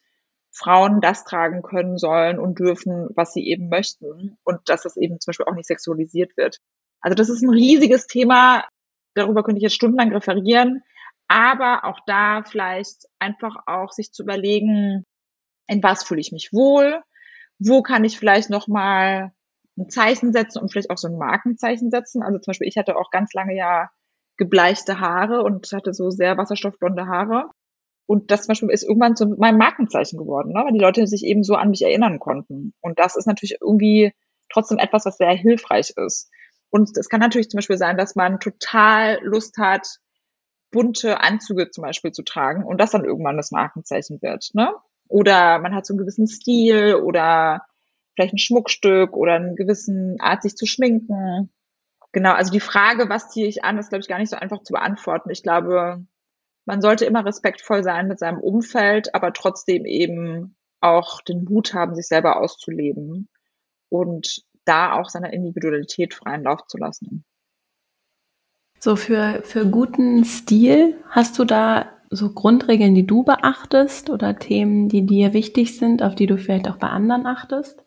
Frauen 0.52 1.02
das 1.02 1.26
tragen 1.26 1.62
können 1.62 1.98
sollen 1.98 2.40
und 2.40 2.60
dürfen, 2.60 3.10
was 3.16 3.34
sie 3.34 3.46
eben 3.48 3.68
möchten 3.68 4.38
und 4.44 4.70
dass 4.70 4.84
das 4.84 4.96
eben 4.96 5.20
zum 5.20 5.32
Beispiel 5.32 5.46
auch 5.48 5.56
nicht 5.56 5.68
sexualisiert 5.68 6.38
wird. 6.38 6.60
Also 7.02 7.16
das 7.16 7.30
ist 7.30 7.42
ein 7.42 7.50
riesiges 7.50 8.08
Thema. 8.08 8.64
Darüber 9.16 9.44
könnte 9.44 9.58
ich 9.58 9.64
jetzt 9.64 9.76
stundenlang 9.76 10.14
referieren. 10.14 10.82
Aber 11.28 11.84
auch 11.86 12.00
da 12.06 12.44
vielleicht 12.44 13.08
einfach 13.20 13.56
auch 13.66 13.92
sich 13.92 14.12
zu 14.12 14.24
überlegen, 14.24 15.06
in 15.68 15.84
was 15.84 16.04
fühle 16.04 16.22
ich 16.22 16.32
mich 16.32 16.54
wohl? 16.54 17.02
Wo 17.60 17.82
kann 17.82 18.04
ich 18.04 18.20
vielleicht 18.20 18.50
nochmal 18.50 19.32
ein 19.78 19.90
Zeichen 19.90 20.34
setzen 20.34 20.60
und 20.60 20.72
vielleicht 20.72 20.90
auch 20.90 20.98
so 20.98 21.08
ein 21.08 21.18
Markenzeichen 21.18 21.90
setzen? 21.90 22.24
Also 22.24 22.40
zum 22.40 22.52
Beispiel, 22.52 22.68
ich 22.68 22.78
hatte 22.78 22.96
auch 22.96 23.12
ganz 23.12 23.34
lange 23.34 23.56
ja 23.56 23.90
gebleichte 24.38 25.00
Haare 25.00 25.44
und 25.44 25.72
hatte 25.72 25.94
so 25.94 26.10
sehr 26.10 26.38
wasserstoffblonde 26.38 27.08
Haare. 27.08 27.50
Und 28.08 28.30
das 28.32 28.44
zum 28.44 28.50
Beispiel 28.50 28.70
ist 28.70 28.84
irgendwann 28.84 29.16
zu 29.16 29.28
meinem 29.28 29.58
Markenzeichen 29.58 30.18
geworden, 30.18 30.54
ne? 30.54 30.62
weil 30.64 30.74
die 30.74 30.80
Leute 30.80 31.08
sich 31.08 31.24
eben 31.24 31.44
so 31.44 31.56
an 31.56 31.70
mich 31.70 31.82
erinnern 31.82 32.20
konnten. 32.20 32.74
Und 32.82 33.00
das 33.00 33.16
ist 33.16 33.26
natürlich 33.26 33.58
irgendwie 33.62 34.14
trotzdem 34.52 34.78
etwas, 34.78 35.06
was 35.06 35.18
sehr 35.18 35.32
hilfreich 35.32 35.94
ist. 35.96 36.30
Und 36.70 36.96
es 36.98 37.10
kann 37.10 37.20
natürlich 37.20 37.50
zum 37.50 37.58
Beispiel 37.58 37.78
sein, 37.78 37.98
dass 37.98 38.16
man 38.16 38.40
total 38.40 39.20
Lust 39.24 39.58
hat, 39.58 39.88
bunte 40.72 41.22
Anzüge 41.22 41.72
zum 41.72 41.84
Beispiel 41.84 42.12
zu 42.12 42.24
tragen 42.24 42.64
und 42.64 42.80
das 42.80 42.92
dann 42.92 43.06
irgendwann 43.06 43.38
das 43.38 43.52
Markenzeichen 43.52 44.22
wird. 44.22 44.50
Ne? 44.54 44.74
Oder 45.08 45.60
man 45.60 45.76
hat 45.76 45.86
so 45.86 45.94
einen 45.94 46.00
gewissen 46.00 46.28
Stil 46.28 46.96
oder 46.96 47.66
vielleicht 48.16 48.34
ein 48.34 48.40
Schmuckstück 48.40 49.16
oder 49.16 49.34
einen 49.34 49.56
gewissen 49.56 50.20
Art, 50.20 50.42
sich 50.42 50.56
zu 50.56 50.66
schminken. 50.66 51.52
Genau, 52.12 52.32
also 52.32 52.52
die 52.52 52.62
Frage, 52.62 53.10
was 53.10 53.30
ziehe 53.30 53.48
ich 53.48 53.64
an, 53.64 53.78
ist, 53.78 53.90
glaube 53.90 54.02
ich, 54.02 54.08
gar 54.08 54.20
nicht 54.20 54.30
so 54.30 54.38
einfach 54.38 54.64
zu 54.64 54.74
beantworten. 54.74 55.30
Ich 55.32 55.44
glaube, 55.44 56.06
man 56.66 56.82
sollte 56.82 57.06
immer 57.06 57.26
respektvoll 57.26 57.84
sein 57.84 58.08
mit 58.08 58.20
seinem 58.20 58.40
Umfeld, 58.40 59.14
aber 59.14 59.34
trotzdem 59.34 59.86
eben 59.86 60.56
auch 60.82 61.22
den 61.22 61.44
Mut 61.44 61.74
haben, 61.74 61.96
sich 61.96 62.08
selber 62.08 62.38
auszuleben 62.38 63.30
und 63.90 64.44
da 64.66 64.94
auch 64.94 65.10
seiner 65.10 65.34
Individualität 65.34 66.14
freien 66.14 66.44
Lauf 66.44 66.66
zu 66.68 66.78
lassen. 66.78 67.24
So 68.80 68.96
für, 68.96 69.42
für 69.44 69.66
guten 69.66 70.26
Stil 70.26 70.96
hast 71.10 71.40
du 71.40 71.46
da 71.46 71.95
so 72.10 72.32
Grundregeln, 72.32 72.96
die 72.96 73.06
du 73.06 73.24
beachtest 73.24 74.10
oder 74.10 74.38
Themen, 74.38 74.90
die 74.90 75.06
dir 75.06 75.34
wichtig 75.34 75.78
sind, 75.78 76.04
auf 76.04 76.16
die 76.16 76.28
du 76.28 76.38
vielleicht 76.38 76.68
auch 76.70 76.78
bei 76.78 76.88
anderen 76.88 77.26
achtest? 77.26 77.84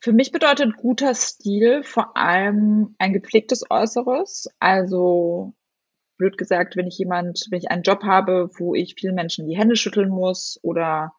Für 0.00 0.12
mich 0.12 0.32
bedeutet 0.32 0.76
guter 0.76 1.14
Stil 1.14 1.82
vor 1.82 2.16
allem 2.16 2.94
ein 2.98 3.12
gepflegtes 3.12 3.64
Äußeres. 3.70 4.48
Also 4.58 5.52
blöd 6.16 6.38
gesagt, 6.38 6.76
wenn 6.76 6.86
ich 6.86 6.98
jemand, 6.98 7.46
wenn 7.50 7.58
ich 7.58 7.70
einen 7.70 7.82
Job 7.82 8.02
habe, 8.02 8.50
wo 8.58 8.74
ich 8.74 8.94
vielen 8.94 9.14
Menschen 9.14 9.46
die 9.46 9.56
Hände 9.56 9.76
schütteln 9.76 10.08
muss 10.08 10.58
oder 10.62 11.12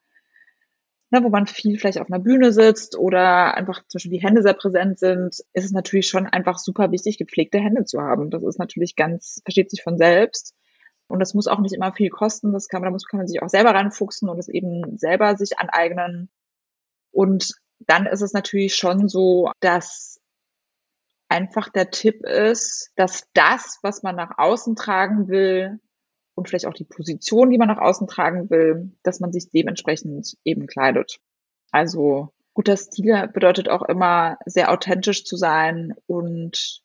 ne, 1.12 1.24
wo 1.24 1.30
man 1.30 1.46
viel 1.46 1.78
vielleicht 1.78 2.00
auf 2.00 2.10
einer 2.10 2.24
Bühne 2.24 2.52
sitzt 2.52 2.98
oder 2.98 3.56
einfach 3.56 3.86
zum 3.88 4.00
Beispiel 4.00 4.12
die 4.12 4.26
Hände 4.26 4.42
sehr 4.42 4.54
präsent 4.54 4.98
sind, 4.98 5.36
ist 5.54 5.66
es 5.66 5.72
natürlich 5.72 6.08
schon 6.08 6.26
einfach 6.26 6.58
super 6.58 6.92
wichtig, 6.92 7.18
gepflegte 7.18 7.60
Hände 7.60 7.86
zu 7.86 8.02
haben. 8.02 8.32
Das 8.32 8.44
ist 8.44 8.58
natürlich 8.58 8.96
ganz, 8.96 9.42
versteht 9.44 9.70
sich 9.70 9.84
von 9.84 9.98
selbst. 9.98 10.56
Und 11.12 11.20
das 11.20 11.34
muss 11.34 11.48
auch 11.48 11.60
nicht 11.60 11.74
immer 11.74 11.94
viel 11.94 12.10
kosten. 12.10 12.54
Das 12.54 12.68
kann 12.68 12.82
man, 12.82 12.88
da 12.88 12.92
muss, 12.92 13.06
kann 13.06 13.20
man 13.20 13.28
sich 13.28 13.42
auch 13.42 13.50
selber 13.50 13.76
reinfuchsen 13.76 14.30
und 14.30 14.40
es 14.40 14.48
eben 14.48 14.98
selber 14.98 15.36
sich 15.38 15.60
aneignen. 15.60 16.30
Und 17.12 17.54
dann 17.80 18.06
ist 18.06 18.22
es 18.22 18.34
natürlich 18.34 18.76
schon 18.76 19.10
so, 19.10 19.52
dass 19.60 20.20
einfach 21.30 21.70
der 21.70 21.92
Tipp 21.92 22.26
ist, 22.26 22.92
dass 22.96 23.28
das, 23.34 23.80
was 23.82 24.04
man 24.04 24.16
nach 24.16 24.38
außen 24.38 24.76
tragen 24.76 25.28
will, 25.28 25.80
und 26.36 26.48
vielleicht 26.48 26.66
auch 26.66 26.74
die 26.74 26.86
Position, 26.86 27.50
die 27.50 27.58
man 27.58 27.68
nach 27.68 27.78
außen 27.78 28.08
tragen 28.08 28.50
will, 28.50 28.92
dass 29.04 29.20
man 29.20 29.32
sich 29.32 29.50
dementsprechend 29.50 30.38
eben 30.44 30.68
kleidet. 30.68 31.20
Also 31.72 32.34
guter 32.54 32.78
Stil 32.78 33.28
bedeutet 33.28 33.70
auch 33.70 33.84
immer 33.84 34.38
sehr 34.46 34.72
authentisch 34.72 35.24
zu 35.24 35.38
sein 35.38 35.94
und 36.08 36.82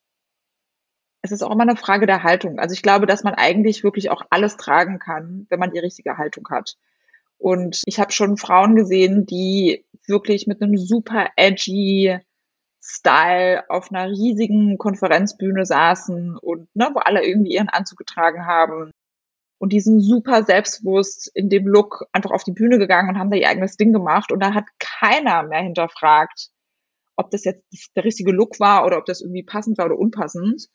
es 1.27 1.33
ist 1.33 1.43
auch 1.43 1.51
immer 1.51 1.63
eine 1.63 1.77
Frage 1.77 2.07
der 2.07 2.23
Haltung. 2.23 2.59
Also 2.59 2.73
ich 2.73 2.83
glaube, 2.83 3.07
dass 3.07 3.25
man 3.25 3.35
eigentlich 3.35 3.85
wirklich 3.85 4.11
auch 4.11 4.23
alles 4.31 4.57
tragen 4.57 4.99
kann, 4.99 5.47
wenn 5.51 5.59
man 5.59 5.73
die 5.73 5.79
richtige 5.79 6.19
Haltung 6.19 6.47
hat. 6.51 6.77
Und 7.39 7.83
ich 7.87 8.01
habe 8.01 8.13
schon 8.13 8.37
Frauen 8.37 8.77
gesehen, 8.77 9.27
die 9.27 9.85
wirklich 10.07 10.47
mit 10.47 10.63
einem 10.63 10.77
super 10.77 11.29
edgy 11.37 12.19
Style 12.81 13.69
auf 13.69 13.91
einer 13.91 14.09
riesigen 14.09 14.79
Konferenzbühne 14.79 15.67
saßen 15.67 16.37
und 16.37 16.69
ne, 16.75 16.91
wo 16.95 17.01
alle 17.01 17.27
irgendwie 17.27 17.55
ihren 17.55 17.69
Anzug 17.69 17.99
getragen 17.99 18.47
haben 18.47 18.93
und 19.59 19.73
die 19.73 19.81
sind 19.81 20.01
super 20.01 20.45
selbstbewusst 20.45 21.31
in 21.35 21.49
dem 21.49 21.67
Look 21.67 22.07
einfach 22.13 22.31
auf 22.31 22.45
die 22.45 22.53
Bühne 22.53 22.79
gegangen 22.79 23.09
und 23.09 23.19
haben 23.19 23.31
da 23.31 23.37
ihr 23.37 23.49
eigenes 23.49 23.77
Ding 23.77 23.93
gemacht 23.93 24.31
und 24.31 24.41
da 24.41 24.55
hat 24.55 24.67
keiner 24.79 25.43
mehr 25.43 25.63
hinterfragt, 25.63 26.51
ob 27.17 27.31
das 27.31 27.45
jetzt 27.45 27.65
der 27.97 28.05
richtige 28.05 28.33
Look 28.33 28.61
war 28.61 28.85
oder 28.85 28.99
ob 28.99 29.07
das 29.07 29.23
irgendwie 29.23 29.43
passend 29.43 29.79
war 29.79 29.87
oder 29.87 29.99
unpassend. 29.99 30.69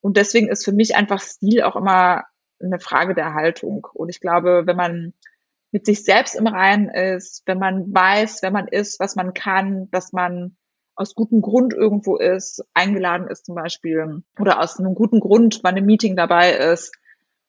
Und 0.00 0.16
deswegen 0.16 0.48
ist 0.48 0.64
für 0.64 0.72
mich 0.72 0.96
einfach 0.96 1.20
Stil 1.20 1.62
auch 1.62 1.76
immer 1.76 2.24
eine 2.60 2.78
Frage 2.78 3.14
der 3.14 3.34
Haltung. 3.34 3.86
Und 3.92 4.08
ich 4.08 4.20
glaube, 4.20 4.62
wenn 4.66 4.76
man 4.76 5.14
mit 5.70 5.86
sich 5.86 6.04
selbst 6.04 6.34
im 6.34 6.46
Reinen 6.46 6.88
ist, 6.88 7.42
wenn 7.46 7.58
man 7.58 7.92
weiß, 7.92 8.42
wer 8.42 8.50
man 8.50 8.68
ist, 8.68 9.00
was 9.00 9.16
man 9.16 9.34
kann, 9.34 9.90
dass 9.90 10.12
man 10.12 10.56
aus 10.94 11.14
gutem 11.14 11.42
Grund 11.42 11.74
irgendwo 11.74 12.16
ist, 12.16 12.64
eingeladen 12.74 13.28
ist 13.28 13.46
zum 13.46 13.54
Beispiel, 13.54 14.22
oder 14.38 14.60
aus 14.60 14.78
einem 14.78 14.94
guten 14.94 15.20
Grund 15.20 15.62
bei 15.62 15.68
einem 15.68 15.86
Meeting 15.86 16.16
dabei 16.16 16.52
ist, 16.52 16.92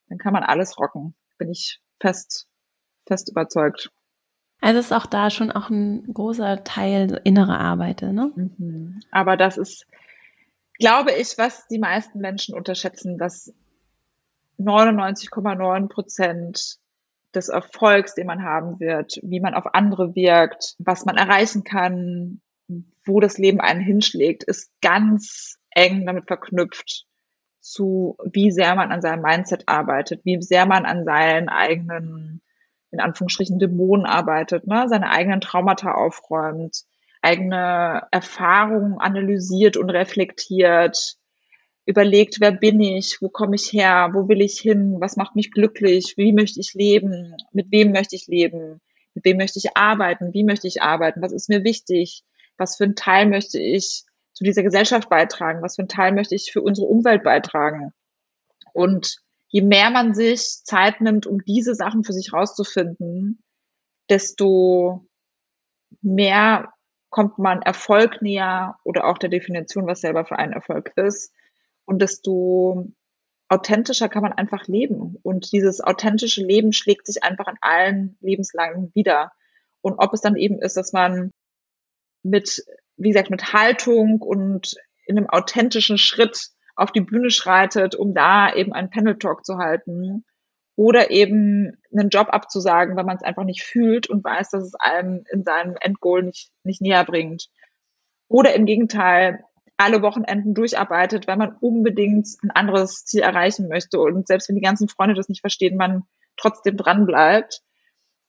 dann 0.08 0.18
kann 0.18 0.34
man 0.34 0.44
alles 0.44 0.78
rocken. 0.78 1.16
Bin 1.38 1.50
ich 1.50 1.82
fest, 2.00 2.48
fest 3.08 3.30
überzeugt. 3.30 3.92
Also 4.62 4.80
ist 4.80 4.94
auch 4.94 5.06
da 5.06 5.30
schon 5.30 5.52
auch 5.52 5.70
ein 5.70 6.04
großer 6.14 6.64
Teil 6.64 7.22
innere 7.24 7.58
Arbeit, 7.58 8.02
ne? 8.02 8.32
Mhm. 8.36 9.00
Aber 9.10 9.38
das 9.38 9.58
ist, 9.58 9.88
glaube 10.80 11.12
ich, 11.12 11.38
was 11.38 11.68
die 11.68 11.80
meisten 11.80 12.20
Menschen 12.20 12.56
unterschätzen, 12.56 13.18
dass 13.18 13.54
99,9 14.58 15.88
Prozent 15.90 16.78
des 17.36 17.50
Erfolgs, 17.50 18.16
den 18.16 18.28
man 18.28 18.44
haben 18.44 18.80
wird, 18.80 19.20
wie 19.22 19.40
man 19.40 19.54
auf 19.54 19.74
andere 19.76 20.16
wirkt, 20.16 20.76
was 20.80 21.06
man 21.06 21.18
erreichen 21.18 21.64
kann, 21.64 22.42
wo 23.06 23.20
das 23.20 23.38
Leben 23.38 23.60
einen 23.60 23.82
hinschlägt, 23.82 24.44
ist 24.44 24.72
ganz 24.82 25.60
eng 25.70 26.06
damit 26.06 26.28
verknüpft, 26.28 27.06
zu, 27.60 28.18
wie 28.32 28.52
sehr 28.52 28.76
man 28.76 28.92
an 28.92 29.02
seinem 29.02 29.22
Mindset 29.22 29.68
arbeitet, 29.68 30.22
wie 30.24 30.42
sehr 30.42 30.66
man 30.66 30.86
an 30.86 31.06
seinen 31.06 31.50
eigenen, 31.50 32.42
in 32.92 33.00
Anführungsstrichen, 33.00 33.60
Dämonen 33.60 34.06
arbeitet, 34.06 34.66
ne? 34.66 34.88
seine 34.90 35.12
eigenen 35.12 35.42
Traumata 35.42 35.94
aufräumt, 35.94 36.86
eigene 37.22 38.08
Erfahrungen 38.12 39.00
analysiert 39.00 39.78
und 39.78 39.90
reflektiert, 39.90 41.16
überlegt, 41.86 42.40
wer 42.40 42.52
bin 42.52 42.80
ich, 42.80 43.18
wo 43.22 43.30
komme 43.30 43.56
ich 43.56 43.74
her, 43.74 44.12
wo 44.14 44.28
will 44.28 44.42
ich 44.42 44.60
hin, 44.60 44.98
was 45.00 45.18
macht 45.18 45.36
mich 45.36 45.52
glücklich, 45.52 46.16
wie 46.18 46.34
möchte 46.34 46.60
ich 46.60 46.74
leben, 46.74 47.36
mit 47.52 47.72
wem 47.72 47.92
möchte 47.92 48.16
ich 48.16 48.28
leben, 48.28 48.80
mit 49.16 49.26
wem 49.26 49.38
möchte 49.38 49.60
ich 49.60 49.76
arbeiten, 49.76 50.34
wie 50.34 50.44
möchte 50.44 50.68
ich 50.68 50.82
arbeiten, 50.82 51.22
was 51.22 51.32
ist 51.32 51.50
mir 51.50 51.64
wichtig, 51.64 52.24
was 52.58 52.78
für 52.78 52.84
einen 52.84 52.96
Teil 52.96 53.28
möchte 53.28 53.60
ich 53.60 54.04
zu 54.40 54.46
dieser 54.46 54.64
Gesellschaft 54.64 55.10
beitragen? 55.10 55.62
Was 55.62 55.76
für 55.76 55.82
einen 55.82 55.90
Teil 55.90 56.14
möchte 56.14 56.34
ich 56.34 56.52
für 56.54 56.62
unsere 56.62 56.88
Umwelt 56.88 57.24
beitragen? 57.24 57.92
Und 58.72 59.18
je 59.50 59.62
mehr 59.62 59.90
man 59.90 60.14
sich 60.14 60.64
Zeit 60.64 61.02
nimmt, 61.02 61.28
um 61.28 61.44
diese 61.44 61.76
Sachen 61.76 62.06
für 62.06 62.14
sich 62.14 62.32
rauszufinden, 62.32 63.44
desto 64.10 65.06
mehr 66.02 66.72
kommt 67.10 67.40
man 67.40 67.62
Erfolg 67.62 68.22
näher 68.22 68.78
oder 68.84 69.08
auch 69.08 69.18
der 69.18 69.30
Definition, 69.30 69.88
was 69.88 70.02
selber 70.02 70.26
für 70.26 70.38
einen 70.38 70.54
Erfolg 70.54 70.92
ist. 70.96 71.34
Und 71.86 72.02
desto 72.02 72.88
authentischer 73.48 74.10
kann 74.10 74.22
man 74.22 74.34
einfach 74.34 74.68
leben. 74.68 75.18
Und 75.24 75.52
dieses 75.52 75.82
authentische 75.82 76.44
Leben 76.44 76.72
schlägt 76.72 77.08
sich 77.08 77.24
einfach 77.24 77.48
in 77.48 77.58
allen 77.62 78.18
Lebenslagen 78.22 78.92
wieder. 78.94 79.32
Und 79.82 79.98
ob 79.98 80.14
es 80.14 80.22
dann 80.22 80.36
eben 80.36 80.60
ist, 80.60 80.78
dass 80.78 80.94
man 80.94 81.32
mit 82.22 82.64
wie 83.00 83.10
gesagt, 83.10 83.30
mit 83.30 83.54
Haltung 83.54 84.22
und 84.22 84.76
in 85.06 85.18
einem 85.18 85.30
authentischen 85.30 85.98
Schritt 85.98 86.50
auf 86.76 86.92
die 86.92 87.02
Bühne 87.02 87.32
schreitet, 87.32 87.96
um 87.96 88.14
da 88.14 88.54
eben 88.54 88.74
einen 88.74 88.90
Panel 88.90 89.18
Talk 89.18 89.46
zu 89.46 89.58
halten 89.58 90.26
oder 90.80 91.12
eben 91.12 91.78
einen 91.92 92.08
Job 92.08 92.30
abzusagen, 92.32 92.96
weil 92.96 93.04
man 93.04 93.18
es 93.18 93.22
einfach 93.22 93.44
nicht 93.44 93.64
fühlt 93.64 94.10
und 94.10 94.24
weiß, 94.24 94.52
dass 94.52 94.64
es 94.64 94.76
einem 94.76 95.26
in 95.30 95.44
seinem 95.44 95.76
Endgoal 95.82 96.24
nicht, 96.24 96.54
nicht 96.64 96.80
näher 96.80 97.04
bringt. 97.04 97.50
Oder 98.30 98.54
im 98.56 98.66
Gegenteil, 98.66 99.44
alle 99.76 100.02
Wochenenden 100.02 100.54
durcharbeitet, 100.54 101.28
weil 101.28 101.36
man 101.36 101.58
unbedingt 101.60 102.30
ein 102.44 102.52
anderes 102.52 103.04
Ziel 103.04 103.20
erreichen 103.20 103.68
möchte. 103.68 104.00
Und 104.00 104.26
selbst 104.28 104.48
wenn 104.48 104.56
die 104.56 104.62
ganzen 104.62 104.88
Freunde 104.88 105.16
das 105.16 105.28
nicht 105.28 105.42
verstehen, 105.42 105.76
man 105.76 106.04
trotzdem 106.38 106.78
dran 106.78 107.06
bleibt. 107.06 107.62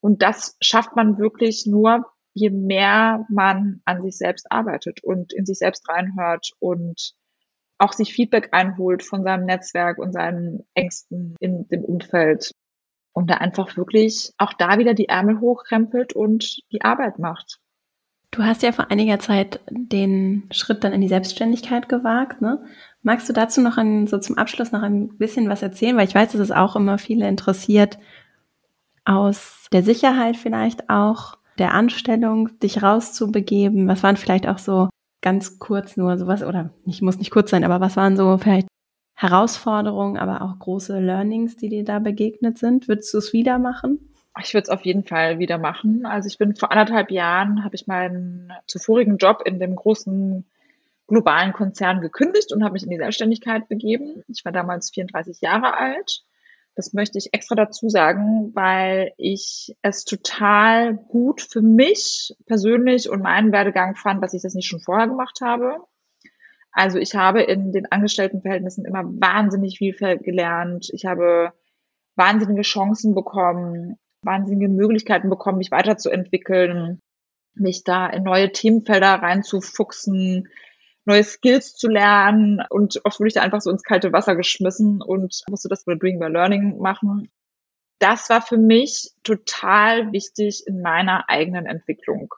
Und 0.01 0.21
das 0.21 0.57
schafft 0.61 0.97
man 0.97 1.19
wirklich 1.19 1.67
nur, 1.67 2.05
je 2.35 2.51
mehr 2.51 3.27
man 3.29 3.81
an 3.85 4.03
sich 4.03 4.19
selbst 4.19 4.51
arbeitet 4.51 5.05
und 5.05 5.33
in 5.33 5.47
sich 5.47 5.59
selbst 5.59 5.89
reinhört 5.89 6.51
und 6.59 7.15
auch 7.81 7.93
sich 7.93 8.12
Feedback 8.12 8.51
einholt 8.53 9.03
von 9.03 9.22
seinem 9.22 9.47
Netzwerk 9.47 9.99
und 9.99 10.12
seinen 10.12 10.64
Ängsten 10.74 11.35
in 11.41 11.66
dem 11.68 11.85
Umfeld 11.85 12.53
und 13.12 13.31
da 13.31 13.35
einfach 13.35 13.76
wirklich 13.76 14.33
auch 14.39 14.53
da 14.53 14.78
wieder 14.78 14.95
die 14.95 15.09
Ärmel 15.09 15.41
hochkrempelt 15.41 16.12
und 16.12 16.61
die 16.72 16.83
Arbeit 16.83 17.18
macht. 17.18 17.59
Du 18.31 18.45
hast 18.45 18.62
ja 18.62 18.70
vor 18.70 18.91
einiger 18.91 19.18
Zeit 19.18 19.61
den 19.70 20.49
Schritt 20.53 20.85
dann 20.85 20.93
in 20.93 21.01
die 21.01 21.09
Selbstständigkeit 21.09 21.89
gewagt. 21.89 22.41
Ne? 22.41 22.62
Magst 23.03 23.28
du 23.28 23.33
dazu 23.33 23.61
noch 23.61 23.76
ein, 23.76 24.07
so 24.07 24.18
zum 24.18 24.39
Abschluss 24.39 24.70
noch 24.70 24.83
ein 24.83 25.16
bisschen 25.18 25.49
was 25.49 25.62
erzählen? 25.62 25.97
Weil 25.97 26.07
ich 26.07 26.14
weiß, 26.14 26.33
dass 26.33 26.41
es 26.41 26.53
auch 26.53 26.76
immer 26.76 26.99
viele 26.99 27.26
interessiert, 27.26 27.99
aus 29.05 29.66
der 29.72 29.83
Sicherheit 29.83 30.37
vielleicht 30.37 30.89
auch 30.91 31.39
der 31.59 31.74
Anstellung, 31.74 32.59
dich 32.61 32.83
rauszubegeben? 32.83 33.89
Was 33.89 34.05
waren 34.05 34.16
vielleicht 34.16 34.47
auch 34.47 34.59
so 34.59 34.91
ganz 35.23 35.59
kurz 35.59 35.97
nur 35.97 36.18
sowas, 36.18 36.43
oder 36.43 36.71
nicht, 36.85 37.03
muss 37.03 37.18
nicht 37.18 37.31
kurz 37.31 37.51
sein, 37.51 37.64
aber 37.64 37.81
was 37.81 37.97
waren 37.97 38.16
so 38.16 38.39
vielleicht 38.39 38.68
Herausforderungen, 39.14 40.16
aber 40.16 40.43
auch 40.43 40.59
große 40.59 40.99
Learnings, 40.99 41.57
die 41.57 41.68
dir 41.68 41.85
da 41.85 41.99
begegnet 41.99 42.59
sind? 42.59 42.89
Würdest 42.89 43.12
du 43.12 43.18
es 43.18 43.33
wieder 43.33 43.59
machen? 43.59 44.11
Ich 44.43 44.55
würde 44.55 44.64
es 44.64 44.71
auf 44.71 44.83
jeden 44.83 45.05
Fall 45.05 45.39
wieder 45.39 45.59
machen. 45.59 46.07
Also 46.07 46.29
ich 46.29 46.39
bin 46.39 46.57
vor 46.57 46.71
anderthalb 46.71 47.11
Jahren, 47.11 47.64
habe 47.64 47.75
ich 47.75 47.87
meinen 47.87 48.53
zuvorigen 48.66 49.18
Job 49.18 49.43
in 49.45 49.59
dem 49.59 49.77
großen 49.77 50.47
globalen 51.07 51.53
Konzern 51.53 52.01
gekündigt 52.01 52.53
und 52.53 52.62
habe 52.62 52.75
mich 52.75 52.85
in 52.85 52.91
die 52.91 52.97
Selbstständigkeit 52.97 53.68
begeben. 53.68 54.23
Ich 54.29 54.45
war 54.45 54.53
damals 54.53 54.91
34 54.91 55.41
Jahre 55.41 55.77
alt. 55.77 56.23
Das 56.81 56.95
möchte 56.95 57.18
ich 57.18 57.35
extra 57.35 57.57
dazu 57.57 57.91
sagen, 57.91 58.53
weil 58.55 59.12
ich 59.18 59.76
es 59.83 60.07
total 60.07 60.97
gut 60.97 61.43
für 61.43 61.61
mich 61.61 62.35
persönlich 62.47 63.11
und 63.11 63.20
meinen 63.20 63.53
Werdegang 63.53 63.97
fand, 63.97 64.22
dass 64.22 64.33
ich 64.33 64.41
das 64.41 64.55
nicht 64.55 64.66
schon 64.66 64.81
vorher 64.81 65.07
gemacht 65.07 65.43
habe. 65.43 65.85
Also 66.72 66.99
ich 66.99 67.14
habe 67.14 67.43
in 67.43 67.72
den 67.72 67.93
Angestelltenverhältnissen 67.93 68.87
immer 68.87 69.05
wahnsinnig 69.05 69.76
viel 69.76 69.93
gelernt. 69.93 70.89
Ich 70.95 71.05
habe 71.05 71.53
wahnsinnige 72.16 72.62
Chancen 72.62 73.14
bekommen, 73.14 73.99
wahnsinnige 74.22 74.70
Möglichkeiten 74.70 75.28
bekommen, 75.28 75.59
mich 75.59 75.70
weiterzuentwickeln, 75.70 76.99
mich 77.53 77.85
da 77.85 78.07
in 78.07 78.22
neue 78.22 78.53
Themenfelder 78.53 79.16
reinzufuchsen, 79.16 80.49
neue 81.05 81.25
Skills 81.25 81.75
zu 81.75 81.89
lernen 81.89 82.63
und 82.69 83.01
oft 83.05 83.21
wurde 83.21 83.29
ich 83.29 83.35
da 83.35 83.43
einfach 83.43 83.61
so 83.61 83.71
ins 83.71 83.83
kalte 83.83 84.13
Wasser 84.13 84.37
geschmissen 84.37 85.03
und 85.03 85.43
musste 85.49 85.69
das 85.69 85.85
bei 85.85 85.95
Doing 85.95 86.19
by 86.19 86.27
Learning 86.27 86.79
machen. 86.79 87.31
Das 87.99 88.31
war 88.31 88.43
für 88.43 88.57
mich 88.57 89.11
total 89.23 90.13
wichtig 90.13 90.67
in 90.67 90.81
meiner 90.81 91.29
eigenen 91.29 91.67
Entwicklung. 91.67 92.33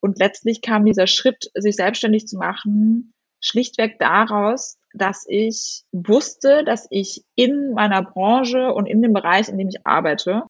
Und 0.00 0.18
letztlich 0.18 0.62
kam 0.62 0.84
dieser 0.84 1.06
Schritt, 1.06 1.50
sich 1.54 1.76
selbstständig 1.76 2.26
zu 2.26 2.36
machen, 2.36 3.12
schlichtweg 3.40 3.98
daraus, 3.98 4.78
dass 4.94 5.24
ich 5.28 5.84
wusste, 5.92 6.64
dass 6.64 6.86
ich 6.90 7.24
in 7.34 7.72
meiner 7.72 8.02
Branche 8.02 8.72
und 8.72 8.86
in 8.86 9.02
dem 9.02 9.12
Bereich, 9.12 9.48
in 9.48 9.58
dem 9.58 9.68
ich 9.68 9.86
arbeite, 9.86 10.44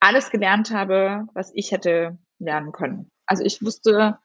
alles 0.00 0.30
gelernt 0.30 0.70
habe, 0.70 1.26
was 1.34 1.50
ich 1.54 1.72
hätte 1.72 2.18
lernen 2.38 2.72
können. 2.72 3.10
Also 3.26 3.44
ich 3.44 3.62
wusste, 3.62 4.18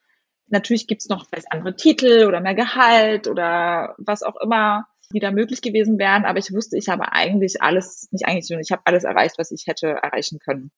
natürlich 0.54 0.88
gibt's 0.88 1.10
noch 1.10 1.28
vielleicht 1.28 1.52
andere 1.52 1.76
Titel 1.76 2.26
oder 2.28 2.40
mehr 2.40 2.56
Gehalt 2.56 3.28
oder 3.28 3.96
was 3.98 4.24
auch 4.24 4.38
immer, 4.38 4.88
die 5.14 5.20
da 5.20 5.32
möglich 5.32 5.62
gewesen 5.62 6.00
wären, 6.00 6.26
aber 6.26 6.40
ich 6.40 6.54
wusste, 6.54 6.78
ich 6.78 6.88
habe 6.88 7.12
eigentlich 7.12 7.62
alles, 7.62 8.08
nicht 8.12 8.26
eigentlich, 8.26 8.50
ich 8.50 8.72
habe 8.72 8.84
alles 8.86 9.04
erreicht, 9.04 9.36
was 9.38 9.52
ich 9.52 9.68
hätte 9.68 9.88
erreichen 9.88 10.40
können. 10.40 10.72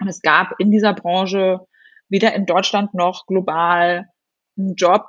Und 0.00 0.08
es 0.08 0.22
gab 0.22 0.58
in 0.58 0.70
dieser 0.70 0.94
Branche 0.94 1.60
weder 2.08 2.34
in 2.34 2.46
Deutschland 2.46 2.94
noch 2.94 3.26
global 3.26 4.08
einen 4.56 4.74
Job 4.74 5.04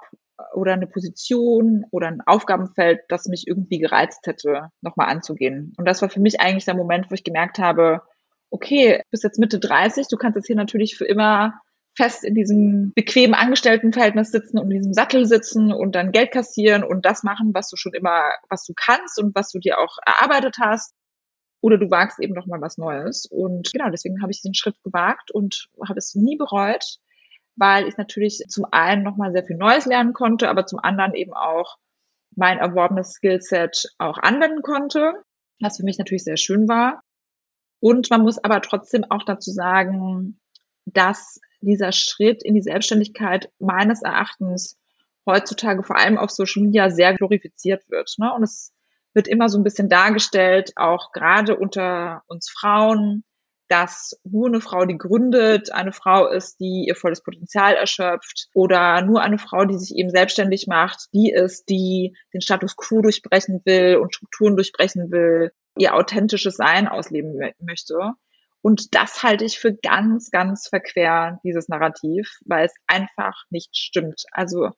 oder 0.54 0.74
eine 0.74 0.88
Position 0.88 1.86
oder 1.92 2.08
ein 2.08 2.22
Aufgabenfeld, 2.26 3.02
das 3.10 3.28
mich 3.28 3.48
irgendwie 3.48 3.80
gereizt 3.80 4.28
hätte, 4.28 4.70
nochmal 4.82 5.10
anzugehen. 5.10 5.74
Und 5.78 5.86
das 5.86 6.02
war 6.02 6.10
für 6.10 6.20
mich 6.20 6.42
eigentlich 6.42 6.66
der 6.66 6.76
Moment, 6.76 7.10
wo 7.10 7.16
ich 7.16 7.24
gemerkt 7.24 7.60
habe, 7.60 8.02
okay, 8.50 8.98
du 8.98 9.10
bist 9.12 9.24
jetzt 9.24 9.40
Mitte 9.40 9.60
30, 9.60 10.08
du 10.08 10.18
kannst 10.18 10.36
jetzt 10.36 10.48
hier 10.48 10.56
natürlich 10.56 10.96
für 10.98 11.06
immer 11.06 11.62
fest 11.96 12.24
in 12.24 12.36
diesem 12.36 12.94
bequemen 12.96 13.34
Angestelltenverhältnis 13.34 14.32
sitzen 14.32 14.58
und 14.58 14.72
in 14.72 14.78
diesem 14.78 14.94
Sattel 14.94 15.26
sitzen 15.26 15.74
und 15.74 15.94
dann 15.94 16.12
Geld 16.12 16.32
kassieren 16.32 16.84
und 16.84 17.06
das 17.06 17.24
machen, 17.24 17.54
was 17.54 17.70
du 17.70 17.76
schon 17.76 17.94
immer, 17.94 18.32
was 18.50 18.66
du 18.66 18.74
kannst 18.76 19.20
und 19.20 19.36
was 19.36 19.52
du 19.52 19.60
dir 19.60 19.80
auch 19.80 19.98
erarbeitet 20.06 20.58
hast. 20.60 20.94
Oder 21.62 21.78
du 21.78 21.92
wagst 21.92 22.20
eben 22.20 22.34
noch 22.34 22.48
mal 22.48 22.62
was 22.62 22.78
Neues. 22.78 23.28
Und 23.30 23.72
genau, 23.72 23.90
deswegen 23.90 24.22
habe 24.22 24.32
ich 24.32 24.42
diesen 24.42 24.56
Schritt 24.56 24.82
gewagt 24.84 25.32
und 25.32 25.68
habe 25.88 26.00
es 26.00 26.16
nie 26.16 26.36
bereut, 26.36 26.98
weil 27.56 27.88
ich 27.88 27.98
natürlich 27.98 28.44
zum 28.48 28.66
einen 28.72 29.04
noch 29.04 29.18
mal 29.18 29.32
sehr 29.32 29.44
viel 29.44 29.58
Neues 29.58 29.86
lernen 29.86 30.14
konnte, 30.14 30.50
aber 30.50 30.66
zum 30.66 30.80
anderen 30.80 31.14
eben 31.14 31.34
auch 31.34 31.78
mein 32.36 32.58
erworbenes 32.58 33.12
Skillset 33.12 33.94
auch 33.98 34.18
anwenden 34.18 34.62
konnte, 34.62 35.14
was 35.60 35.78
für 35.78 35.84
mich 35.84 35.98
natürlich 35.98 36.24
sehr 36.24 36.38
schön 36.38 36.68
war. 36.68 37.04
Und 37.80 38.10
man 38.10 38.22
muss 38.22 38.44
aber 38.44 38.62
trotzdem 38.62 39.04
auch 39.10 39.24
dazu 39.24 39.52
sagen, 39.52 40.40
dass 40.86 41.40
dieser 41.62 41.92
Schritt 41.92 42.44
in 42.44 42.54
die 42.54 42.62
Selbstständigkeit 42.62 43.50
meines 43.60 44.02
Erachtens 44.02 44.78
heutzutage 45.26 45.84
vor 45.84 45.98
allem 45.98 46.18
auf 46.18 46.32
Social 46.32 46.64
Media 46.64 46.90
sehr 46.90 47.16
glorifiziert 47.16 47.84
wird. 47.90 48.14
Ne? 48.18 48.34
Und 48.34 48.44
es 48.44 48.74
wird 49.14 49.28
immer 49.28 49.50
so 49.50 49.58
ein 49.58 49.64
bisschen 49.64 49.90
dargestellt, 49.90 50.72
auch 50.76 51.12
gerade 51.12 51.58
unter 51.58 52.24
uns 52.28 52.50
Frauen, 52.50 53.24
dass 53.68 54.20
nur 54.24 54.48
eine 54.48 54.60
Frau, 54.60 54.86
die 54.86 54.98
gründet, 54.98 55.72
eine 55.72 55.94
Frau 55.94 56.28
ist, 56.28 56.60
die 56.60 56.86
ihr 56.88 56.96
volles 56.96 57.24
Potenzial 57.24 57.74
erschöpft 57.74 58.50
oder 58.54 59.02
nur 59.02 59.22
eine 59.22 59.38
Frau, 59.38 59.64
die 59.64 59.78
sich 59.78 59.96
eben 59.96 60.10
selbstständig 60.10 60.68
macht, 60.68 61.08
die 61.14 61.32
ist, 61.32 61.70
die 61.70 62.14
den 62.34 62.42
Status 62.42 62.76
quo 62.76 63.02
durchbrechen 63.02 63.62
will 63.64 63.96
und 63.96 64.14
Strukturen 64.14 64.58
durchbrechen 64.58 65.10
will, 65.10 65.52
ihr 65.78 65.96
authentisches 65.96 66.58
Sein 66.58 66.90
ausleben 66.90 67.40
möchte. 67.62 68.14
Und 68.62 68.94
das 68.94 69.24
halte 69.24 69.46
ich 69.46 69.60
für 69.60 69.74
ganz, 69.74 70.30
ganz 70.30 70.68
verquer, 70.68 71.40
dieses 71.44 71.68
Narrativ, 71.68 72.40
weil 72.46 72.66
es 72.66 72.74
einfach 72.88 73.44
nicht 73.50 73.76
stimmt. 73.76 74.24
Also 74.32 74.70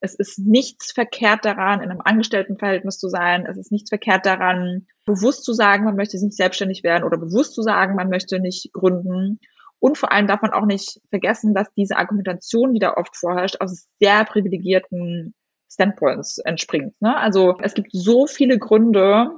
es 0.00 0.14
ist 0.14 0.38
nichts 0.38 0.92
verkehrt 0.92 1.44
daran, 1.44 1.80
in 1.80 1.90
einem 1.90 2.00
Angestelltenverhältnis 2.00 2.98
zu 2.98 3.08
sein. 3.08 3.46
Es 3.46 3.56
ist 3.56 3.72
nichts 3.72 3.90
verkehrt 3.90 4.26
daran, 4.26 4.86
bewusst 5.04 5.44
zu 5.44 5.52
sagen, 5.52 5.84
man 5.84 5.96
möchte 5.96 6.22
nicht 6.22 6.36
selbstständig 6.36 6.82
werden 6.84 7.04
oder 7.04 7.18
bewusst 7.18 7.54
zu 7.54 7.62
sagen, 7.62 7.96
man 7.96 8.08
möchte 8.08 8.40
nicht 8.40 8.72
gründen. 8.72 9.40
Und 9.80 9.98
vor 9.98 10.12
allem 10.12 10.26
darf 10.26 10.42
man 10.42 10.52
auch 10.52 10.66
nicht 10.66 11.00
vergessen, 11.10 11.54
dass 11.54 11.72
diese 11.74 11.96
Argumentation, 11.96 12.74
die 12.74 12.80
da 12.80 12.94
oft 12.94 13.16
vorherrscht, 13.16 13.60
aus 13.60 13.88
sehr 14.00 14.24
privilegierten 14.24 15.34
Standpoints 15.70 16.38
entspringt. 16.38 17.00
Ne? 17.00 17.16
Also 17.16 17.56
es 17.62 17.74
gibt 17.74 17.90
so 17.92 18.26
viele 18.26 18.58
Gründe, 18.58 19.30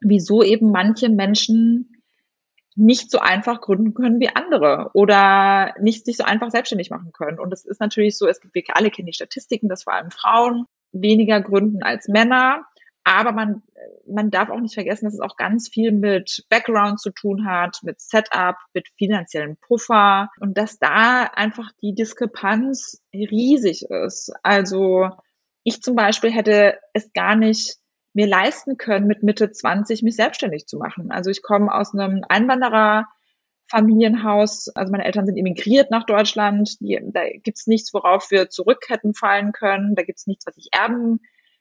wieso 0.00 0.42
eben 0.42 0.70
manche 0.70 1.08
Menschen 1.08 1.99
nicht 2.80 3.10
so 3.10 3.18
einfach 3.18 3.60
gründen 3.60 3.92
können 3.92 4.20
wie 4.20 4.34
andere 4.34 4.90
oder 4.94 5.74
nicht 5.80 6.06
sich 6.06 6.16
so 6.16 6.24
einfach 6.24 6.50
selbstständig 6.50 6.90
machen 6.90 7.12
können. 7.12 7.38
Und 7.38 7.52
es 7.52 7.66
ist 7.66 7.80
natürlich 7.80 8.16
so, 8.16 8.26
es 8.26 8.40
gibt, 8.40 8.54
wir 8.54 8.64
alle 8.72 8.90
kennen 8.90 9.06
die 9.06 9.12
Statistiken, 9.12 9.68
dass 9.68 9.84
vor 9.84 9.92
allem 9.92 10.10
Frauen 10.10 10.64
weniger 10.90 11.42
gründen 11.42 11.82
als 11.82 12.08
Männer. 12.08 12.64
Aber 13.04 13.32
man, 13.32 13.62
man 14.06 14.30
darf 14.30 14.48
auch 14.48 14.60
nicht 14.60 14.74
vergessen, 14.74 15.04
dass 15.04 15.14
es 15.14 15.20
auch 15.20 15.36
ganz 15.36 15.68
viel 15.68 15.92
mit 15.92 16.44
Background 16.48 17.00
zu 17.00 17.10
tun 17.10 17.44
hat, 17.46 17.78
mit 17.82 18.00
Setup, 18.00 18.56
mit 18.72 18.88
finanziellen 18.96 19.56
Puffer 19.58 20.30
und 20.38 20.56
dass 20.56 20.78
da 20.78 21.24
einfach 21.24 21.72
die 21.82 21.94
Diskrepanz 21.94 23.02
riesig 23.12 23.84
ist. 23.90 24.32
Also 24.42 25.10
ich 25.64 25.82
zum 25.82 25.96
Beispiel 25.96 26.30
hätte 26.30 26.78
es 26.94 27.12
gar 27.12 27.36
nicht 27.36 27.79
mir 28.12 28.26
leisten 28.26 28.76
können, 28.76 29.06
mit 29.06 29.22
Mitte 29.22 29.50
20 29.50 30.02
mich 30.02 30.16
selbstständig 30.16 30.66
zu 30.66 30.78
machen. 30.78 31.10
Also 31.10 31.30
ich 31.30 31.42
komme 31.42 31.72
aus 31.72 31.94
einem 31.94 32.24
Einwanderer 32.28 33.06
Familienhaus, 33.68 34.68
also 34.74 34.90
meine 34.90 35.04
Eltern 35.04 35.26
sind 35.26 35.36
emigriert 35.36 35.92
nach 35.92 36.04
Deutschland, 36.04 36.80
die, 36.80 36.98
da 37.12 37.20
gibt's 37.30 37.68
nichts, 37.68 37.94
worauf 37.94 38.30
wir 38.32 38.50
zurück 38.50 38.86
hätten 38.88 39.14
fallen 39.14 39.52
können, 39.52 39.94
da 39.94 40.02
gibt's 40.02 40.26
nichts, 40.26 40.44
was 40.44 40.56
ich 40.56 40.70
erben 40.72 41.20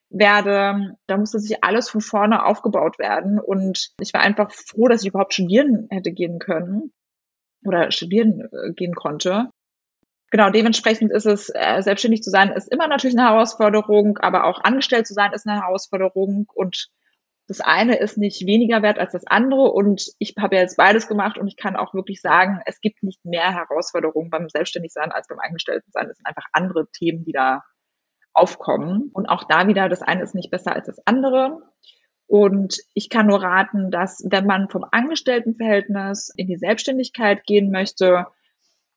werde. 0.09 0.97
Da 1.05 1.17
musste 1.17 1.39
sich 1.39 1.63
alles 1.63 1.87
von 1.87 2.01
vorne 2.01 2.45
aufgebaut 2.45 2.97
werden. 2.97 3.39
Und 3.39 3.91
ich 3.99 4.11
war 4.13 4.21
einfach 4.21 4.51
froh, 4.51 4.87
dass 4.87 5.03
ich 5.03 5.09
überhaupt 5.09 5.33
studieren 5.33 5.87
hätte 5.91 6.11
gehen 6.11 6.39
können 6.39 6.91
oder 7.63 7.91
studieren 7.91 8.41
äh, 8.51 8.73
gehen 8.73 8.95
konnte 8.95 9.51
genau, 10.31 10.49
dementsprechend 10.49 11.11
ist 11.11 11.25
es, 11.25 11.49
äh, 11.53 11.81
selbstständig 11.81 12.23
zu 12.23 12.29
sein, 12.29 12.51
ist 12.51 12.71
immer 12.71 12.87
natürlich 12.87 13.17
eine 13.17 13.29
Herausforderung, 13.29 14.17
aber 14.19 14.45
auch 14.45 14.63
angestellt 14.63 15.07
zu 15.07 15.13
sein 15.13 15.33
ist 15.33 15.47
eine 15.47 15.61
Herausforderung 15.61 16.45
und 16.53 16.89
das 17.47 17.61
eine 17.61 17.97
ist 17.97 18.17
nicht 18.17 18.45
weniger 18.45 18.83
wert 18.83 18.99
als 18.99 19.13
das 19.13 19.25
andere 19.25 19.71
und 19.71 20.03
ich 20.19 20.35
habe 20.39 20.55
ja 20.55 20.61
jetzt 20.61 20.77
beides 20.77 21.07
gemacht 21.07 21.39
und 21.39 21.47
ich 21.47 21.57
kann 21.57 21.75
auch 21.75 21.95
wirklich 21.95 22.21
sagen, 22.21 22.61
es 22.67 22.79
gibt 22.79 23.01
nicht 23.01 23.25
mehr 23.25 23.51
Herausforderungen 23.51 24.29
beim 24.29 24.49
Selbstständigsein 24.49 25.11
als 25.11 25.27
beim 25.27 25.39
Angestelltensein. 25.39 26.09
Es 26.09 26.17
sind 26.17 26.27
einfach 26.27 26.45
andere 26.53 26.87
Themen, 26.91 27.25
die 27.25 27.31
da 27.31 27.63
aufkommen. 28.33 29.09
Und 29.13 29.27
auch 29.27 29.43
da 29.43 29.67
wieder, 29.67 29.89
das 29.89 30.01
eine 30.01 30.23
ist 30.23 30.35
nicht 30.35 30.51
besser 30.51 30.75
als 30.75 30.85
das 30.85 30.99
andere. 31.05 31.61
Und 32.27 32.77
ich 32.93 33.09
kann 33.09 33.25
nur 33.25 33.41
raten, 33.41 33.89
dass 33.89 34.23
wenn 34.29 34.45
man 34.45 34.69
vom 34.69 34.85
Angestelltenverhältnis 34.89 36.31
in 36.35 36.47
die 36.47 36.57
Selbstständigkeit 36.57 37.43
gehen 37.45 37.71
möchte, 37.71 38.27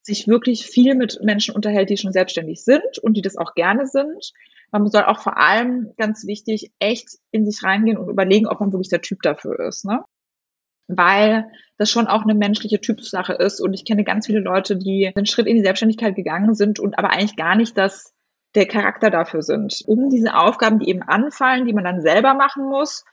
sich 0.03 0.26
wirklich 0.28 0.66
viel 0.66 0.94
mit 0.94 1.20
Menschen 1.22 1.55
unterhält, 1.55 1.90
die 1.90 1.96
schon 1.96 2.12
selbstständig 2.12 2.64
sind 2.64 2.98
und 3.03 3.14
die 3.14 3.22
das 3.22 3.36
auch 3.36 3.55
gerne 3.55 3.86
sind. 3.86 4.32
Man 4.70 4.88
soll 4.88 5.05
auch 5.05 5.20
vor 5.20 5.36
allem, 5.36 5.92
ganz 5.96 6.26
wichtig, 6.26 6.72
echt 6.78 7.18
in 7.30 7.44
sich 7.44 7.62
reingehen 7.62 7.98
und 7.98 8.09
überlegen, 8.09 8.46
ob 8.46 8.61
man 8.61 8.72
wirklich 8.72 8.88
der 8.88 9.03
Typ 9.03 9.22
dafür 9.22 9.61
ist. 9.61 9.84
Ne? 9.84 10.03
Weil 10.88 11.46
das 11.78 11.90
schon 11.90 12.07
auch 12.07 12.22
eine 12.22 12.34
menschliche 12.34 12.80
Typsache 12.80 13.34
ist. 13.34 13.61
Und 13.61 13.74
ich 13.74 13.84
kenne 13.84 14.03
ganz 14.03 14.26
viele 14.26 14.40
Leute, 14.40 14.76
die 14.76 15.11
einen 15.14 15.26
Schritt 15.26 15.46
in 15.46 15.57
die 15.57 15.62
Selbstständigkeit 15.62 16.16
gegangen 16.16 16.55
sind 16.55 16.80
und 16.80 16.98
aber 16.98 17.11
eigentlich 17.11 17.36
gar 17.36 17.55
nicht 17.55 17.76
das 17.78 18.12
der 18.55 18.66
Charakter 18.66 19.11
dafür 19.11 19.42
sind. 19.42 19.82
Um 19.86 20.11
diese 20.11 20.34
Aufgaben, 20.34 20.78
die 20.78 20.88
eben 20.88 21.03
anfallen, 21.03 21.66
die 21.66 21.72
man 21.72 21.84
dann 21.84 22.03
selber 22.03 22.34
machen 22.34 22.64
muss, 22.64 23.05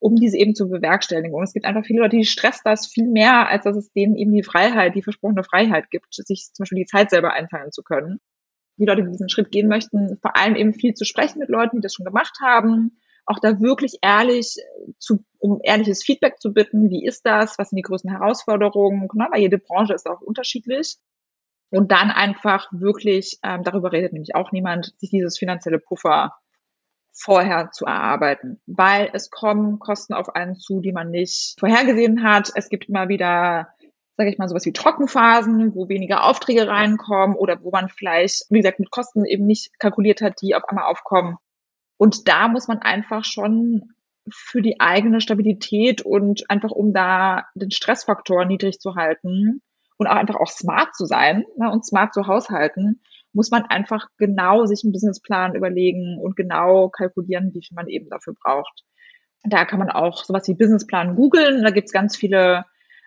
um 0.00 0.16
diese 0.16 0.38
eben 0.38 0.54
zu 0.54 0.68
bewerkstelligen. 0.68 1.34
Und 1.34 1.42
es 1.42 1.52
gibt 1.52 1.66
einfach 1.66 1.84
viele 1.84 2.00
Leute, 2.00 2.16
die 2.16 2.24
stresst 2.24 2.62
das 2.64 2.86
viel 2.86 3.06
mehr, 3.06 3.48
als 3.48 3.64
dass 3.64 3.76
es 3.76 3.92
denen 3.92 4.16
eben 4.16 4.32
die 4.32 4.42
Freiheit, 4.42 4.94
die 4.94 5.02
versprochene 5.02 5.44
Freiheit 5.44 5.90
gibt, 5.90 6.14
sich 6.14 6.50
zum 6.52 6.64
Beispiel 6.64 6.78
die 6.78 6.86
Zeit 6.86 7.10
selber 7.10 7.32
einteilen 7.32 7.72
zu 7.72 7.82
können. 7.82 8.20
Die 8.76 8.84
Leute, 8.84 9.02
die 9.02 9.10
diesen 9.10 9.28
Schritt 9.28 9.50
gehen 9.50 9.68
möchten, 9.68 10.18
vor 10.22 10.36
allem 10.36 10.54
eben 10.54 10.72
viel 10.72 10.94
zu 10.94 11.04
sprechen 11.04 11.40
mit 11.40 11.48
Leuten, 11.48 11.76
die 11.76 11.82
das 11.82 11.94
schon 11.94 12.06
gemacht 12.06 12.38
haben, 12.40 13.00
auch 13.26 13.40
da 13.40 13.60
wirklich 13.60 13.98
ehrlich 14.02 14.56
zu, 14.98 15.24
um 15.38 15.60
ehrliches 15.62 16.04
Feedback 16.04 16.40
zu 16.40 16.52
bitten. 16.52 16.88
Wie 16.90 17.04
ist 17.04 17.26
das? 17.26 17.58
Was 17.58 17.70
sind 17.70 17.76
die 17.76 17.82
größten 17.82 18.10
Herausforderungen? 18.10 19.08
Ne? 19.12 19.28
Weil 19.30 19.42
jede 19.42 19.58
Branche 19.58 19.94
ist 19.94 20.06
auch 20.06 20.20
unterschiedlich. 20.20 20.96
Und 21.70 21.92
dann 21.92 22.10
einfach 22.10 22.68
wirklich, 22.72 23.38
ähm, 23.42 23.62
darüber 23.64 23.92
redet 23.92 24.14
nämlich 24.14 24.34
auch 24.34 24.52
niemand, 24.52 24.94
sich 24.98 25.10
dieses 25.10 25.38
finanzielle 25.38 25.78
Puffer 25.78 26.32
vorher 27.12 27.70
zu 27.72 27.84
erarbeiten, 27.84 28.60
weil 28.66 29.10
es 29.12 29.30
kommen 29.30 29.78
Kosten 29.78 30.14
auf 30.14 30.34
einen 30.34 30.56
zu, 30.56 30.80
die 30.80 30.92
man 30.92 31.10
nicht 31.10 31.56
vorhergesehen 31.58 32.22
hat. 32.22 32.50
Es 32.54 32.68
gibt 32.68 32.88
immer 32.88 33.08
wieder, 33.08 33.68
sage 34.16 34.30
ich 34.30 34.38
mal, 34.38 34.48
sowas 34.48 34.66
wie 34.66 34.72
Trockenphasen, 34.72 35.74
wo 35.74 35.88
weniger 35.88 36.24
Aufträge 36.24 36.68
reinkommen 36.68 37.36
oder 37.36 37.62
wo 37.62 37.70
man 37.70 37.88
vielleicht, 37.88 38.44
wie 38.50 38.58
gesagt, 38.58 38.80
mit 38.80 38.90
Kosten 38.90 39.24
eben 39.24 39.46
nicht 39.46 39.78
kalkuliert 39.78 40.20
hat, 40.20 40.40
die 40.42 40.54
auf 40.54 40.64
einmal 40.68 40.84
aufkommen. 40.84 41.36
Und 41.96 42.28
da 42.28 42.48
muss 42.48 42.68
man 42.68 42.78
einfach 42.78 43.24
schon 43.24 43.94
für 44.30 44.62
die 44.62 44.80
eigene 44.80 45.20
Stabilität 45.20 46.02
und 46.02 46.50
einfach 46.50 46.70
um 46.70 46.92
da 46.92 47.46
den 47.54 47.70
Stressfaktor 47.70 48.44
niedrig 48.44 48.78
zu 48.78 48.94
halten 48.94 49.62
und 49.96 50.06
auch 50.06 50.16
einfach 50.16 50.36
auch 50.36 50.48
smart 50.48 50.94
zu 50.94 51.06
sein 51.06 51.44
ne, 51.56 51.70
und 51.70 51.84
smart 51.84 52.14
zu 52.14 52.26
haushalten, 52.26 53.00
muss 53.32 53.50
man 53.50 53.64
einfach 53.64 54.08
genau 54.16 54.66
sich 54.66 54.82
einen 54.84 54.92
Businessplan 54.92 55.54
überlegen 55.54 56.18
und 56.18 56.36
genau 56.36 56.88
kalkulieren, 56.88 57.52
wie 57.54 57.62
viel 57.62 57.74
man 57.74 57.88
eben 57.88 58.08
dafür 58.08 58.34
braucht. 58.34 58.84
Da 59.44 59.64
kann 59.64 59.78
man 59.78 59.90
auch 59.90 60.24
sowas 60.24 60.48
wie 60.48 60.54
Businessplan 60.54 61.14
googeln. 61.16 61.62
Da 61.62 61.70
gibt's 61.70 61.92
ganz 61.92 62.16
viele, 62.16 62.64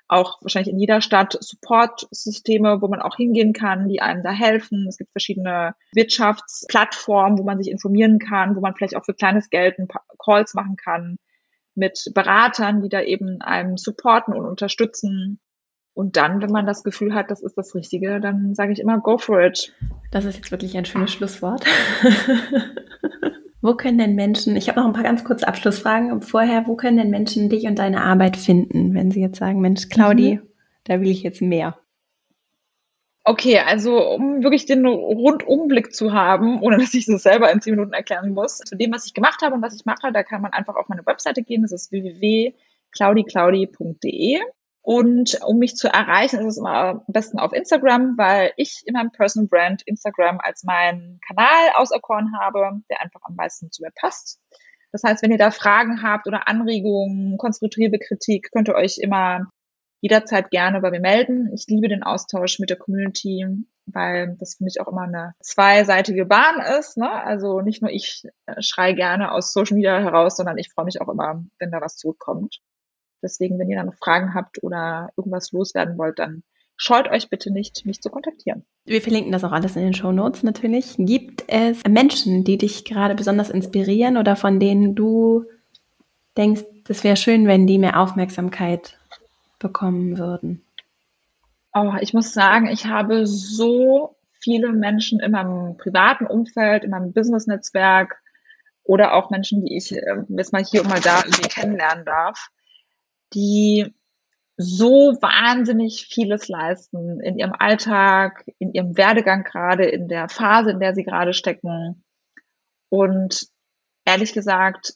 auch 0.08 0.42
wahrscheinlich 0.42 0.72
in 0.72 0.80
jeder 0.80 1.02
Stadt, 1.02 1.38
Support-Systeme, 1.40 2.82
wo 2.82 2.88
man 2.88 3.02
auch 3.02 3.16
hingehen 3.18 3.54
kann, 3.54 3.88
die 3.88 4.02
einem 4.02 4.24
da 4.24 4.32
helfen. 4.32 4.86
Es 4.88 4.98
gibt 4.98 5.12
verschiedene 5.12 5.76
Wirtschaftsplattformen, 5.94 7.38
wo 7.38 7.44
man 7.44 7.58
sich 7.58 7.72
informieren 7.72 8.20
kann, 8.20 8.56
wo 8.56 8.62
man 8.62 8.76
vielleicht 8.76 8.96
auch 8.96 9.06
für 9.06 9.14
kleines 9.14 9.50
Geld 9.50 9.80
ein 9.80 9.88
paar 9.88 10.06
Calls 10.24 10.54
machen 10.54 10.76
kann 10.76 11.18
mit 11.76 12.12
Beratern, 12.14 12.82
die 12.82 12.90
da 12.90 13.02
eben 13.02 13.42
einem 13.42 13.78
supporten 13.78 14.34
und 14.34 14.46
unterstützen. 14.46 15.40
Und 15.94 16.16
dann, 16.16 16.42
wenn 16.42 16.52
man 16.52 16.66
das 16.66 16.84
Gefühl 16.84 17.14
hat, 17.14 17.32
das 17.32 17.42
ist 17.42 17.58
das 17.58 17.76
Richtige, 17.76 18.20
dann 18.20 18.56
sage 18.56 18.72
ich 18.72 18.80
immer, 18.80 19.00
go 19.00 19.18
for 19.18 19.42
it. 19.42 19.74
Das 20.12 20.26
ist 20.26 20.38
jetzt 20.38 20.52
wirklich 20.52 20.78
ein 20.78 20.86
schönes 20.86 21.12
Schlusswort. 21.12 21.66
wo 23.62 23.76
können 23.76 23.98
denn 23.98 24.16
Menschen, 24.16 24.56
ich 24.56 24.70
habe 24.70 24.80
noch 24.80 24.88
ein 24.88 24.94
paar 24.94 25.04
ganz 25.04 25.24
kurze 25.24 25.48
Abschlussfragen 25.48 26.22
vorher, 26.22 26.66
wo 26.66 26.76
können 26.76 26.98
denn 26.98 27.10
Menschen 27.10 27.50
dich 27.50 27.66
und 27.66 27.78
deine 27.78 28.02
Arbeit 28.02 28.38
finden, 28.38 28.94
wenn 28.94 29.12
sie 29.12 29.22
jetzt 29.22 29.38
sagen, 29.38 29.60
Mensch, 29.60 29.90
Claudi, 29.90 30.36
mhm. 30.36 30.48
da 30.86 31.02
will 31.02 31.10
ich 31.10 31.24
jetzt 31.24 31.42
mehr? 31.42 31.78
Okay, 33.24 33.60
also 33.60 34.04
um 34.04 34.42
wirklich 34.42 34.66
den 34.66 34.84
Rundumblick 34.86 35.94
zu 35.94 36.12
haben, 36.12 36.60
ohne 36.62 36.80
dass 36.80 36.96
ich 36.96 37.06
das 37.06 37.22
selber 37.22 37.52
in 37.52 37.62
zehn 37.62 37.76
Minuten 37.76 37.94
erklären 37.94 38.34
muss, 38.34 38.58
zu 38.58 38.76
dem, 38.76 38.92
was 38.92 39.06
ich 39.06 39.14
gemacht 39.14 39.44
habe 39.44 39.54
und 39.54 39.62
was 39.62 39.76
ich 39.76 39.86
mache, 39.86 40.12
da 40.12 40.24
kann 40.24 40.42
man 40.42 40.54
einfach 40.54 40.76
auf 40.76 40.90
meine 40.90 41.06
Webseite 41.06 41.44
gehen. 41.44 41.62
Das 41.62 41.72
ist 41.72 41.92
www.claudiclaudi.de. 41.92 44.40
Und 44.84 45.40
um 45.46 45.60
mich 45.60 45.76
zu 45.76 45.88
erreichen, 45.88 46.40
ist 46.40 46.54
es 46.54 46.58
immer 46.58 46.74
am 46.74 47.04
besten 47.08 47.40
auf 47.40 47.54
Instagram, 47.54 48.18
weil 48.18 48.52
ich 48.58 48.82
in 48.86 48.94
meinem 48.94 49.12
Personal 49.12 49.48
Brand 49.48 49.84
Instagram 49.86 50.40
als 50.42 50.64
meinen 50.64 51.20
Kanal 51.28 51.72
auserkoren 51.76 52.32
habe, 52.40 52.82
der 52.90 53.02
einfach 53.02 53.22
am 53.24 53.36
meisten 53.36 53.72
zu 53.72 53.84
mir 53.84 53.92
passt. 53.96 54.40
Das 54.92 55.04
heißt, 55.04 55.22
wenn 55.22 55.32
ihr 55.32 55.38
da 55.38 55.52
Fragen 55.52 56.02
habt 56.02 56.28
oder 56.28 56.48
Anregungen, 56.48 57.38
konstruktive 57.38 58.00
Kritik, 58.00 58.50
könnt 58.52 58.68
ihr 58.68 58.76
euch 58.76 58.98
immer 58.98 59.52
jederzeit 60.02 60.50
gerne 60.50 60.82
bei 60.82 60.90
mir 60.90 61.00
melden. 61.00 61.52
Ich 61.54 61.66
liebe 61.68 61.88
den 61.88 62.04
Austausch 62.04 62.58
mit 62.60 62.72
der 62.72 62.78
Community, 62.78 63.46
weil 63.86 64.36
das 64.40 64.56
für 64.56 64.64
mich 64.64 64.82
auch 64.82 64.88
immer 64.88 65.04
eine 65.04 65.36
zweiseitige 65.42 66.26
Bahn 66.26 66.60
ist. 66.80 66.98
Ne? 66.98 67.10
Also 67.10 67.62
nicht 67.62 67.82
nur 67.84 67.92
ich 67.92 68.24
äh, 68.48 68.62
schreie 68.62 68.96
gerne 68.96 69.32
aus 69.32 69.54
Social 69.54 69.76
Media 69.76 70.00
heraus, 70.00 70.36
sondern 70.36 70.58
ich 70.58 70.72
freue 70.72 70.86
mich 70.86 71.00
auch 71.02 71.10
immer, 71.10 71.46
wenn 71.60 71.72
da 71.72 71.82
was 71.82 71.98
zurückkommt. 71.98 72.62
Deswegen, 73.22 73.60
wenn 73.60 73.70
ihr 73.70 73.78
da 73.78 73.84
noch 73.84 73.96
Fragen 73.96 74.34
habt 74.34 74.64
oder 74.64 75.12
irgendwas 75.18 75.52
loswerden 75.52 75.98
wollt, 75.98 76.20
dann 76.20 76.44
scheut 76.78 77.10
euch 77.10 77.30
bitte 77.30 77.52
nicht, 77.52 77.86
mich 77.86 78.02
zu 78.02 78.10
kontaktieren. 78.10 78.66
Wir 78.86 79.02
verlinken 79.02 79.32
das 79.32 79.44
auch 79.44 79.52
alles 79.52 79.76
in 79.76 79.84
den 79.84 79.94
Show 79.94 80.12
Notes 80.12 80.42
natürlich. 80.42 80.96
Gibt 80.98 81.44
es 81.48 81.84
Menschen, 81.88 82.44
die 82.44 82.58
dich 82.58 82.86
gerade 82.86 83.14
besonders 83.14 83.52
inspirieren 83.52 84.18
oder 84.18 84.36
von 84.36 84.60
denen 84.60 84.96
du 84.96 85.46
denkst, 86.38 86.64
das 86.86 87.04
wäre 87.04 87.18
schön, 87.18 87.46
wenn 87.46 87.68
die 87.68 87.78
mehr 87.78 88.00
Aufmerksamkeit 88.00 88.98
bekommen 89.60 90.18
würden? 90.18 90.64
Oh, 91.74 91.94
ich 92.02 92.14
muss 92.14 92.34
sagen, 92.34 92.68
ich 92.68 92.88
habe 92.88 93.28
so 93.28 94.16
viele 94.40 94.74
Menschen 94.74 95.20
in 95.20 95.32
meinem 95.32 95.78
privaten 95.78 96.26
Umfeld, 96.26 96.84
in 96.84 96.90
meinem 96.90 97.14
Business-Netzwerk 97.14 98.18
oder 98.84 99.14
auch 99.14 99.30
Menschen, 99.30 99.64
die 99.64 99.78
ich 99.78 99.96
äh, 99.96 100.24
jetzt 100.30 100.52
mal 100.52 100.64
hier 100.64 100.82
und 100.82 100.90
mal 100.90 101.00
da 101.00 101.20
irgendwie 101.20 101.48
kennenlernen 101.48 102.04
darf, 102.06 102.50
die 103.34 103.94
so 104.58 105.18
wahnsinnig 105.22 106.06
vieles 106.08 106.48
leisten 106.48 107.20
in 107.20 107.38
ihrem 107.38 107.54
Alltag, 107.58 108.46
in 108.60 108.74
ihrem 108.74 108.98
Werdegang 108.98 109.44
gerade, 109.44 109.86
in 109.86 110.08
der 110.08 110.30
Phase, 110.30 110.72
in 110.72 110.80
der 110.80 110.94
sie 110.94 111.04
gerade 111.04 111.34
stecken. 111.34 112.04
Und 112.90 113.48
ehrlich 114.06 114.34
gesagt 114.34 114.96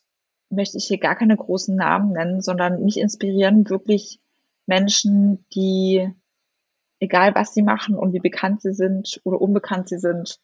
möchte 0.49 0.77
ich 0.77 0.85
hier 0.85 0.99
gar 0.99 1.15
keine 1.15 1.35
großen 1.35 1.75
Namen 1.75 2.11
nennen, 2.11 2.41
sondern 2.41 2.83
mich 2.83 2.97
inspirieren 2.97 3.69
wirklich 3.69 4.19
Menschen, 4.67 5.45
die, 5.53 6.11
egal 6.99 7.33
was 7.35 7.53
sie 7.53 7.63
machen 7.63 7.95
und 7.95 8.13
wie 8.13 8.19
bekannt 8.19 8.61
sie 8.61 8.73
sind 8.73 9.19
oder 9.23 9.41
unbekannt 9.41 9.89
sie 9.89 9.97
sind, 9.97 10.39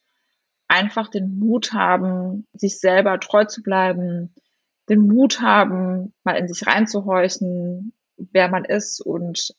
einfach 0.68 1.08
den 1.08 1.38
Mut 1.38 1.72
haben, 1.72 2.46
sich 2.54 2.80
selber 2.80 3.20
treu 3.20 3.44
zu 3.44 3.62
bleiben, 3.62 4.34
den 4.88 5.06
Mut 5.06 5.40
haben, 5.40 6.12
mal 6.24 6.36
in 6.36 6.48
sich 6.48 6.66
reinzuhorchen, 6.66 7.92
wer 8.16 8.48
man 8.48 8.64
ist 8.64 9.00
und 9.00 9.54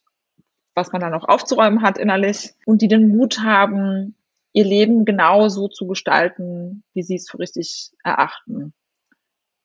was 0.76 0.92
man 0.92 1.02
dann 1.02 1.12
noch 1.12 1.28
aufzuräumen 1.28 1.82
hat 1.82 1.98
innerlich 1.98 2.54
und 2.66 2.82
die 2.82 2.88
den 2.88 3.16
Mut 3.16 3.40
haben, 3.40 4.16
ihr 4.54 4.66
Leben 4.66 5.06
genau 5.06 5.50
so 5.50 5.68
zu 5.68 5.88
gestalten, 5.88 6.84
wie 6.94 7.04
sie 7.04 7.16
es 7.16 7.30
für 7.30 7.40
richtig 7.40 7.92
erachten. 8.04 8.74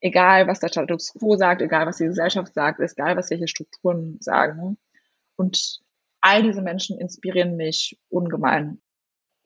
Egal, 0.00 0.46
was 0.46 0.60
der 0.60 0.68
Status 0.68 1.12
quo 1.14 1.36
sagt, 1.36 1.60
egal, 1.60 1.86
was 1.86 1.96
die 1.96 2.06
Gesellschaft 2.06 2.54
sagt, 2.54 2.80
egal, 2.80 3.16
was 3.16 3.30
welche 3.30 3.48
Strukturen 3.48 4.18
sagen. 4.20 4.78
Und 5.36 5.80
all 6.20 6.42
diese 6.42 6.62
Menschen 6.62 6.98
inspirieren 6.98 7.56
mich 7.56 7.98
ungemein. 8.08 8.80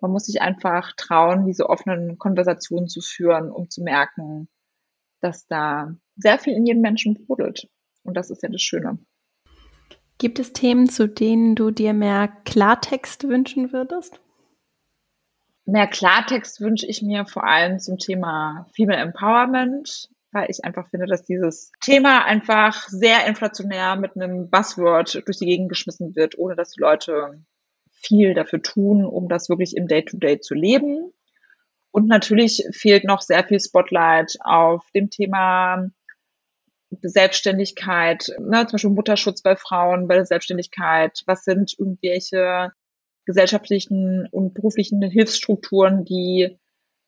Man 0.00 0.10
muss 0.10 0.26
sich 0.26 0.42
einfach 0.42 0.92
trauen, 0.96 1.46
diese 1.46 1.68
offenen 1.70 2.18
Konversationen 2.18 2.88
zu 2.88 3.00
führen, 3.00 3.50
um 3.50 3.70
zu 3.70 3.82
merken, 3.82 4.48
dass 5.22 5.46
da 5.46 5.94
sehr 6.16 6.38
viel 6.38 6.54
in 6.54 6.66
jedem 6.66 6.82
Menschen 6.82 7.14
brodelt. 7.14 7.68
Und 8.02 8.16
das 8.16 8.30
ist 8.30 8.42
ja 8.42 8.48
das 8.48 8.62
Schöne. 8.62 8.98
Gibt 10.18 10.38
es 10.38 10.52
Themen, 10.52 10.88
zu 10.88 11.08
denen 11.08 11.54
du 11.54 11.70
dir 11.70 11.92
mehr 11.92 12.28
Klartext 12.44 13.24
wünschen 13.24 13.72
würdest? 13.72 14.20
Mehr 15.64 15.86
Klartext 15.86 16.60
wünsche 16.60 16.86
ich 16.86 17.02
mir 17.02 17.24
vor 17.24 17.44
allem 17.44 17.78
zum 17.78 17.98
Thema 17.98 18.66
Female 18.74 19.00
Empowerment, 19.00 20.08
weil 20.32 20.50
ich 20.50 20.64
einfach 20.64 20.88
finde, 20.88 21.06
dass 21.06 21.24
dieses 21.24 21.70
Thema 21.80 22.24
einfach 22.24 22.88
sehr 22.88 23.26
inflationär 23.26 23.96
mit 23.96 24.16
einem 24.16 24.50
Buzzword 24.50 25.26
durch 25.26 25.38
die 25.38 25.46
Gegend 25.46 25.68
geschmissen 25.68 26.16
wird, 26.16 26.38
ohne 26.38 26.56
dass 26.56 26.70
die 26.70 26.80
Leute 26.80 27.42
viel 27.90 28.34
dafür 28.34 28.60
tun, 28.60 29.04
um 29.04 29.28
das 29.28 29.48
wirklich 29.48 29.76
im 29.76 29.86
Day-to-Day 29.86 30.34
-Day 30.34 30.40
zu 30.40 30.54
leben. 30.54 31.12
Und 31.92 32.08
natürlich 32.08 32.64
fehlt 32.72 33.04
noch 33.04 33.20
sehr 33.20 33.44
viel 33.44 33.60
Spotlight 33.60 34.36
auf 34.40 34.84
dem 34.94 35.10
Thema 35.10 35.88
Selbstständigkeit, 37.02 38.32
ne, 38.38 38.66
zum 38.66 38.72
Beispiel 38.72 38.90
Mutterschutz 38.90 39.42
bei 39.42 39.56
Frauen, 39.56 40.08
bei 40.08 40.16
der 40.16 40.26
Selbstständigkeit. 40.26 41.22
Was 41.26 41.44
sind 41.44 41.74
irgendwelche 41.78 42.72
gesellschaftlichen 43.24 44.26
und 44.30 44.54
beruflichen 44.54 45.02
Hilfsstrukturen, 45.02 46.04
die 46.04 46.58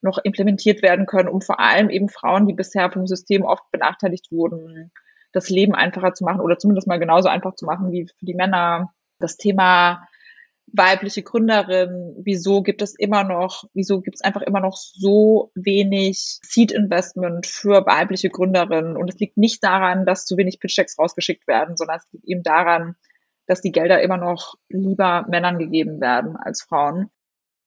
noch 0.01 0.19
implementiert 0.19 0.83
werden 0.83 1.07
können, 1.07 1.29
um 1.29 1.41
vor 1.41 1.61
allem 1.61 1.91
eben 1.91 2.09
Frauen, 2.09 2.47
die 2.47 2.55
bisher 2.55 2.91
vom 2.91 3.07
System 3.07 3.43
oft 3.43 3.65
benachteiligt 3.73 4.31
wurden, 4.31 4.93
das 5.33 5.49
Leben 5.49 5.75
einfacher 5.75 6.13
zu 6.13 6.25
machen 6.25 6.41
oder 6.41 6.59
zumindest 6.59 6.87
mal 6.87 6.99
genauso 6.99 7.29
einfach 7.29 7.55
zu 7.55 7.65
machen 7.65 7.91
wie 7.91 8.07
für 8.07 8.27
die 8.27 8.35
Männer. 8.35 8.93
Das 9.19 9.37
Thema 9.37 10.07
weibliche 10.67 11.23
Gründerin, 11.23 12.15
wieso 12.19 12.63
gibt 12.63 12.83
es 12.83 12.95
immer 12.95 13.25
noch, 13.25 13.65
wieso 13.75 14.01
gibt 14.01 14.17
es 14.17 14.23
einfach 14.23 14.43
immer 14.43 14.61
noch 14.61 14.77
so 14.77 15.53
wenig 15.55 16.39
Seed 16.43 16.73
Investment 16.73 17.47
für 17.47 17.87
weibliche 17.87 18.31
Gründerinnen? 18.31 18.97
Und 18.97 19.13
es 19.13 19.19
liegt 19.19 19.37
nicht 19.37 19.63
daran, 19.63 20.07
dass 20.07 20.27
zu 20.27 20.37
wenig 20.37 20.61
Pitch-Decks 20.61 20.99
rausgeschickt 20.99 21.47
werden, 21.47 21.77
sondern 21.77 21.99
es 21.99 22.07
liegt 22.13 22.25
eben 22.25 22.43
daran, 22.43 22.97
dass 23.47 23.61
die 23.61 23.73
Gelder 23.73 24.03
immer 24.03 24.17
noch 24.17 24.55
lieber 24.69 25.27
Männern 25.29 25.59
gegeben 25.59 26.01
werden 26.01 26.37
als 26.37 26.63
Frauen. 26.63 27.11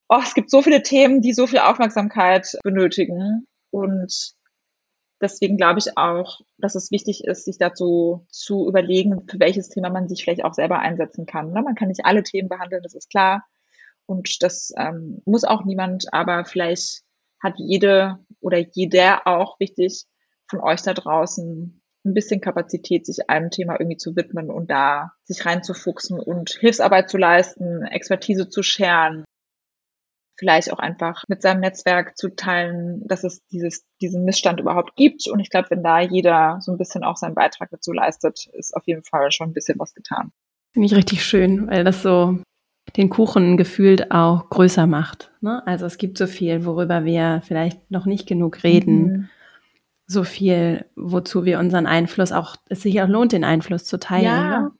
Oh, 0.10 0.20
es 0.24 0.34
gibt 0.34 0.50
so 0.50 0.62
viele 0.62 0.82
Themen, 0.82 1.22
die 1.22 1.34
so 1.34 1.48
viel 1.48 1.60
Aufmerksamkeit 1.60 2.58
benötigen. 2.64 3.48
Und 3.70 4.34
deswegen 5.22 5.57
glaube 5.57 5.80
ich 5.80 5.97
auch, 5.97 6.41
dass 6.57 6.76
es 6.76 6.91
wichtig 6.91 7.24
ist, 7.24 7.45
sich 7.45 7.57
dazu 7.57 8.26
zu 8.30 8.68
überlegen, 8.68 9.28
für 9.28 9.39
welches 9.39 9.70
Thema 9.70 9.89
man 9.89 10.07
sich 10.07 10.24
vielleicht 10.24 10.43
auch 10.43 10.53
selber 10.53 10.80
einsetzen 10.80 11.26
kann. 11.26 11.51
Ne? 11.51 11.61
Man 11.61 11.76
kann 11.76 11.88
nicht 11.88 12.05
alle 12.05 12.24
Themen 12.24 12.49
behandeln, 12.49 12.84
das 12.84 12.95
ist 12.95 13.09
klar. 13.09 13.45
Und 14.05 14.41
das 14.41 14.72
ähm, 14.78 15.22
muss 15.26 15.43
auch 15.43 15.65
niemand, 15.65 16.13
aber 16.13 16.45
vielleicht 16.45 17.03
hat 17.41 17.55
jede 17.57 18.20
oder 18.39 18.57
jeder 18.57 19.28
auch 19.28 19.59
wichtig 19.59 20.05
von 20.47 20.61
euch 20.61 20.82
da 20.82 20.93
draußen 20.93 21.82
ein 22.05 22.13
bisschen 22.13 22.41
Kapazität, 22.41 23.05
sich 23.05 23.30
einem 23.30 23.51
Thema 23.51 23.80
irgendwie 23.80 23.97
zu 23.97 24.15
widmen 24.15 24.49
und 24.49 24.72
da 24.72 25.11
sich 25.26 25.45
reinzufuchsen 25.45 26.20
und 26.20 26.51
Hilfsarbeit 26.51 27.09
zu 27.09 27.18
leisten, 27.18 27.84
Expertise 27.84 28.49
zu 28.49 28.63
scheren. 28.63 29.26
Vielleicht 30.38 30.72
auch 30.72 30.80
einfach 30.80 31.24
mit 31.28 31.42
seinem 31.42 31.62
Netzwerk 31.62 32.18
zu 32.18 32.30
teilen, 32.30 33.02
dass 33.08 33.24
es 33.24 33.46
dieses, 33.48 33.86
diesen 34.02 34.24
Missstand 34.24 34.60
überhaupt 34.60 34.96
gibt. 34.96 35.28
Und 35.28 35.40
ich 35.40 35.50
glaube, 35.50 35.72
wenn 35.72 35.84
da 35.84 36.00
jeder 36.00 36.60
so 36.62 36.72
ein 36.72 36.78
bisschen 36.78 37.04
auch 37.04 37.18
seinen 37.18 37.36
Beitrag 37.36 37.70
dazu 37.72 37.92
leistet, 37.92 38.48
ist 38.54 38.76
auf 38.76 38.86
jeden 38.86 39.04
Fall 39.04 39.32
schon 39.32 39.50
ein 39.50 39.54
bisschen 39.54 39.80
was 39.80 39.94
getan. 39.94 40.32
Finde 40.74 40.86
ich 40.86 40.96
richtig 40.96 41.26
schön, 41.26 41.68
weil 41.68 41.84
das 41.84 42.04
so 42.04 42.40
den 42.96 43.10
Kuchen 43.10 43.58
gefühlt 43.58 44.12
auch 44.12 44.50
größer 44.50 44.88
macht. 44.88 45.32
Ne? 45.42 45.66
Also 45.66 45.86
es 45.86 45.98
gibt 45.98 46.18
so 46.18 46.28
viel, 46.28 46.66
worüber 46.66 47.04
wir 47.04 47.42
vielleicht 47.44 47.92
noch 47.92 48.06
nicht 48.06 48.28
genug 48.28 48.64
reden. 48.64 49.04
Mhm. 49.04 49.30
So 50.06 50.24
viel, 50.24 50.86
wozu 50.96 51.44
wir 51.44 51.60
unseren 51.60 51.86
Einfluss 51.86 52.32
auch, 52.32 52.56
es 52.70 52.84
sich 52.84 53.02
auch 53.02 53.10
lohnt, 53.10 53.34
den 53.34 53.44
Einfluss 53.44 53.86
zu 53.86 54.00
teilen. 54.00 54.24
Ja. 54.24 54.62
Ne? 54.62 54.72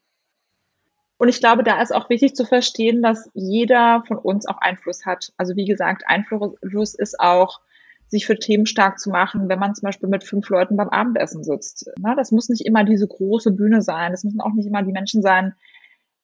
Und 1.18 1.30
ich 1.30 1.40
glaube, 1.40 1.64
da 1.64 1.82
ist 1.82 1.94
auch 1.94 2.10
wichtig 2.10 2.36
zu 2.36 2.46
verstehen, 2.46 3.02
dass 3.02 3.30
jeder 3.34 4.04
von 4.08 4.18
uns 4.18 4.46
auch 4.46 4.60
Einfluss 4.60 5.06
hat. 5.06 5.34
Also 5.38 5.56
wie 5.56 5.66
gesagt, 5.66 6.04
Einfluss 6.06 6.94
ist 6.94 7.20
auch, 7.20 7.62
sich 8.10 8.26
für 8.26 8.40
Themen 8.40 8.66
stark 8.66 9.00
zu 9.00 9.10
machen, 9.10 9.50
wenn 9.50 9.60
man 9.60 9.76
zum 9.76 9.86
Beispiel 9.86 10.08
mit 10.08 10.24
fünf 10.24 10.48
Leuten 10.50 10.78
beim 10.78 10.90
Abendessen 10.90 11.44
sitzt. 11.44 11.92
Das 12.16 12.32
muss 12.32 12.48
nicht 12.48 12.66
immer 12.66 12.84
diese 12.86 13.08
große 13.08 13.52
Bühne 13.52 13.82
sein. 13.82 14.12
Das 14.12 14.24
müssen 14.24 14.40
auch 14.40 14.54
nicht 14.54 14.68
immer 14.68 14.84
die 14.84 14.94
Menschen 14.94 15.22
sein. 15.22 15.56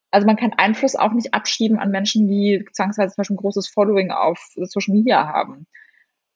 Also 0.10 0.28
man 0.28 0.38
kann 0.38 0.54
Einfluss 0.54 0.96
auch 0.96 1.12
nicht 1.12 1.34
abschieben 1.34 1.80
an 1.80 1.90
Menschen, 1.90 2.28
die 2.28 2.66
zwangsweise 2.72 3.14
zum 3.14 3.22
Beispiel 3.22 3.36
ein 3.36 3.42
großes 3.42 3.68
Following 3.68 4.12
auf 4.12 4.40
Social 4.56 4.94
Media 4.94 5.28
haben. 5.28 5.66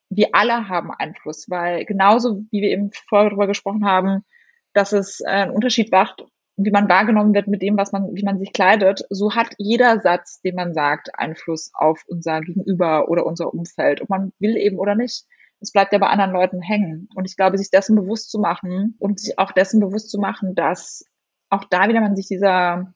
Wir 0.09 0.29
alle 0.33 0.67
haben 0.67 0.91
Einfluss, 0.91 1.49
weil 1.49 1.85
genauso 1.85 2.43
wie 2.51 2.61
wir 2.61 2.71
eben 2.71 2.91
vorher 3.07 3.29
darüber 3.29 3.47
gesprochen 3.47 3.85
haben, 3.85 4.25
dass 4.73 4.93
es 4.93 5.21
äh, 5.21 5.27
einen 5.27 5.51
Unterschied 5.51 5.91
macht, 5.91 6.25
wie 6.57 6.71
man 6.71 6.89
wahrgenommen 6.89 7.35
wird 7.35 7.47
mit 7.47 7.61
dem, 7.61 7.77
was 7.77 7.91
man, 7.91 8.15
wie 8.15 8.23
man 8.23 8.39
sich 8.39 8.51
kleidet, 8.51 9.05
so 9.11 9.35
hat 9.35 9.49
jeder 9.59 9.99
Satz, 9.99 10.41
den 10.41 10.55
man 10.55 10.73
sagt, 10.73 11.11
Einfluss 11.13 11.71
auf 11.75 12.03
unser 12.07 12.41
Gegenüber 12.41 13.09
oder 13.09 13.27
unser 13.27 13.53
Umfeld, 13.53 14.01
ob 14.01 14.09
man 14.09 14.33
will 14.39 14.57
eben 14.57 14.79
oder 14.79 14.95
nicht. 14.95 15.25
Es 15.59 15.71
bleibt 15.71 15.93
ja 15.93 15.99
bei 15.99 16.07
anderen 16.07 16.31
Leuten 16.31 16.61
hängen. 16.61 17.09
Und 17.15 17.25
ich 17.25 17.35
glaube, 17.35 17.59
sich 17.59 17.69
dessen 17.69 17.95
bewusst 17.95 18.31
zu 18.31 18.39
machen 18.39 18.95
und 18.99 19.19
sich 19.19 19.37
auch 19.37 19.51
dessen 19.51 19.79
bewusst 19.79 20.09
zu 20.09 20.19
machen, 20.19 20.55
dass 20.55 21.05
auch 21.49 21.63
da 21.63 21.89
wieder 21.89 22.01
man 22.01 22.15
sich 22.15 22.27
dieser, 22.27 22.93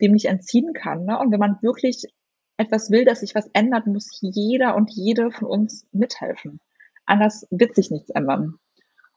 dem 0.00 0.12
nicht 0.12 0.26
entziehen 0.26 0.72
kann. 0.72 1.04
Ne? 1.04 1.18
Und 1.18 1.30
wenn 1.30 1.40
man 1.40 1.58
wirklich 1.60 2.04
etwas 2.56 2.90
will, 2.90 3.04
dass 3.04 3.20
sich 3.20 3.34
was 3.34 3.48
ändert, 3.52 3.86
muss 3.86 4.18
jeder 4.20 4.74
und 4.74 4.90
jede 4.90 5.30
von 5.30 5.46
uns 5.46 5.86
mithelfen. 5.92 6.58
Anders 7.04 7.46
wird 7.50 7.74
sich 7.74 7.90
nichts 7.90 8.10
ändern. 8.10 8.54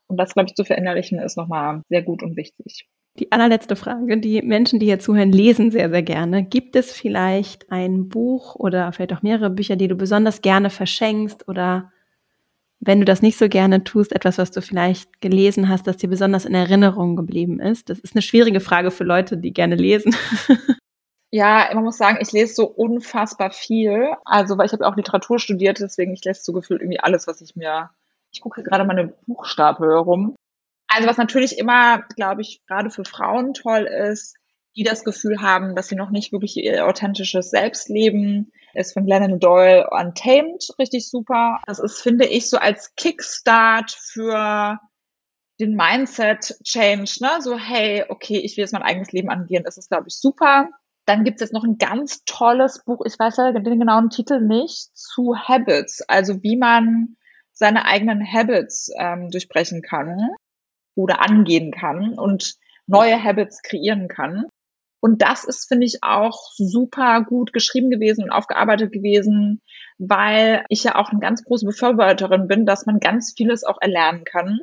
Und 0.06 0.18
das, 0.18 0.34
glaube 0.34 0.48
ich, 0.48 0.54
zu 0.54 0.64
verinnerlichen, 0.64 1.18
ist 1.18 1.38
nochmal 1.38 1.82
sehr 1.88 2.02
gut 2.02 2.22
und 2.22 2.36
wichtig. 2.36 2.86
Die 3.18 3.30
allerletzte 3.30 3.76
Frage. 3.76 4.18
Die 4.18 4.40
Menschen, 4.42 4.78
die 4.78 4.86
hier 4.86 4.98
zuhören, 4.98 5.32
lesen 5.32 5.70
sehr, 5.70 5.90
sehr 5.90 6.02
gerne. 6.02 6.44
Gibt 6.44 6.76
es 6.76 6.92
vielleicht 6.92 7.70
ein 7.70 8.08
Buch 8.08 8.54
oder 8.54 8.90
vielleicht 8.92 9.12
auch 9.12 9.22
mehrere 9.22 9.50
Bücher, 9.50 9.76
die 9.76 9.88
du 9.88 9.96
besonders 9.96 10.40
gerne 10.40 10.70
verschenkst 10.70 11.46
oder 11.48 11.92
wenn 12.80 12.98
du 12.98 13.04
das 13.04 13.22
nicht 13.22 13.38
so 13.38 13.48
gerne 13.48 13.84
tust, 13.84 14.12
etwas, 14.12 14.38
was 14.38 14.50
du 14.50 14.60
vielleicht 14.60 15.20
gelesen 15.20 15.68
hast, 15.68 15.86
das 15.86 15.98
dir 15.98 16.08
besonders 16.08 16.44
in 16.44 16.54
Erinnerung 16.54 17.14
geblieben 17.14 17.60
ist? 17.60 17.90
Das 17.90 18.00
ist 18.00 18.16
eine 18.16 18.22
schwierige 18.22 18.60
Frage 18.60 18.90
für 18.90 19.04
Leute, 19.04 19.36
die 19.36 19.52
gerne 19.52 19.76
lesen. 19.76 20.16
Ja, 21.34 21.70
man 21.72 21.84
muss 21.84 21.96
sagen, 21.96 22.18
ich 22.20 22.30
lese 22.32 22.52
so 22.52 22.66
unfassbar 22.66 23.52
viel. 23.52 24.12
Also, 24.26 24.58
weil 24.58 24.66
ich 24.66 24.72
habe 24.74 24.86
auch 24.86 24.96
Literatur 24.96 25.38
studiert, 25.38 25.80
deswegen 25.80 26.12
ich 26.12 26.22
lese 26.24 26.42
so 26.44 26.52
gefühlt 26.52 26.82
irgendwie 26.82 27.00
alles, 27.00 27.26
was 27.26 27.40
ich 27.40 27.56
mir. 27.56 27.88
Ich 28.30 28.42
gucke 28.42 28.62
gerade 28.62 28.84
meine 28.84 29.14
Buchstapel 29.26 29.88
herum. 29.88 30.36
Also 30.94 31.08
was 31.08 31.16
natürlich 31.16 31.58
immer, 31.58 32.02
glaube 32.16 32.42
ich, 32.42 32.62
gerade 32.66 32.90
für 32.90 33.04
Frauen 33.04 33.54
toll 33.54 33.84
ist, 33.84 34.36
die 34.76 34.82
das 34.82 35.04
Gefühl 35.04 35.40
haben, 35.40 35.74
dass 35.74 35.88
sie 35.88 35.96
noch 35.96 36.10
nicht 36.10 36.32
wirklich 36.32 36.56
ihr 36.56 36.86
authentisches 36.86 37.50
Selbst 37.50 37.88
leben, 37.88 38.52
ist 38.74 38.92
von 38.92 39.06
Glennon 39.06 39.38
Doyle 39.38 39.88
Untamed 39.90 40.62
richtig 40.78 41.08
super. 41.10 41.60
Das 41.66 41.78
ist, 41.78 42.00
finde 42.00 42.26
ich, 42.26 42.48
so 42.48 42.58
als 42.58 42.94
Kickstart 42.94 43.90
für 43.90 44.78
den 45.60 45.76
Mindset-Change, 45.76 47.18
ne? 47.20 47.30
So, 47.40 47.58
hey, 47.58 48.04
okay, 48.08 48.38
ich 48.38 48.56
will 48.56 48.62
jetzt 48.62 48.72
mein 48.72 48.82
eigenes 48.82 49.12
Leben 49.12 49.30
angehen. 49.30 49.64
Das 49.64 49.76
ist, 49.76 49.88
glaube 49.88 50.08
ich, 50.08 50.18
super. 50.18 50.68
Dann 51.04 51.24
gibt 51.24 51.36
es 51.36 51.40
jetzt 51.42 51.52
noch 51.52 51.64
ein 51.64 51.78
ganz 51.78 52.24
tolles 52.24 52.84
Buch, 52.84 53.04
ich 53.04 53.18
weiß 53.18 53.36
ja 53.36 53.52
den 53.52 53.78
genauen 53.78 54.08
Titel 54.10 54.40
nicht, 54.40 54.96
zu 54.96 55.36
Habits, 55.36 56.02
also 56.02 56.42
wie 56.42 56.56
man 56.56 57.16
seine 57.52 57.84
eigenen 57.84 58.24
Habits 58.24 58.90
ähm, 58.96 59.30
durchbrechen 59.30 59.82
kann 59.82 60.30
oder 60.94 61.20
angehen 61.20 61.72
kann 61.72 62.18
und 62.18 62.54
neue 62.86 63.22
Habits 63.22 63.62
kreieren 63.62 64.08
kann. 64.08 64.46
Und 65.00 65.20
das 65.20 65.44
ist, 65.44 65.66
finde 65.66 65.86
ich, 65.86 65.98
auch 66.02 66.52
super 66.54 67.22
gut 67.22 67.52
geschrieben 67.52 67.90
gewesen 67.90 68.22
und 68.22 68.30
aufgearbeitet 68.30 68.92
gewesen, 68.92 69.60
weil 69.98 70.64
ich 70.68 70.84
ja 70.84 70.94
auch 70.94 71.10
eine 71.10 71.18
ganz 71.18 71.42
große 71.44 71.66
Befürworterin 71.66 72.46
bin, 72.46 72.66
dass 72.66 72.86
man 72.86 73.00
ganz 73.00 73.34
vieles 73.36 73.64
auch 73.64 73.78
erlernen 73.80 74.24
kann. 74.24 74.60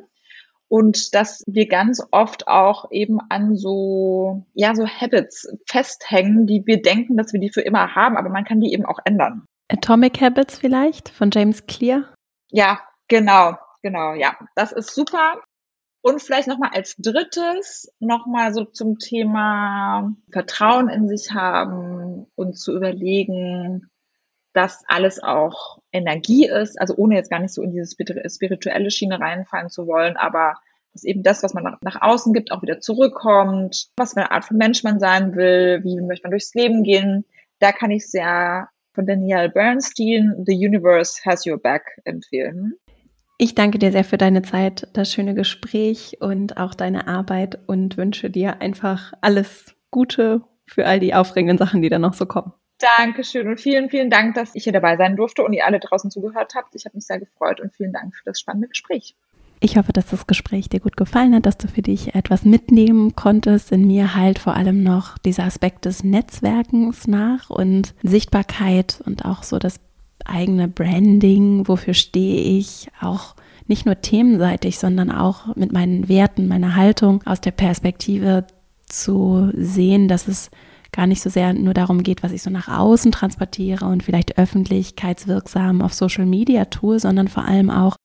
Und 0.68 1.14
dass 1.14 1.42
wir 1.46 1.66
ganz 1.66 2.00
oft 2.12 2.46
auch 2.46 2.90
eben 2.92 3.18
an 3.28 3.56
so, 3.56 4.46
ja, 4.54 4.74
so 4.74 4.86
Habits 4.86 5.52
festhängen, 5.68 6.46
die 6.46 6.64
wir 6.64 6.80
denken, 6.80 7.16
dass 7.16 7.32
wir 7.32 7.40
die 7.40 7.50
für 7.50 7.60
immer 7.60 7.94
haben, 7.96 8.16
aber 8.16 8.28
man 8.28 8.44
kann 8.44 8.60
die 8.60 8.72
eben 8.72 8.86
auch 8.86 9.00
ändern. 9.04 9.44
Atomic 9.68 10.20
Habits 10.20 10.58
vielleicht 10.58 11.08
von 11.08 11.30
James 11.32 11.66
Clear? 11.66 12.14
Ja, 12.50 12.80
genau, 13.08 13.56
genau, 13.82 14.14
ja. 14.14 14.38
Das 14.54 14.72
ist 14.72 14.94
super. 14.94 15.42
Und 16.02 16.22
vielleicht 16.22 16.48
nochmal 16.48 16.70
als 16.72 16.96
drittes 16.96 17.92
nochmal 17.98 18.54
so 18.54 18.64
zum 18.64 18.98
Thema 18.98 20.14
Vertrauen 20.30 20.88
in 20.88 21.08
sich 21.08 21.32
haben 21.32 22.26
und 22.36 22.58
zu 22.58 22.74
überlegen, 22.74 23.90
dass 24.52 24.82
alles 24.86 25.22
auch 25.22 25.78
Energie 25.92 26.46
ist, 26.46 26.80
also 26.80 26.94
ohne 26.96 27.16
jetzt 27.16 27.30
gar 27.30 27.38
nicht 27.38 27.52
so 27.52 27.62
in 27.62 27.72
diese 27.72 27.94
spirituelle 28.28 28.90
Schiene 28.90 29.20
reinfallen 29.20 29.68
zu 29.68 29.86
wollen, 29.86 30.16
aber 30.16 30.54
dass 30.92 31.04
eben 31.04 31.22
das, 31.22 31.42
was 31.42 31.54
man 31.54 31.76
nach, 31.82 32.02
außen 32.02 32.32
gibt, 32.32 32.50
auch 32.50 32.62
wieder 32.62 32.80
zurückkommt, 32.80 33.90
was 33.96 34.14
für 34.14 34.20
eine 34.20 34.30
Art 34.32 34.44
von 34.44 34.56
Mensch 34.56 34.82
man 34.82 34.98
sein 34.98 35.36
will, 35.36 35.80
wie 35.84 36.00
möchte 36.00 36.24
man 36.24 36.32
durchs 36.32 36.54
Leben 36.54 36.82
gehen. 36.82 37.24
Da 37.60 37.70
kann 37.72 37.92
ich 37.92 38.10
sehr 38.10 38.68
von 38.92 39.06
Danielle 39.06 39.50
Bernstein 39.50 40.42
The 40.44 40.54
Universe 40.54 41.20
Has 41.24 41.46
Your 41.46 41.58
Back 41.58 42.00
empfehlen. 42.04 42.74
Ich 43.42 43.54
danke 43.54 43.78
dir 43.78 43.90
sehr 43.90 44.04
für 44.04 44.18
deine 44.18 44.42
Zeit, 44.42 44.86
das 44.92 45.10
schöne 45.10 45.32
Gespräch 45.32 46.18
und 46.20 46.58
auch 46.58 46.74
deine 46.74 47.08
Arbeit 47.08 47.58
und 47.66 47.96
wünsche 47.96 48.28
dir 48.28 48.60
einfach 48.60 49.14
alles 49.22 49.74
Gute 49.90 50.42
für 50.66 50.86
all 50.86 51.00
die 51.00 51.14
aufregenden 51.14 51.56
Sachen, 51.56 51.80
die 51.80 51.88
da 51.88 51.98
noch 51.98 52.12
so 52.12 52.26
kommen. 52.26 52.52
Dankeschön 52.98 53.48
und 53.48 53.58
vielen, 53.58 53.88
vielen 53.88 54.10
Dank, 54.10 54.34
dass 54.34 54.54
ich 54.54 54.64
hier 54.64 54.74
dabei 54.74 54.98
sein 54.98 55.16
durfte 55.16 55.42
und 55.42 55.54
ihr 55.54 55.64
alle 55.64 55.80
draußen 55.80 56.10
zugehört 56.10 56.52
habt. 56.54 56.74
Ich 56.74 56.84
habe 56.84 56.98
mich 56.98 57.06
sehr 57.06 57.18
gefreut 57.18 57.62
und 57.62 57.72
vielen 57.72 57.94
Dank 57.94 58.14
für 58.14 58.24
das 58.26 58.38
spannende 58.38 58.68
Gespräch. 58.68 59.16
Ich 59.60 59.78
hoffe, 59.78 59.94
dass 59.94 60.08
das 60.08 60.26
Gespräch 60.26 60.68
dir 60.68 60.80
gut 60.80 60.98
gefallen 60.98 61.34
hat, 61.34 61.46
dass 61.46 61.56
du 61.56 61.66
für 61.66 61.80
dich 61.80 62.14
etwas 62.14 62.44
mitnehmen 62.44 63.16
konntest. 63.16 63.72
In 63.72 63.86
mir 63.86 64.14
halt 64.14 64.38
vor 64.38 64.54
allem 64.54 64.82
noch 64.82 65.16
dieser 65.16 65.44
Aspekt 65.44 65.86
des 65.86 66.04
Netzwerkens 66.04 67.06
nach 67.06 67.48
und 67.48 67.94
Sichtbarkeit 68.02 69.02
und 69.06 69.24
auch 69.24 69.44
so 69.44 69.58
das 69.58 69.80
eigene 70.26 70.68
Branding, 70.68 71.66
wofür 71.68 71.94
stehe 71.94 72.58
ich, 72.58 72.88
auch 73.00 73.34
nicht 73.66 73.86
nur 73.86 74.00
themenseitig, 74.00 74.78
sondern 74.78 75.10
auch 75.10 75.54
mit 75.56 75.72
meinen 75.72 76.08
Werten, 76.08 76.48
meiner 76.48 76.74
Haltung 76.74 77.22
aus 77.24 77.40
der 77.40 77.52
Perspektive 77.52 78.46
zu 78.86 79.50
sehen, 79.54 80.08
dass 80.08 80.28
es 80.28 80.50
gar 80.92 81.06
nicht 81.06 81.22
so 81.22 81.30
sehr 81.30 81.52
nur 81.52 81.74
darum 81.74 82.02
geht, 82.02 82.22
was 82.22 82.32
ich 82.32 82.42
so 82.42 82.50
nach 82.50 82.68
außen 82.68 83.12
transportiere 83.12 83.86
und 83.86 84.02
vielleicht 84.02 84.38
öffentlichkeitswirksam 84.38 85.82
auf 85.82 85.94
Social 85.94 86.26
Media 86.26 86.64
tue, 86.64 86.98
sondern 86.98 87.28
vor 87.28 87.44
allem 87.44 87.70
auch, 87.70 87.96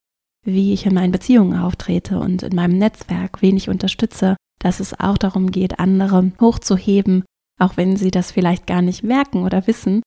wie 0.43 0.73
ich 0.73 0.85
in 0.85 0.93
meinen 0.93 1.11
Beziehungen 1.11 1.57
auftrete 1.57 2.19
und 2.19 2.43
in 2.43 2.55
meinem 2.55 2.77
Netzwerk, 2.77 3.41
wen 3.41 3.57
ich 3.57 3.69
unterstütze, 3.69 4.35
dass 4.59 4.79
es 4.79 4.99
auch 4.99 5.17
darum 5.17 5.49
geht, 5.49 5.79
andere 5.79 6.31
hochzuheben, 6.39 7.23
auch 7.59 7.77
wenn 7.77 7.97
sie 7.97 8.11
das 8.11 8.31
vielleicht 8.31 8.67
gar 8.67 8.83
nicht 8.83 9.03
merken 9.03 9.43
oder 9.43 9.65
wissen, 9.65 10.01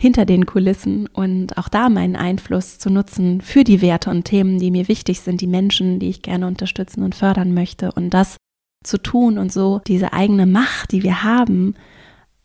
hinter 0.00 0.24
den 0.24 0.46
Kulissen 0.46 1.06
und 1.08 1.58
auch 1.58 1.68
da 1.68 1.90
meinen 1.90 2.16
Einfluss 2.16 2.78
zu 2.78 2.88
nutzen 2.88 3.42
für 3.42 3.64
die 3.64 3.82
Werte 3.82 4.08
und 4.08 4.24
Themen, 4.24 4.58
die 4.58 4.70
mir 4.70 4.88
wichtig 4.88 5.20
sind, 5.20 5.42
die 5.42 5.46
Menschen, 5.46 5.98
die 5.98 6.08
ich 6.08 6.22
gerne 6.22 6.46
unterstützen 6.46 7.02
und 7.02 7.14
fördern 7.14 7.52
möchte 7.52 7.92
und 7.92 8.08
das 8.08 8.38
zu 8.82 8.96
tun 8.96 9.36
und 9.36 9.52
so 9.52 9.82
diese 9.86 10.14
eigene 10.14 10.46
Macht, 10.46 10.92
die 10.92 11.02
wir 11.02 11.22
haben, 11.22 11.74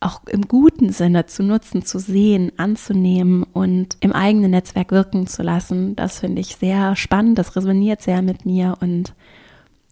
auch 0.00 0.20
im 0.26 0.42
guten 0.42 0.92
Sinne 0.92 1.24
zu 1.24 1.42
nutzen, 1.42 1.82
zu 1.82 1.98
sehen, 1.98 2.52
anzunehmen 2.58 3.42
und 3.42 3.96
im 4.00 4.12
eigenen 4.12 4.50
Netzwerk 4.50 4.90
wirken 4.90 5.26
zu 5.26 5.42
lassen. 5.42 5.96
Das 5.96 6.20
finde 6.20 6.42
ich 6.42 6.56
sehr 6.56 6.94
spannend, 6.94 7.38
das 7.38 7.56
resoniert 7.56 8.02
sehr 8.02 8.20
mit 8.20 8.44
mir 8.44 8.76
und 8.82 9.14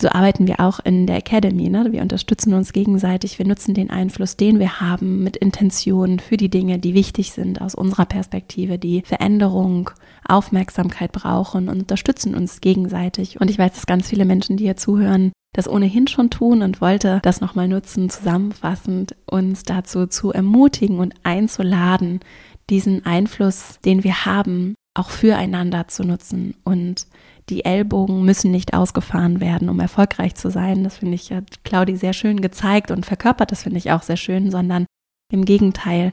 so 0.01 0.09
arbeiten 0.09 0.47
wir 0.47 0.61
auch 0.61 0.81
in 0.81 1.07
der 1.07 1.17
Academy. 1.17 1.69
Ne? 1.69 1.93
Wir 1.93 2.03
unterstützen 2.03 2.53
uns 2.55 2.73
gegenseitig. 2.73 3.39
Wir 3.39 3.47
nutzen 3.47 3.75
den 3.75 3.91
Einfluss, 3.91 4.37
den 4.37 4.59
wir 4.59 4.81
haben, 4.81 5.23
mit 5.23 5.37
Intentionen 5.37 6.19
für 6.19 6.37
die 6.37 6.49
Dinge, 6.49 6.79
die 6.79 6.95
wichtig 6.95 7.33
sind 7.33 7.61
aus 7.61 7.75
unserer 7.75 8.07
Perspektive, 8.07 8.79
die 8.79 9.03
Veränderung, 9.03 9.91
Aufmerksamkeit 10.27 11.13
brauchen 11.13 11.69
und 11.69 11.81
unterstützen 11.81 12.35
uns 12.35 12.61
gegenseitig. 12.61 13.41
Und 13.41 13.51
ich 13.51 13.59
weiß, 13.59 13.73
dass 13.73 13.87
ganz 13.87 14.09
viele 14.09 14.25
Menschen, 14.25 14.57
die 14.57 14.65
hier 14.65 14.77
zuhören, 14.77 15.33
das 15.53 15.69
ohnehin 15.69 16.09
schon 16.09 16.31
tun 16.31 16.63
und 16.63 16.81
wollte 16.81 17.21
das 17.23 17.41
nochmal 17.41 17.69
nutzen, 17.69 18.11
zusammenfassend 18.11 19.15
uns 19.27 19.63
dazu 19.63 20.07
zu 20.07 20.33
ermutigen 20.33 20.99
und 20.99 21.15
einzuladen, 21.23 22.21
diesen 22.71 23.07
Einfluss, 23.07 23.79
den 23.85 24.03
wir 24.03 24.25
haben, 24.25 24.75
auch 24.95 25.11
füreinander 25.11 25.89
zu 25.89 26.05
nutzen. 26.05 26.55
Und 26.65 27.07
die 27.51 27.65
Ellbogen 27.65 28.25
müssen 28.25 28.51
nicht 28.51 28.75
ausgefahren 28.75 29.41
werden, 29.41 29.69
um 29.69 29.81
erfolgreich 29.81 30.35
zu 30.35 30.51
sein. 30.51 30.85
Das 30.85 30.99
finde 30.99 31.15
ich, 31.15 31.33
hat 31.33 31.65
Claudi 31.65 31.97
sehr 31.97 32.13
schön 32.13 32.41
gezeigt 32.41 32.91
und 32.91 33.05
verkörpert 33.07 33.53
das 33.53 33.63
finde 33.63 33.79
ich 33.79 33.91
auch 33.91 34.03
sehr 34.03 34.17
schön, 34.17 34.51
sondern 34.51 34.87
im 35.33 35.45
Gegenteil, 35.45 36.13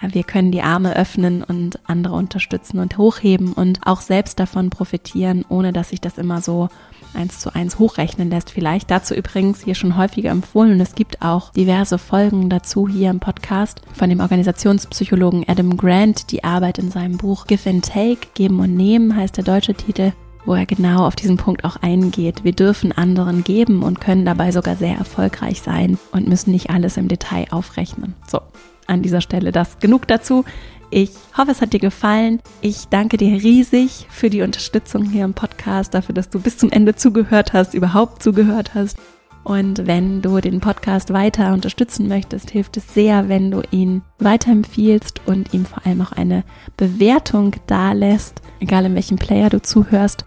wir 0.00 0.22
können 0.22 0.52
die 0.52 0.62
Arme 0.62 0.94
öffnen 0.94 1.42
und 1.42 1.80
andere 1.88 2.14
unterstützen 2.14 2.78
und 2.78 2.98
hochheben 2.98 3.52
und 3.52 3.80
auch 3.84 4.00
selbst 4.00 4.38
davon 4.38 4.70
profitieren, 4.70 5.44
ohne 5.48 5.72
dass 5.72 5.88
sich 5.88 6.00
das 6.00 6.18
immer 6.18 6.40
so 6.40 6.68
eins 7.14 7.40
zu 7.40 7.52
eins 7.54 7.78
hochrechnen 7.80 8.30
lässt. 8.30 8.50
Vielleicht 8.50 8.90
dazu 8.90 9.14
übrigens 9.14 9.64
hier 9.64 9.74
schon 9.74 9.96
häufiger 9.96 10.30
empfohlen. 10.30 10.80
Es 10.80 10.94
gibt 10.94 11.22
auch 11.22 11.50
diverse 11.52 11.98
Folgen 11.98 12.48
dazu 12.48 12.86
hier 12.86 13.10
im 13.10 13.18
Podcast 13.18 13.80
von 13.92 14.08
dem 14.08 14.20
Organisationspsychologen 14.20 15.48
Adam 15.48 15.76
Grant, 15.76 16.30
die 16.30 16.44
Arbeit 16.44 16.78
in 16.78 16.90
seinem 16.90 17.16
Buch 17.16 17.46
Give 17.46 17.68
and 17.68 17.84
Take, 17.84 18.28
Geben 18.34 18.60
und 18.60 18.76
Nehmen 18.76 19.16
heißt 19.16 19.36
der 19.36 19.44
deutsche 19.44 19.74
Titel 19.74 20.12
wo 20.48 20.54
er 20.54 20.64
genau 20.64 21.06
auf 21.06 21.14
diesen 21.14 21.36
Punkt 21.36 21.64
auch 21.64 21.76
eingeht. 21.76 22.42
Wir 22.42 22.52
dürfen 22.52 22.90
anderen 22.92 23.44
geben 23.44 23.82
und 23.82 24.00
können 24.00 24.24
dabei 24.24 24.50
sogar 24.50 24.76
sehr 24.76 24.96
erfolgreich 24.96 25.60
sein 25.60 25.98
und 26.10 26.26
müssen 26.26 26.52
nicht 26.52 26.70
alles 26.70 26.96
im 26.96 27.06
Detail 27.06 27.46
aufrechnen. 27.50 28.14
So, 28.26 28.40
an 28.86 29.02
dieser 29.02 29.20
Stelle 29.20 29.52
das 29.52 29.78
genug 29.78 30.06
dazu. 30.08 30.46
Ich 30.90 31.10
hoffe, 31.36 31.50
es 31.50 31.60
hat 31.60 31.74
dir 31.74 31.80
gefallen. 31.80 32.40
Ich 32.62 32.88
danke 32.88 33.18
dir 33.18 33.42
riesig 33.42 34.06
für 34.08 34.30
die 34.30 34.40
Unterstützung 34.40 35.04
hier 35.04 35.26
im 35.26 35.34
Podcast, 35.34 35.92
dafür, 35.92 36.14
dass 36.14 36.30
du 36.30 36.40
bis 36.40 36.56
zum 36.56 36.70
Ende 36.70 36.96
zugehört 36.96 37.52
hast, 37.52 37.74
überhaupt 37.74 38.22
zugehört 38.22 38.74
hast. 38.74 38.96
Und 39.44 39.86
wenn 39.86 40.22
du 40.22 40.40
den 40.40 40.60
Podcast 40.60 41.12
weiter 41.12 41.52
unterstützen 41.52 42.08
möchtest, 42.08 42.50
hilft 42.50 42.78
es 42.78 42.94
sehr, 42.94 43.28
wenn 43.28 43.50
du 43.50 43.62
ihn 43.70 44.00
weiterempfiehlst 44.18 45.20
und 45.26 45.52
ihm 45.52 45.66
vor 45.66 45.86
allem 45.86 46.00
auch 46.00 46.12
eine 46.12 46.42
Bewertung 46.78 47.54
dalässt, 47.66 48.40
egal 48.60 48.86
in 48.86 48.94
welchem 48.94 49.16
Player 49.18 49.50
du 49.50 49.60
zuhörst. 49.60 50.24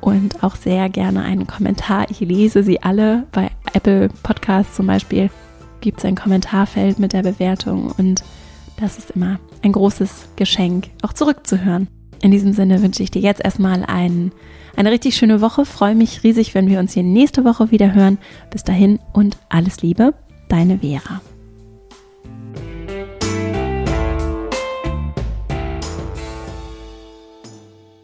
Und 0.00 0.42
auch 0.42 0.56
sehr 0.56 0.88
gerne 0.88 1.22
einen 1.22 1.46
Kommentar. 1.46 2.10
Ich 2.10 2.20
lese 2.20 2.62
sie 2.62 2.82
alle. 2.82 3.26
Bei 3.32 3.50
Apple 3.74 4.08
Podcasts 4.22 4.76
zum 4.76 4.86
Beispiel 4.86 5.30
gibt 5.80 5.98
es 5.98 6.04
ein 6.04 6.16
Kommentarfeld 6.16 6.98
mit 6.98 7.12
der 7.12 7.22
Bewertung 7.22 7.92
und 7.96 8.22
das 8.78 8.98
ist 8.98 9.10
immer 9.10 9.38
ein 9.62 9.72
großes 9.72 10.28
Geschenk, 10.36 10.88
auch 11.02 11.12
zurückzuhören. 11.12 11.88
In 12.22 12.30
diesem 12.30 12.52
Sinne 12.52 12.82
wünsche 12.82 13.02
ich 13.02 13.10
dir 13.10 13.22
jetzt 13.22 13.42
erstmal 13.42 13.84
ein, 13.84 14.32
eine 14.76 14.90
richtig 14.90 15.16
schöne 15.16 15.40
Woche. 15.40 15.64
Freue 15.64 15.94
mich 15.94 16.22
riesig, 16.22 16.54
wenn 16.54 16.68
wir 16.68 16.78
uns 16.78 16.92
hier 16.92 17.02
nächste 17.02 17.44
Woche 17.44 17.70
wieder 17.70 17.94
hören. 17.94 18.18
Bis 18.50 18.62
dahin 18.62 18.98
und 19.12 19.38
alles 19.48 19.80
Liebe, 19.82 20.14
deine 20.48 20.78
Vera. 20.78 21.20